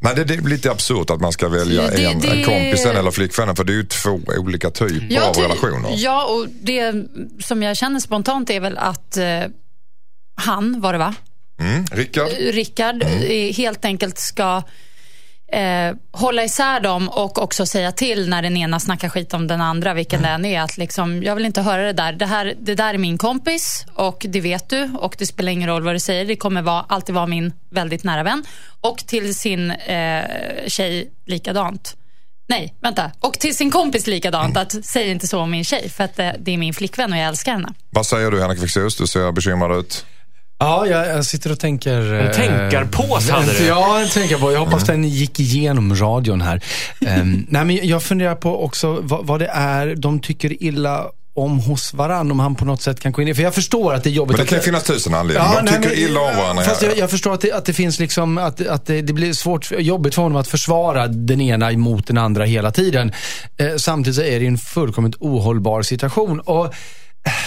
Nej, 0.00 0.14
det, 0.14 0.24
det 0.24 0.34
är 0.34 0.40
lite 0.40 0.70
absurt 0.70 1.10
att 1.10 1.20
man 1.20 1.32
ska 1.32 1.48
välja 1.48 1.82
Det- 1.90 2.04
en, 2.04 2.20
det- 2.20 2.44
kompisen 2.44 2.96
eller 2.96 3.10
flickvännen 3.10 3.56
för 3.56 3.64
det 3.64 3.72
är 3.72 3.74
ju 3.74 3.84
två 3.84 4.20
olika 4.38 4.70
typer 4.70 5.20
av 5.20 5.34
relationer. 5.36 5.90
Ja, 5.96 6.24
och 6.24 6.46
det 6.48 6.92
som 7.44 7.62
jag 7.62 7.76
känner 7.76 8.00
spontant 8.00 8.50
är 8.50 8.60
väl 8.60 8.78
att 8.78 9.16
eh, 9.16 9.40
han, 10.34 10.80
var 10.80 10.92
det 10.92 10.98
va? 10.98 11.14
Mm, 11.60 11.84
Rickard? 11.92 12.28
Rickard 12.38 13.02
eh, 13.02 13.54
helt 13.54 13.84
enkelt 13.84 14.18
ska 14.18 14.62
eh, 15.52 15.94
hålla 16.12 16.44
isär 16.44 16.80
dem 16.80 17.08
och 17.08 17.42
också 17.42 17.66
säga 17.66 17.92
till 17.92 18.28
när 18.28 18.42
den 18.42 18.56
ena 18.56 18.80
snackar 18.80 19.08
skit 19.08 19.34
om 19.34 19.46
den 19.46 19.60
andra, 19.60 19.94
vilken 19.94 20.22
den 20.22 20.44
är. 20.44 20.60
Att 20.60 20.78
liksom, 20.78 21.22
jag 21.22 21.34
vill 21.34 21.46
inte 21.46 21.62
höra 21.62 21.82
det 21.82 21.92
där. 21.92 22.12
Det, 22.12 22.26
här. 22.26 22.54
det 22.60 22.74
där 22.74 22.94
är 22.94 22.98
min 22.98 23.18
kompis 23.18 23.86
och 23.94 24.26
det 24.28 24.40
vet 24.40 24.68
du 24.68 24.90
och 24.98 25.14
det 25.18 25.26
spelar 25.26 25.52
ingen 25.52 25.68
roll 25.68 25.82
vad 25.82 25.94
du 25.94 26.00
säger. 26.00 26.24
Det 26.24 26.36
kommer 26.36 26.62
vara, 26.62 26.84
alltid 26.88 27.14
vara 27.14 27.26
min 27.26 27.52
väldigt 27.70 28.04
nära 28.04 28.22
vän. 28.22 28.44
Och 28.80 28.98
till 28.98 29.34
sin 29.34 29.70
eh, 29.70 30.24
tjej 30.66 31.10
likadant. 31.26 31.96
Nej, 32.46 32.74
vänta. 32.80 33.10
Och 33.20 33.34
till 33.34 33.56
sin 33.56 33.70
kompis 33.70 34.06
likadant. 34.06 34.56
Att 34.56 34.84
säg 34.84 35.10
inte 35.10 35.26
så 35.26 35.40
om 35.40 35.50
min 35.50 35.64
tjej 35.64 35.88
för 35.88 36.04
att 36.04 36.18
eh, 36.18 36.30
det 36.38 36.52
är 36.52 36.58
min 36.58 36.74
flickvän 36.74 37.12
och 37.12 37.18
jag 37.18 37.28
älskar 37.28 37.52
henne. 37.52 37.74
Vad 37.90 38.06
säger 38.06 38.30
du 38.30 38.40
Henrik 38.40 38.60
Fexeus? 38.60 38.96
Du 38.96 39.06
ser 39.06 39.32
bekymrad 39.32 39.78
ut. 39.78 40.06
Ja, 40.62 40.86
jag, 40.86 41.06
jag 41.08 41.24
sitter 41.24 41.52
och 41.52 41.58
tänker... 41.58 42.12
En 42.12 42.26
eh, 42.26 42.32
tänkarpås 42.32 43.30
hade 43.30 43.52
du. 43.58 43.64
Ja, 43.66 44.00
en 44.00 44.08
tänkarpås. 44.08 44.52
Jag 44.52 44.60
hoppas 44.60 44.84
den 44.84 45.04
gick 45.04 45.40
igenom 45.40 45.94
radion 45.94 46.40
här. 46.40 46.60
Ehm, 47.06 47.46
nej, 47.48 47.64
men 47.64 47.88
jag 47.88 48.02
funderar 48.02 48.34
på 48.34 48.64
också 48.64 48.98
vad, 49.02 49.26
vad 49.26 49.40
det 49.40 49.46
är 49.46 49.94
de 49.94 50.20
tycker 50.20 50.62
illa 50.62 51.06
om 51.34 51.58
hos 51.58 51.94
varann. 51.94 52.30
Om 52.30 52.40
han 52.40 52.54
på 52.54 52.64
något 52.64 52.82
sätt 52.82 53.00
kan 53.00 53.12
gå 53.12 53.22
in 53.22 53.28
i 53.28 53.34
För 53.34 53.42
jag 53.42 53.54
förstår 53.54 53.94
att 53.94 54.04
det 54.04 54.10
är 54.10 54.12
jobbigt. 54.12 54.36
Men 54.36 54.46
det 54.46 54.50
kan 54.50 54.58
ju 54.58 54.64
finnas 54.64 54.84
tusen 54.84 55.14
anledningar. 55.14 55.56
De 55.56 55.64
nej, 55.64 55.74
tycker 55.74 55.88
men- 55.88 55.98
illa 55.98 56.20
om 56.20 56.36
varandra. 56.36 56.64
Fast 56.64 56.82
jag, 56.82 56.98
jag 56.98 57.10
förstår 57.10 57.34
att 57.34 57.40
det, 57.40 57.52
att 57.52 57.64
det 57.64 57.72
finns 57.72 57.98
liksom, 57.98 58.38
att, 58.38 58.66
att 58.66 58.86
det, 58.86 59.02
det 59.02 59.12
blir 59.12 59.32
svårt, 59.32 59.72
jobbigt 59.78 60.14
för 60.14 60.22
honom 60.22 60.38
att 60.38 60.48
försvara 60.48 61.06
den 61.06 61.40
ena 61.40 61.70
mot 61.70 62.06
den 62.06 62.18
andra 62.18 62.44
hela 62.44 62.70
tiden. 62.70 63.12
Eh, 63.56 63.76
samtidigt 63.76 64.16
så 64.16 64.22
är 64.22 64.30
det 64.38 64.44
ju 64.44 64.46
en 64.46 64.58
fullkomligt 64.58 65.16
ohållbar 65.20 65.82
situation. 65.82 66.40
Och 66.40 66.74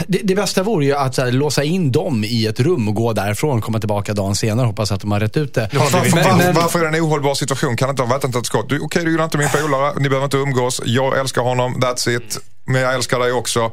det, 0.07 0.19
det 0.23 0.36
bästa 0.36 0.63
vore 0.63 0.86
ju 0.86 0.93
att 0.95 1.15
så 1.15 1.21
här, 1.21 1.32
låsa 1.32 1.63
in 1.63 1.91
dem 1.91 2.23
i 2.23 2.45
ett 2.45 2.59
rum 2.59 2.88
och 2.88 2.95
gå 2.95 3.13
därifrån, 3.13 3.61
komma 3.61 3.80
tillbaka 3.80 4.13
dagen 4.13 4.36
senare, 4.36 4.65
hoppas 4.67 4.91
att 4.91 5.01
de 5.01 5.11
har 5.11 5.19
rätt 5.19 5.38
ut 5.38 5.53
det. 5.53 5.69
Varför, 5.73 6.15
Men- 6.15 6.38
men- 6.38 6.55
varför 6.55 6.80
är 6.80 6.91
det 6.91 6.97
en 6.97 7.03
ohållbar 7.03 7.34
situation? 7.34 7.78
Kan 7.78 7.89
inte 7.89 8.01
ha 8.01 8.09
varit 8.09 8.23
ett 8.36 8.45
skott? 8.45 8.71
Okej, 8.82 9.05
du 9.05 9.11
gillar 9.11 9.23
inte 9.23 9.38
min 9.38 9.49
polare, 9.49 9.93
ni 9.99 10.09
behöver 10.09 10.26
inte 10.26 10.38
umgås. 10.38 10.82
Jag 10.86 11.19
älskar 11.19 11.41
honom, 11.41 11.76
that's 11.76 12.09
it. 12.17 12.39
Men 12.68 12.82
jag 12.82 12.93
älskar 12.93 13.20
dig 13.20 13.32
också. 13.32 13.72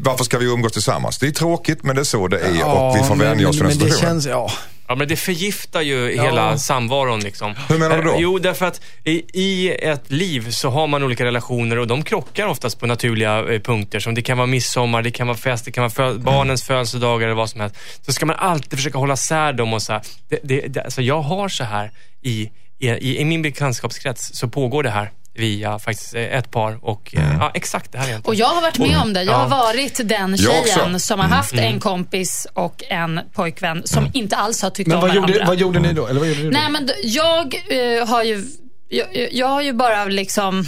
Varför 0.00 0.24
ska 0.24 0.38
vi 0.38 0.46
umgås 0.46 0.72
tillsammans? 0.72 1.18
Det 1.18 1.26
är 1.26 1.30
tråkigt, 1.30 1.82
men 1.82 1.96
det 1.96 2.02
är 2.02 2.04
så 2.04 2.28
det 2.28 2.38
är 2.40 2.48
och 2.64 2.96
vi 2.96 3.02
får 3.02 3.14
men- 3.14 3.18
vänja 3.28 3.48
oss 3.48 3.54
vid 3.56 3.62
den 3.62 3.68
men 3.68 3.78
det 3.78 3.84
situationen. 3.84 4.10
känns, 4.14 4.26
ja. 4.26 4.50
Ja, 4.88 4.94
men 4.94 5.08
det 5.08 5.16
förgiftar 5.16 5.80
ju 5.82 6.12
hela 6.22 6.58
samvaron. 6.58 7.20
Liksom. 7.20 7.54
Hur 7.68 7.78
menar 7.78 7.96
du 7.96 8.02
då? 8.02 8.10
Eh, 8.10 8.16
Jo, 8.20 8.38
därför 8.38 8.66
att 8.66 8.80
i, 9.04 9.22
i 9.42 9.70
ett 9.70 10.10
liv 10.10 10.50
så 10.50 10.70
har 10.70 10.86
man 10.86 11.02
olika 11.02 11.24
relationer 11.24 11.78
och 11.78 11.86
de 11.86 12.02
krockar 12.02 12.46
oftast 12.46 12.80
på 12.80 12.86
naturliga 12.86 13.38
eh, 13.52 13.60
punkter. 13.60 14.00
Som 14.00 14.14
det 14.14 14.22
kan 14.22 14.36
vara 14.36 14.46
midsommar, 14.46 15.02
det 15.02 15.10
kan 15.10 15.26
vara 15.26 15.36
fest, 15.36 15.64
det 15.64 15.72
kan 15.72 15.90
vara 15.96 16.06
Mm. 16.08 16.18
fö- 16.18 16.24
barnens 16.24 16.62
födelsedagar 16.64 17.26
eller 17.26 17.36
vad 17.36 17.50
som 17.50 17.60
helst. 17.60 17.76
Så 18.06 18.12
ska 18.12 18.26
man 18.26 18.36
alltid 18.36 18.78
försöka 18.78 18.98
hålla 18.98 19.16
sär 19.16 19.52
dem 19.52 19.72
och 19.74 19.82
så 19.82 19.92
här. 19.92 20.02
Det, 20.28 20.38
det, 20.42 20.60
det, 20.60 20.80
alltså 20.82 21.02
jag 21.02 21.20
har 21.20 21.48
så 21.48 21.64
här 21.64 21.90
i, 22.22 22.50
i, 22.78 23.18
i 23.20 23.24
min 23.24 23.42
bekantskapskrets 23.42 24.30
så 24.34 24.48
pågår 24.48 24.82
det 24.82 24.90
här 24.90 25.10
via 25.36 25.78
faktiskt 25.78 26.14
eh, 26.14 26.22
ett 26.22 26.50
par 26.50 26.78
och 26.84 27.14
Mm. 27.16 27.30
eh, 27.30 27.36
ja, 27.40 27.50
exakt 27.54 27.92
det 27.92 27.98
här 27.98 28.08
egentligen. 28.08 28.28
Och 28.28 28.34
jag 28.34 28.46
har 28.46 28.62
varit 28.62 28.78
med 28.78 28.98
om 28.98 29.12
det. 29.12 29.22
Jag 29.22 29.32
har 29.34 29.48
varit 29.48 30.00
den 30.08 30.36
tjejen 30.38 31.00
som 31.00 31.20
har 31.20 31.26
haft 31.28 31.54
en 31.54 31.80
kompis 31.80 32.46
och 32.52 32.82
en 32.88 33.20
pojkvän 33.32 33.82
som 33.86 34.08
inte 34.14 34.36
alls 34.36 34.62
har 34.62 34.70
tyckt 34.70 34.88
Men 34.88 34.96
om 34.96 35.00
vad 35.00 35.10
varandra. 35.10 35.34
gjorde, 35.34 35.46
vad 35.46 35.56
gjorde 35.56 35.80
ni 35.80 35.92
då? 35.92 36.06
Eller 36.06 36.20
vad 36.20 36.28
gjorde 36.28 36.40
du 36.42 36.50
då? 36.50 36.58
Nej, 36.58 36.70
men 36.70 36.90
jag 37.02 37.54
eh, 37.98 38.08
har 38.08 38.22
ju 38.22 38.44
jag, 38.88 39.28
jag 39.32 39.46
har 39.46 39.62
ju 39.62 39.72
bara 39.72 40.04
liksom 40.04 40.64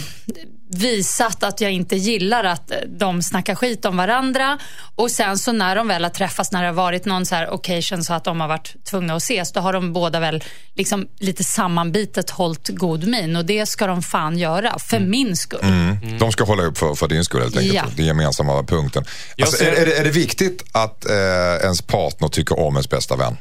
visat 0.69 1.43
att 1.43 1.61
jag 1.61 1.71
inte 1.71 1.95
gillar 1.95 2.43
att 2.43 2.71
eh, 2.71 2.77
de 2.87 3.23
snackar 3.23 3.55
skit 3.55 3.85
om 3.85 3.97
varandra. 3.97 4.57
Och 4.95 5.11
sen 5.11 5.37
så 5.37 5.51
när 5.51 5.75
de 5.75 5.87
väl 5.87 6.03
har 6.03 6.09
träffats, 6.09 6.51
när 6.51 6.61
det 6.61 6.67
har 6.67 6.73
varit 6.73 7.05
någon 7.05 7.25
så 7.25 7.35
här 7.35 7.53
occasion 7.53 8.03
så 8.03 8.13
att 8.13 8.23
de 8.23 8.41
har 8.41 8.47
varit 8.47 8.75
tvungna 8.89 9.15
att 9.15 9.23
ses, 9.23 9.51
då 9.51 9.59
har 9.59 9.73
de 9.73 9.93
båda 9.93 10.19
väl 10.19 10.43
liksom 10.75 11.07
lite 11.19 11.43
sammanbitet 11.43 12.29
hållit 12.29 12.67
god 12.67 13.07
min. 13.07 13.35
Och 13.35 13.45
det 13.45 13.65
ska 13.65 13.87
de 13.87 14.01
fan 14.01 14.37
göra, 14.37 14.79
för 14.79 14.99
min 14.99 15.35
skull. 15.35 15.59
Mm. 15.63 16.17
De 16.17 16.31
ska 16.31 16.43
hålla 16.43 16.63
upp 16.63 16.77
för, 16.77 16.95
för 16.95 17.07
din 17.07 17.23
skull 17.23 17.41
helt 17.41 17.57
enkelt. 17.57 17.75
Ja. 17.75 17.85
Den 17.95 18.05
gemensamma 18.05 18.63
punkten. 18.63 19.05
Alltså, 19.41 19.57
ser- 19.57 19.71
är, 19.71 19.81
är, 19.81 19.85
det, 19.85 19.97
är 19.97 20.03
det 20.03 20.11
viktigt 20.11 20.63
att 20.71 21.05
eh, 21.09 21.15
ens 21.63 21.81
partner 21.81 22.27
tycker 22.27 22.59
om 22.59 22.73
ens 22.73 22.89
bästa 22.89 23.15
vän? 23.15 23.37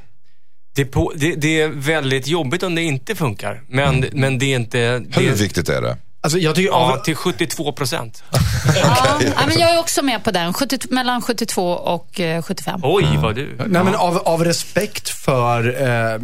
Det, 0.75 0.83
är 0.83 0.87
på, 0.87 1.13
det, 1.17 1.35
det 1.35 1.61
är 1.61 1.69
väldigt 1.69 2.27
jobbigt 2.27 2.63
om 2.63 2.75
det 2.75 2.83
inte 2.83 3.15
funkar. 3.15 3.63
Men, 3.69 4.07
men 4.13 4.39
det 4.39 4.53
är 4.53 4.57
inte... 4.57 4.99
Det, 4.99 5.21
Hur 5.21 5.33
viktigt 5.33 5.69
är 5.69 5.83
det? 5.83 5.97
Alltså, 6.21 6.39
jag 6.39 6.55
tycker 6.55 6.71
Ja, 6.71 6.93
av, 6.93 7.03
till 7.03 7.17
72 7.17 7.73
procent. 7.73 8.23
Ja, 8.75 9.19
ja, 9.21 9.47
men 9.47 9.59
jag 9.59 9.75
är 9.75 9.79
också 9.79 10.03
med 10.03 10.25
på 10.25 10.31
den. 10.31 10.53
70, 10.53 10.79
mellan 10.91 11.23
72 11.23 11.71
och 11.73 12.21
eh, 12.21 12.43
75. 12.43 12.81
Oj, 12.83 13.07
vad 13.23 13.35
du... 13.35 13.57
Nej, 13.67 13.85
men 13.85 13.95
av, 13.95 14.19
av 14.19 14.45
respekt 14.45 15.09
för, 15.09 15.67
eh, 15.69 16.19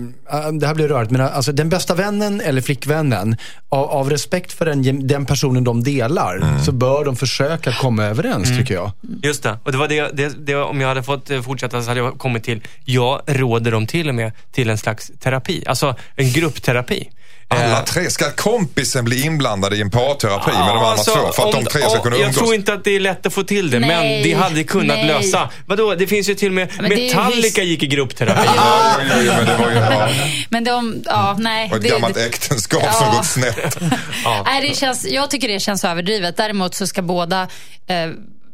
det 0.53 0.67
här 0.67 0.75
blir 0.75 0.89
rörigt, 0.89 1.11
men 1.11 1.21
alltså 1.21 1.53
den 1.53 1.69
bästa 1.69 1.95
vännen 1.95 2.41
eller 2.41 2.61
flickvännen, 2.61 3.37
av, 3.69 3.91
av 3.91 4.11
respekt 4.11 4.53
för 4.53 4.65
den, 4.65 5.07
den 5.07 5.27
personen 5.27 5.65
de 5.65 5.83
delar, 5.85 6.63
så 6.65 6.73
bör 6.73 7.05
de 7.05 7.17
försöka 7.17 7.73
komma 7.73 8.05
överens 8.05 8.49
tycker 8.59 8.75
jag. 8.75 8.91
Just 9.23 9.43
det. 9.43 9.59
Och 9.65 9.73
det 9.73 9.79
var 9.79 9.89
det, 9.89 10.11
det, 10.13 10.47
det, 10.47 10.55
om 10.57 10.81
jag 10.81 10.89
hade 10.89 11.03
fått 11.03 11.31
eh, 11.31 11.43
fortsätta 11.43 11.83
så 11.83 11.89
hade 11.89 12.01
jag 12.01 12.19
kommit 12.19 12.45
till, 12.45 12.63
jag 12.85 13.21
råder 13.27 13.71
dem 13.71 13.87
till 13.87 14.09
och 14.09 14.15
med 14.15 14.33
till 14.53 14.71
en 14.71 14.79
slags 14.79 15.11
terapi. 15.21 15.65
Alltså 15.67 15.97
en 16.17 16.33
gruppterapi. 16.33 17.09
Alla 17.53 17.79
Eh, 17.79 17.85
tre, 17.85 18.11
ska 18.11 18.31
kompisen 18.31 19.05
bli 19.05 19.23
inblandad 19.27 19.75
i 19.75 19.81
en 19.81 19.91
parterapi 19.91 20.51
med 20.51 20.61
de 20.61 20.71
andra 20.71 20.87
alltså, 20.87 21.11
två 21.15 21.33
för 21.33 21.49
att 21.49 21.55
om- 21.55 21.65
de 21.65 21.71
tre 21.71 21.83
ska 21.83 21.91
ja, 21.97 22.03
kunna 22.03 22.17
Jag 22.17 22.23
umgås? 22.23 22.37
tror 22.37 22.55
inte 22.55 22.73
att 22.75 22.85
det 22.85 22.97
är 22.97 23.01
lätt 23.01 23.27
att 23.27 23.33
få 23.35 23.43
till 23.43 23.71
det, 23.71 23.79
Nej, 23.79 23.89
men 23.89 24.23
det 24.23 24.33
hade 24.35 24.65
kunnat 24.65 24.97
nej. 24.97 25.07
lösa. 25.07 25.51
Vadå, 25.67 25.95
det 25.95 26.07
finns 26.07 26.29
ju 26.29 26.35
till 26.35 26.49
och 26.49 26.55
med, 26.55 26.69
men 26.81 26.91
ju 26.91 26.97
Metallica 27.07 27.61
vis- 27.61 27.69
gick 27.71 27.83
i 27.83 27.87
gruppterapi. 27.87 28.49
Ja, 28.57 28.95
men 28.99 29.09
det 29.09 29.57
var 29.59 29.71
ju 29.71 29.77
ja, 29.77 30.09
Men 30.51 30.65
de, 30.65 31.03
ja, 31.07 31.37
nej. 31.39 31.71
och 31.71 31.77
ett 31.77 31.83
det- 31.83 31.89
gammalt 31.89 32.15
det- 32.15 32.27
äktenskap 32.27 32.83
som 32.95 33.07
Ja. 33.07 33.17
gått 33.17 33.27
snett. 33.27 33.79
Nej, 34.45 34.69
det 34.69 34.77
känns, 34.77 35.07
jag 35.11 35.31
tycker 35.31 35.49
det 35.49 35.61
känns 35.61 35.85
överdrivet. 35.85 36.37
Däremot 36.37 36.75
så 36.75 36.87
ska 36.87 37.03
båda 37.03 37.43
eh, 37.87 37.97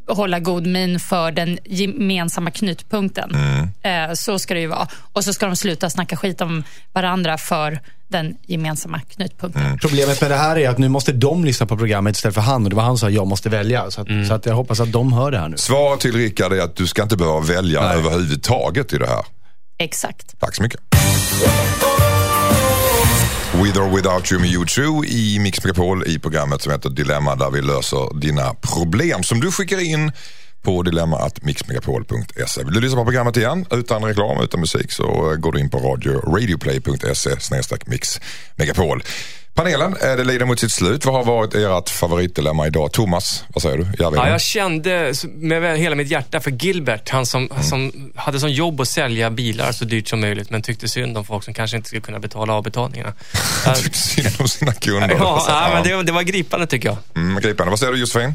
hålla 0.09 0.39
god 0.39 0.67
min 0.67 1.01
för 1.01 1.33
den 1.33 1.59
gemensamma 1.65 2.51
knutpunkten. 2.51 3.31
Mm. 3.35 4.09
Eh, 4.11 4.15
så 4.15 4.39
ska 4.39 4.55
det 4.55 4.61
ju 4.61 4.67
vara. 4.67 4.89
Och 5.13 5.25
så 5.25 5.33
ska 5.33 5.47
de 5.47 5.57
sluta 5.57 5.91
snacka 5.91 6.17
skit 6.17 6.41
om 6.41 6.65
varandra 6.93 7.39
för 7.39 7.81
den 8.09 8.37
gemensamma 8.47 9.01
knutpunkten. 9.01 9.63
Mm. 9.63 9.79
Problemet 9.79 10.21
med 10.21 10.31
det 10.31 10.37
här 10.37 10.59
är 10.59 10.69
att 10.69 10.79
nu 10.79 10.89
måste 10.89 11.13
de 11.13 11.45
lyssna 11.45 11.67
på 11.67 11.77
programmet 11.77 12.17
istället 12.17 12.35
för 12.35 12.43
han 12.43 12.65
och 12.65 12.71
det 12.71 12.77
var 12.77 12.83
han 12.83 12.99
som 12.99 13.09
sa 13.09 13.11
jag 13.11 13.27
måste 13.27 13.49
välja. 13.49 13.91
Så 13.91 14.01
att, 14.01 14.09
så 14.29 14.35
att 14.35 14.47
jag 14.47 14.55
hoppas 14.55 14.81
att 14.81 14.93
de 14.93 15.13
hör 15.13 15.31
det 15.31 15.39
här 15.39 15.49
nu. 15.49 15.57
Svaret 15.57 16.01
till 16.01 16.13
Rickard 16.13 16.53
är 16.53 16.61
att 16.61 16.77
du 16.77 16.87
ska 16.87 17.03
inte 17.03 17.17
behöva 17.17 17.41
välja 17.41 17.81
Nej. 17.81 17.97
överhuvudtaget 17.97 18.93
i 18.93 18.99
det 18.99 19.07
här. 19.07 19.25
Exakt. 19.79 20.41
Tack 20.41 20.55
så 20.55 20.63
mycket. 20.63 20.81
With 23.55 23.79
or 23.79 23.95
without 23.95 24.33
you 24.33 24.41
med 24.41 24.51
U2 24.51 25.05
i 25.05 25.39
Mix 25.39 25.65
Megapol 25.65 26.07
i 26.07 26.19
programmet 26.19 26.63
som 26.63 26.73
heter 26.73 26.91
Dilemma 26.91 27.37
där 27.37 27.51
vi 27.51 27.61
löser 27.61 28.21
dina 28.21 28.55
problem 28.55 29.23
som 29.23 29.41
du 29.41 29.53
skickar 29.53 29.81
in 29.81 30.13
på 30.63 30.83
dilemma.mixmegapol.se. 30.83 32.65
Vill 32.65 32.75
du 32.75 32.81
lyssna 32.81 32.99
på 32.99 33.05
programmet 33.05 33.37
igen 33.37 33.67
utan 33.71 34.05
reklam, 34.05 34.43
utan 34.43 34.61
musik 34.61 34.93
så 34.93 35.31
eh, 35.31 35.37
går 35.37 35.53
du 35.53 35.61
in 35.61 35.71
på 35.71 35.79
radio, 35.79 36.37
radioplay.se 36.37 37.41
snedstreck 37.41 37.87
mixmegapol. 37.87 39.03
Panelen, 39.59 39.97
eh, 40.03 40.17
det 40.17 40.25
lider 40.25 40.47
mot 40.47 40.61
sitt 40.61 40.73
slut. 40.73 41.05
Vad 41.05 41.15
har 41.15 41.25
varit 41.25 41.55
ert 41.55 41.91
favoritdilemma 41.91 42.67
idag? 42.67 42.93
Thomas, 42.93 43.45
vad 43.49 43.63
säger 43.63 43.77
du? 43.77 43.85
Järvheden? 43.85 44.27
Ja, 44.27 44.29
jag 44.29 44.41
kände 44.41 45.13
med 45.35 45.79
hela 45.79 45.97
mitt 45.97 46.11
hjärta 46.11 46.41
för 46.41 46.51
Gilbert, 46.51 47.09
han 47.09 47.27
som, 47.27 47.49
som 47.63 48.13
hade 48.17 48.41
som 48.41 48.51
jobb 48.51 48.81
att 48.81 48.89
sälja 48.89 49.31
bilar 49.31 49.73
så 49.73 49.85
dyrt 49.85 50.09
som 50.09 50.21
möjligt, 50.21 50.51
men 50.51 50.63
tyckte 50.63 50.89
synd 50.89 51.19
om 51.19 51.25
folk 51.25 51.45
som 51.45 51.55
kanske 51.55 51.77
inte 51.77 51.89
skulle 51.89 52.03
kunna 52.03 52.19
betala 52.19 52.53
avbetalningarna. 52.53 53.13
Tycker 53.77 53.97
synd 53.99 54.35
om 54.39 54.49
sina 54.49 54.73
kunder. 54.73 55.17
ja, 55.19 55.45
ja, 55.49 55.71
men 55.75 55.83
det, 55.83 56.03
det 56.03 56.13
var 56.13 56.23
gripande 56.23 56.67
tycker 56.67 56.89
jag. 56.89 56.97
Mm, 57.17 57.41
gripande. 57.41 57.71
Vad 57.71 57.79
säger 57.79 57.93
du 57.93 57.99
Josefin? 57.99 58.35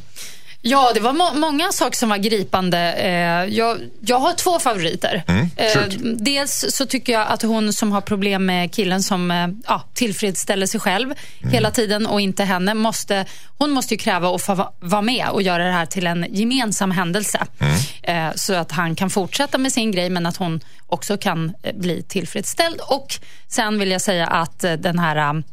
Ja, 0.66 0.92
det 0.94 1.00
var 1.00 1.14
må- 1.14 1.34
många 1.34 1.72
saker 1.72 1.98
som 1.98 2.10
var 2.10 2.18
gripande. 2.18 2.94
Eh, 2.94 3.56
jag, 3.56 3.78
jag 4.02 4.20
har 4.20 4.34
två 4.34 4.60
favoriter. 4.60 5.24
Mm, 5.28 5.50
eh, 5.56 5.70
dels 6.18 6.66
så 6.70 6.86
tycker 6.86 7.14
jag 7.14 7.28
att 7.28 7.42
hon 7.42 7.74
som 7.74 7.92
har 7.92 8.02
problem 8.02 8.46
med 8.46 8.74
killen 8.74 9.04
som 9.04 9.32
eh, 9.32 9.48
ja, 9.68 9.84
tillfredsställer 9.94 10.66
sig 10.66 10.80
själv 10.80 11.14
Mm. 11.42 11.54
hela 11.54 11.72
tiden 11.72 12.06
och 12.08 12.22
inte 12.22 12.44
henne, 12.44 12.74
måste, 12.74 13.26
hon 13.58 13.72
måste 13.72 13.94
ju 13.94 13.98
kräva 13.98 14.36
att 14.36 14.42
få 14.42 14.54
va- 14.56 14.74
vara 14.80 15.02
med 15.02 15.28
och 15.30 15.42
göra 15.42 15.66
det 15.66 15.72
här 15.72 15.86
till 15.86 16.08
en 16.08 16.26
gemensam 16.30 16.92
händelse. 16.92 17.46
Mm. 17.60 18.28
Eh, 18.30 18.34
så 18.36 18.54
att 18.54 18.72
han 18.72 18.96
kan 18.96 19.10
fortsätta 19.10 19.58
med 19.58 19.72
sin 19.74 19.92
grej 19.92 20.10
men 20.10 20.26
att 20.26 20.38
hon 20.38 20.60
också 20.88 21.18
kan 21.18 21.54
eh, 21.64 21.76
bli 21.76 22.04
tillfredsställd. 22.04 22.80
Och 22.82 23.08
sen 23.48 23.80
vill 23.80 23.92
jag 23.92 24.02
säga 24.02 24.28
att 24.28 24.64
eh, 24.64 24.74
den 24.74 25.00
här 25.00 25.44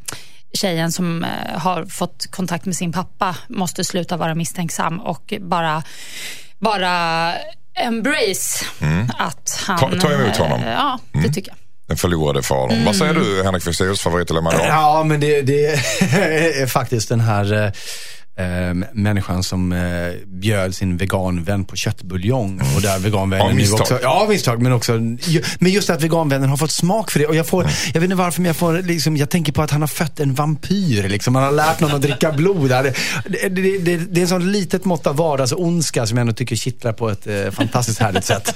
tjejen 0.59 0.93
som 0.93 1.25
eh, 1.25 1.59
har 1.59 1.85
fått 1.85 2.27
kontakt 2.31 2.65
med 2.67 2.77
sin 2.77 2.93
pappa 2.93 3.37
måste 3.49 3.85
sluta 3.85 4.17
vara 4.17 4.35
misstänksam 4.35 5.01
och 5.01 5.35
bara, 5.41 5.83
bara 6.59 7.33
embrace 7.81 8.65
att 9.19 9.63
han... 9.67 9.79
Ta- 9.79 9.91
ta 10.09 10.13
emot 10.13 10.37
honom. 10.37 10.61
eh, 10.63 10.71
Ja, 10.73 10.99
det 11.13 11.33
tycker 11.33 11.51
jag. 11.51 11.57
Den 11.89 11.97
förlorade 11.97 12.43
fadern. 12.43 12.85
Vad 12.85 12.97
säger 12.97 13.15
du 13.15 13.43
Henrik 13.45 13.63
Fexeus 13.65 14.01
favoritdilemma 14.01 14.55
idag? 14.55 14.67
Ja, 14.67 15.05
men 15.07 15.21
det, 15.21 15.43
det 15.43 15.67
är 16.63 16.67
faktiskt 16.67 17.09
den 17.09 17.21
här 17.21 17.73
eh, 18.41 18.75
människan 18.93 19.43
som 19.45 19.73
eh, 19.73 19.79
bjöd 20.27 20.75
sin 20.75 20.97
veganvän 20.97 21.65
på 21.65 21.77
köttbuljong. 21.77 22.61
Och 22.77 22.83
där 22.83 22.99
veganvännen 22.99 23.47
nu 23.49 23.55
misstag. 23.55 23.81
också... 23.81 23.99
Ja, 24.03 24.27
misstag. 24.29 24.63
Men 24.63 24.73
också... 24.73 24.99
ju- 25.21 25.43
Men 25.59 25.73
just 25.73 25.91
att 25.91 26.03
veganvännen 26.03 26.49
har 26.51 26.57
fått 26.57 26.71
smak 26.71 27.11
för 27.11 27.19
det. 27.19 27.27
Och 27.27 27.35
jag 27.35 27.47
får, 27.47 27.65
jag 27.87 28.01
vet 28.01 28.03
inte 28.05 28.17
varför, 28.17 28.41
men 28.41 28.47
jag 28.47 28.57
får 28.57 28.83
liksom, 28.83 29.17
jag 29.17 29.31
tänker 29.31 29.53
på 29.53 29.63
att 29.63 29.71
han 29.71 29.81
har 29.81 29.89
fött 29.89 30.21
en 30.21 30.35
vampyr. 30.35 31.09
Liksom. 31.09 31.35
Han 31.35 31.45
har 31.45 31.53
lärt 31.53 31.81
någon 31.81 31.95
att 31.95 32.03
dricka 32.03 32.33
blod. 32.33 32.71
Det, 32.71 32.93
det, 33.29 33.49
det, 33.49 33.79
det, 33.79 33.97
det 33.97 34.21
är 34.21 34.23
en 34.23 34.29
sån 34.29 34.53
litet 34.53 34.85
mått 34.85 35.07
av 35.07 35.17
vardagsondska 35.17 36.07
som 36.07 36.17
jag 36.17 36.21
ändå 36.23 36.33
tycker 36.33 36.57
kittlar 36.57 36.93
på 36.93 37.11
ett 37.11 37.27
eh, 37.27 37.51
fantastiskt 37.51 37.99
härligt 38.01 38.25
sätt. 38.25 38.55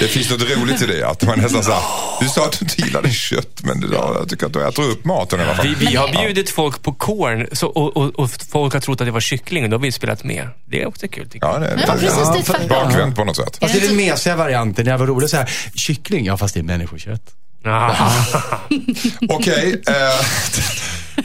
Det 0.00 0.06
finns 0.08 0.30
något 0.30 0.42
roligt 0.56 0.82
i 0.82 0.86
det. 0.86 1.08
Att 1.08 1.22
man 1.26 1.38
nästan 1.38 1.64
så 1.64 1.70
här, 1.72 1.82
du 2.20 2.28
sa 2.28 2.44
att 2.44 2.52
du 2.58 2.64
inte 2.64 2.80
gillade 2.82 3.10
kött 3.10 3.62
men 3.62 3.84
jag 3.92 4.28
tycker 4.28 4.46
att 4.46 4.52
du 4.52 4.68
äter 4.68 4.82
upp 4.90 5.04
maten 5.04 5.40
i 5.40 5.42
alla 5.42 5.54
fall. 5.54 5.66
Vi, 5.78 5.86
vi 5.86 5.96
har 5.96 6.08
bjudit 6.08 6.50
folk 6.50 6.82
på 6.82 6.92
korn 6.92 7.46
så, 7.52 7.66
och, 7.66 7.96
och, 7.96 8.18
och 8.18 8.30
folk 8.50 8.72
har 8.74 8.80
trott 8.80 9.00
att 9.00 9.06
det 9.06 9.10
var 9.10 9.20
kyckling 9.22 9.64
och 9.64 9.70
då 9.70 9.76
har 9.76 9.82
vi 9.82 9.92
spelat 9.92 10.24
med. 10.24 10.48
Det 10.70 10.82
är 10.82 10.86
också 10.86 11.08
kul 11.08 11.28
tycker 11.28 11.46
jag. 11.46 11.54
Ja, 11.54 11.58
det 11.58 11.66
är 11.66 11.76
var 11.86 11.94
precis 11.94 12.18
Ja, 12.18 12.34
det 12.36 12.42
för- 12.42 12.52
tvärtom. 12.52 12.68
bakvänt 12.68 13.16
på 13.16 13.24
något 13.24 13.36
sätt. 13.36 13.56
Fast 13.60 13.74
det 13.74 13.80
är 13.84 13.88
den 13.88 13.96
mesiga 13.96 14.36
varianten. 14.36 14.84
Det 14.84 14.96
var 14.96 15.06
roligt 15.06 15.30
så 15.30 15.36
här, 15.36 15.50
kyckling, 15.74 16.24
ja 16.26 16.36
fast 16.36 16.54
det 16.54 16.60
är 16.60 16.64
människokött. 16.64 17.22
Ah. 17.64 17.94
Okej, 19.28 19.82
eh, 19.88 19.94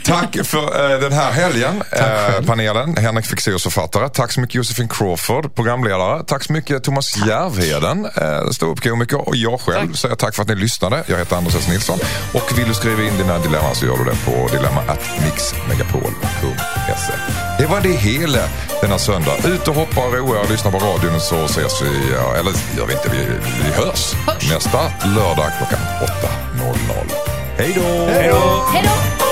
tack 0.04 0.36
för 0.46 0.92
eh, 0.94 1.00
den 1.00 1.12
här 1.12 1.32
helgen, 1.32 1.82
eh, 1.92 2.44
panelen. 2.46 2.96
Henrik 2.96 3.26
Fexeus 3.26 3.62
författare. 3.62 4.08
Tack 4.08 4.32
så 4.32 4.40
mycket 4.40 4.54
Josefin 4.54 4.88
Crawford, 4.88 5.54
programledare. 5.54 6.22
Tack 6.26 6.44
så 6.44 6.52
mycket 6.52 6.84
Thomas 6.84 7.16
Järvheden, 7.26 8.04
eh, 8.16 8.50
ståuppkomiker. 8.50 9.28
Och 9.28 9.36
jag 9.36 9.60
själv 9.60 9.92
säger 9.94 10.14
tack 10.14 10.34
för 10.34 10.42
att 10.42 10.48
ni 10.48 10.54
lyssnade. 10.54 11.04
Jag 11.06 11.18
heter 11.18 11.36
Anders 11.36 11.54
S. 11.54 11.68
Nilsson. 11.68 11.98
Och 12.34 12.58
vill 12.58 12.68
du 12.68 12.74
skriva 12.74 13.02
in 13.02 13.16
dina 13.16 13.38
dilemman 13.38 13.74
så 13.74 13.86
gör 13.86 13.96
du 13.96 14.04
det 14.04 14.16
på 14.24 14.48
dilemma.mixmegapol.se. 16.88 17.12
Det 17.58 17.66
var 17.66 17.80
det 17.80 17.92
hela 17.92 18.38
denna 18.80 18.98
söndag. 18.98 19.36
Ut 19.44 19.68
och 19.68 19.74
hoppa 19.74 20.00
och 20.06 20.12
roa 20.12 20.40
och 20.40 20.50
lyssna 20.50 20.70
på 20.70 20.78
radion 20.78 21.20
så 21.20 21.44
ses 21.44 21.82
vi, 21.82 22.14
eller 22.38 22.52
gör 22.78 22.86
vi 22.86 22.92
inte, 22.92 23.08
vi, 23.10 23.18
vi 23.64 23.72
hörs 23.72 24.14
Hörs. 24.26 24.52
nästa 24.52 24.80
lördag 25.16 25.52
klockan 25.58 25.78
8.00. 26.58 27.10
Hej 27.58 27.72
då! 27.76 28.12
Hej 28.12 28.28
då! 28.28 28.64
Hej 28.72 28.82
då! 28.84 29.27